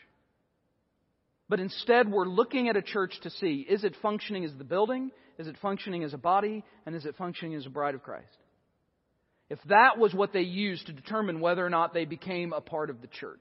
But 1.49 1.59
instead, 1.59 2.11
we're 2.11 2.27
looking 2.27 2.67
at 2.67 2.75
a 2.75 2.81
church 2.81 3.13
to 3.23 3.29
see 3.29 3.65
is 3.69 3.83
it 3.83 3.95
functioning 4.01 4.43
as 4.43 4.53
the 4.57 4.63
building? 4.63 5.11
Is 5.37 5.47
it 5.47 5.55
functioning 5.61 6.03
as 6.03 6.13
a 6.13 6.17
body? 6.17 6.63
And 6.85 6.95
is 6.95 7.05
it 7.05 7.15
functioning 7.15 7.55
as 7.55 7.65
a 7.65 7.69
bride 7.69 7.95
of 7.95 8.03
Christ? 8.03 8.25
If 9.49 9.59
that 9.69 9.97
was 9.97 10.13
what 10.13 10.33
they 10.33 10.41
used 10.41 10.87
to 10.87 10.93
determine 10.93 11.39
whether 11.39 11.65
or 11.65 11.69
not 11.69 11.93
they 11.93 12.05
became 12.05 12.51
a 12.51 12.59
part 12.59 12.89
of 12.89 13.01
the 13.01 13.07
church. 13.07 13.39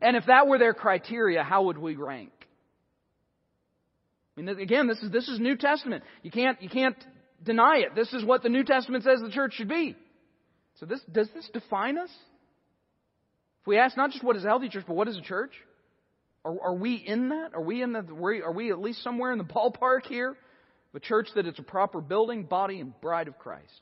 And 0.00 0.16
if 0.16 0.26
that 0.26 0.46
were 0.46 0.58
their 0.58 0.72
criteria, 0.72 1.42
how 1.42 1.64
would 1.64 1.78
we 1.78 1.94
rank? 1.94 2.32
I 4.36 4.40
mean, 4.40 4.48
again, 4.58 4.86
this 4.86 4.98
is, 4.98 5.10
this 5.10 5.28
is 5.28 5.40
New 5.40 5.56
Testament. 5.56 6.04
You 6.22 6.30
can't, 6.30 6.60
you 6.62 6.68
can't 6.68 6.96
deny 7.44 7.78
it. 7.78 7.94
This 7.94 8.12
is 8.12 8.24
what 8.24 8.42
the 8.42 8.48
New 8.48 8.64
Testament 8.64 9.04
says 9.04 9.20
the 9.20 9.30
church 9.30 9.54
should 9.54 9.68
be. 9.68 9.96
So 10.80 10.86
this, 10.86 11.00
does 11.10 11.28
this 11.34 11.48
define 11.52 11.98
us? 11.98 12.10
If 13.66 13.70
we 13.70 13.78
ask 13.78 13.96
not 13.96 14.12
just 14.12 14.22
what 14.22 14.36
is 14.36 14.44
a 14.44 14.46
healthy 14.46 14.68
church, 14.68 14.84
but 14.86 14.94
what 14.94 15.08
is 15.08 15.16
a 15.16 15.22
church? 15.22 15.50
Are, 16.44 16.56
are 16.66 16.74
we 16.74 16.94
in 16.94 17.30
that? 17.30 17.52
Are 17.52 17.60
we 17.60 17.82
in 17.82 17.92
the? 17.92 18.06
Are 18.44 18.52
we 18.52 18.70
at 18.70 18.78
least 18.78 19.02
somewhere 19.02 19.32
in 19.32 19.38
the 19.38 19.44
ballpark 19.56 20.06
here? 20.06 20.36
A 20.94 21.00
church 21.00 21.26
that 21.34 21.48
is 21.48 21.58
a 21.58 21.64
proper 21.64 22.00
building, 22.00 22.44
body, 22.44 22.78
and 22.78 22.98
bride 23.00 23.26
of 23.26 23.36
Christ. 23.40 23.80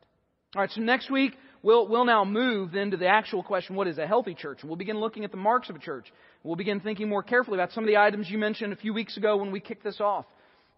All 0.56 0.62
right. 0.62 0.70
So 0.70 0.80
next 0.80 1.10
week 1.10 1.34
we'll 1.62 1.86
we'll 1.86 2.06
now 2.06 2.24
move 2.24 2.74
into 2.74 2.96
the 2.96 3.08
actual 3.08 3.42
question: 3.42 3.76
What 3.76 3.86
is 3.86 3.98
a 3.98 4.06
healthy 4.06 4.32
church? 4.32 4.60
And 4.62 4.70
we'll 4.70 4.78
begin 4.78 5.00
looking 5.00 5.22
at 5.22 5.30
the 5.30 5.36
marks 5.36 5.68
of 5.68 5.76
a 5.76 5.80
church. 5.80 6.10
We'll 6.42 6.56
begin 6.56 6.80
thinking 6.80 7.10
more 7.10 7.22
carefully 7.22 7.58
about 7.58 7.72
some 7.72 7.84
of 7.84 7.88
the 7.88 7.98
items 7.98 8.30
you 8.30 8.38
mentioned 8.38 8.72
a 8.72 8.76
few 8.76 8.94
weeks 8.94 9.18
ago 9.18 9.36
when 9.36 9.52
we 9.52 9.60
kicked 9.60 9.84
this 9.84 10.00
off. 10.00 10.24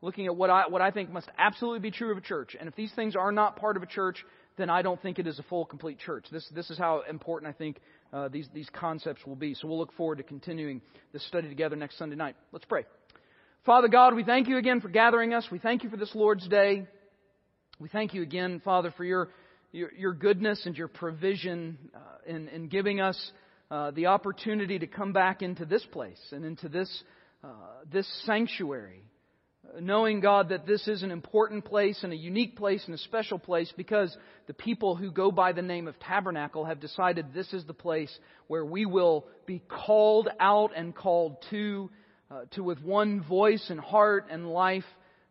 Looking 0.03 0.27
at 0.27 0.35
what 0.35 0.51
I 0.51 0.65
what 0.67 0.83
I 0.83 0.91
think 0.91 1.13
must 1.13 1.29
absolutely 1.39 1.79
be 1.79 1.93
true 1.93 2.11
of 2.11 2.19
a 2.19 2.23
church. 2.23 2.57
And 2.59 2.69
if 2.69 2.75
these 2.75 2.93
things 2.95 3.15
are 3.15 3.31
not 3.31 3.55
part 3.55 3.77
of 3.77 3.85
a 3.85 3.87
church, 3.87 4.25
then 4.57 4.71
I 4.71 4.83
don't 4.83 5.01
think 5.01 5.19
it 5.19 5.27
is 5.27 5.39
a 5.39 5.43
full, 5.45 5.65
complete 5.65 5.99
church. 5.99 6.27
This, 6.33 6.49
this 6.55 6.71
is 6.71 6.79
how 6.79 7.03
important 7.09 7.55
I 7.55 7.57
think 7.57 7.79
uh, 8.13 8.29
these, 8.29 8.49
these 8.55 8.69
concepts 8.73 9.25
will 9.27 9.37
be. 9.37 9.55
So 9.55 9.69
we'll 9.69 9.79
look 9.79 9.93
forward 9.95 10.19
to 10.19 10.25
continuing 10.25 10.81
this 11.13 11.27
study 11.27 11.49
together 11.49 11.77
next 11.77 11.99
Sunday 11.99 12.17
night. 12.17 12.37
Let's 12.53 12.65
pray. 12.65 12.85
Father 13.65 13.89
God, 13.89 14.15
we 14.15 14.23
thank 14.23 14.49
you 14.49 14.59
again 14.59 14.81
for 14.81 14.89
gathering 14.89 15.35
us. 15.35 15.47
We 15.51 15.59
thank 15.59 15.83
you 15.83 15.91
for 15.91 15.97
this 15.97 16.15
Lord's 16.15 16.47
Day. 16.49 16.87
We 17.79 17.89
thank 17.89 18.15
you 18.15 18.23
again, 18.23 18.61
Father, 18.65 18.93
for 18.97 19.05
your, 19.05 19.31
your, 19.73 19.93
your 19.93 20.13
goodness 20.13 20.65
and 20.67 20.77
your 20.77 20.89
provision 20.89 21.77
uh, 21.95 21.99
in, 22.27 22.49
in 22.49 22.69
giving 22.69 23.01
us 23.01 23.33
uh, 23.71 23.91
the 23.91 24.07
opportunity 24.07 24.79
to 24.79 24.87
come 24.87 25.13
back 25.13 25.43
into 25.43 25.65
this 25.65 25.85
place 25.87 26.21
and 26.31 26.45
into 26.45 26.69
this, 26.69 27.03
uh, 27.43 27.49
this 27.91 28.07
sanctuary 28.25 29.03
knowing, 29.81 30.21
God, 30.21 30.51
that 30.51 30.67
this 30.67 30.87
is 30.89 31.03
an 31.03 31.11
important 31.11 31.65
place 31.65 32.01
and 32.03 32.13
a 32.13 32.17
unique 32.17 32.57
place 32.57 32.83
and 32.87 32.95
a 32.95 32.99
special 32.99 33.39
place 33.39 33.73
because 33.77 34.17
the 34.47 34.55
people 34.55 34.97
who 34.97 35.11
go 35.11 35.31
by 35.31 35.53
the 35.53 35.63
name 35.63 35.89
of 35.89 35.99
Tabernacle 36.01 36.65
have 36.65 36.81
decided 36.81 37.33
this 37.33 37.53
is 37.53 37.65
the 37.65 37.75
place 37.75 38.17
where 38.47 38.65
we 38.65 38.87
will 38.87 39.27
be 39.47 39.61
called 39.69 40.29
out 40.41 40.73
and 40.77 40.95
called 40.95 41.37
to, 41.51 41.91
uh, 42.31 42.43
to 42.53 42.63
with 42.63 42.81
one 42.83 43.23
voice 43.23 43.67
and 43.69 43.81
heart 43.81 44.27
and 44.31 44.49
life 44.49 44.85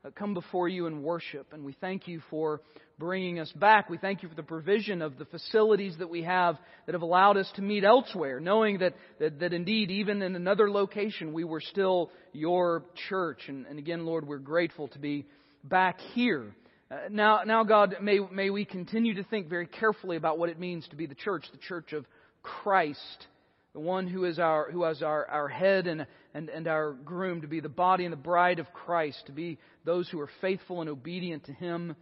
uh, 0.04 0.12
come 0.12 0.34
before 0.34 0.68
you 0.68 0.88
and 0.88 1.04
worship. 1.04 1.54
And 1.54 1.66
we 1.66 1.74
thank 1.80 2.08
you 2.08 2.22
for 2.30 2.62
bringing 2.98 3.40
us 3.40 3.52
back. 3.54 3.90
We 3.90 3.98
thank 3.98 4.24
you 4.24 4.30
for 4.30 4.36
the 4.36 4.44
provision 4.44 5.02
of 5.02 5.18
the 5.18 5.26
facilities 5.26 5.96
that 6.00 6.10
we 6.10 6.24
have 6.24 6.58
that 6.86 6.94
have 6.94 7.02
allowed 7.02 7.38
us 7.38 7.52
to 7.56 7.62
meet 7.62 7.84
elsewhere, 7.84 8.40
knowing 8.40 8.80
that, 8.80 8.94
that, 9.20 9.40
that 9.40 9.54
indeed, 9.54 9.92
even 9.92 10.22
in 10.22 10.36
another 10.36 10.70
location, 10.72 11.34
we 11.34 11.44
were 11.44 11.62
still 11.62 12.12
your 12.32 12.84
church. 13.10 13.42
And, 13.48 13.66
and 13.66 13.80
again, 13.80 14.06
Lord, 14.06 14.28
we're 14.28 14.38
grateful 14.38 14.88
to 14.90 15.00
be 15.00 15.26
back 15.64 16.00
here. 16.14 16.56
Uh, 16.90 16.98
now, 17.10 17.42
now, 17.46 17.64
God, 17.64 17.96
may, 18.02 18.20
may 18.32 18.50
we 18.50 18.64
continue 18.64 19.16
to 19.16 19.24
think 19.24 19.50
very 19.50 19.68
carefully 19.68 20.18
about 20.18 20.38
what 20.38 20.50
it 20.50 20.60
means 20.60 20.88
to 20.90 20.96
be 20.96 21.08
the 21.08 21.16
church, 21.16 21.46
the 21.52 21.58
church 21.58 21.94
of 21.94 22.06
Christ, 22.44 23.28
the 23.74 23.80
one 23.80 24.08
who 24.08 24.24
is 24.24 24.40
our, 24.40 24.72
who 24.72 24.86
is 24.86 25.02
our, 25.02 25.26
our 25.26 25.48
head 25.48 25.88
and, 25.88 26.06
and, 26.34 26.48
and 26.50 26.68
our 26.68 26.94
groom, 26.94 27.42
to 27.42 27.48
be 27.48 27.60
the 27.60 27.68
body 27.68 28.06
and 28.06 28.14
the 28.14 28.18
bride 28.18 28.60
of 28.60 28.72
Christ, 28.72 29.24
to 29.26 29.32
be 29.32 29.58
those 29.84 30.08
who 30.10 30.20
are 30.22 30.30
faithful 30.42 30.82
and 30.82 30.90
obedient 30.90 31.46
to 31.46 31.54
Him. 31.54 31.96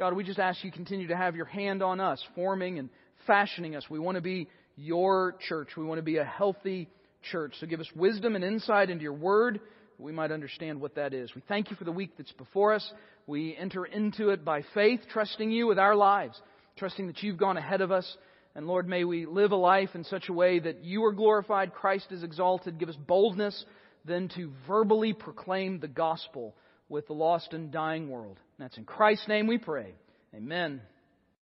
God, 0.00 0.14
we 0.14 0.24
just 0.24 0.38
ask 0.38 0.64
you 0.64 0.72
continue 0.72 1.08
to 1.08 1.16
have 1.16 1.36
your 1.36 1.44
hand 1.44 1.82
on 1.82 2.00
us, 2.00 2.24
forming 2.34 2.78
and 2.78 2.88
fashioning 3.26 3.76
us. 3.76 3.84
We 3.90 3.98
want 3.98 4.14
to 4.14 4.22
be 4.22 4.48
your 4.74 5.36
church. 5.46 5.76
We 5.76 5.84
want 5.84 5.98
to 5.98 6.02
be 6.02 6.16
a 6.16 6.24
healthy 6.24 6.88
church. 7.30 7.52
So 7.60 7.66
give 7.66 7.80
us 7.80 7.88
wisdom 7.94 8.34
and 8.34 8.42
insight 8.42 8.88
into 8.88 9.02
your 9.02 9.12
word 9.12 9.56
that 9.56 10.02
we 10.02 10.10
might 10.10 10.32
understand 10.32 10.80
what 10.80 10.94
that 10.94 11.12
is. 11.12 11.34
We 11.34 11.42
thank 11.48 11.68
you 11.68 11.76
for 11.76 11.84
the 11.84 11.92
week 11.92 12.12
that's 12.16 12.32
before 12.32 12.72
us. 12.72 12.92
We 13.26 13.54
enter 13.54 13.84
into 13.84 14.30
it 14.30 14.42
by 14.42 14.64
faith, 14.72 15.00
trusting 15.12 15.50
you 15.50 15.66
with 15.66 15.78
our 15.78 15.94
lives, 15.94 16.40
trusting 16.78 17.08
that 17.08 17.22
you've 17.22 17.36
gone 17.36 17.58
ahead 17.58 17.82
of 17.82 17.92
us. 17.92 18.16
And 18.54 18.66
Lord, 18.66 18.88
may 18.88 19.04
we 19.04 19.26
live 19.26 19.52
a 19.52 19.56
life 19.56 19.90
in 19.92 20.04
such 20.04 20.30
a 20.30 20.32
way 20.32 20.60
that 20.60 20.82
you 20.82 21.04
are 21.04 21.12
glorified, 21.12 21.74
Christ 21.74 22.06
is 22.10 22.22
exalted. 22.22 22.78
Give 22.78 22.88
us 22.88 22.96
boldness 22.96 23.66
then 24.06 24.30
to 24.36 24.50
verbally 24.66 25.12
proclaim 25.12 25.78
the 25.78 25.88
gospel 25.88 26.56
with 26.88 27.06
the 27.06 27.12
lost 27.12 27.52
and 27.52 27.70
dying 27.70 28.08
world. 28.08 28.38
That's 28.60 28.76
in 28.76 28.84
Christ's 28.84 29.26
name 29.26 29.46
we 29.46 29.58
pray. 29.58 29.94
Amen. 30.34 30.82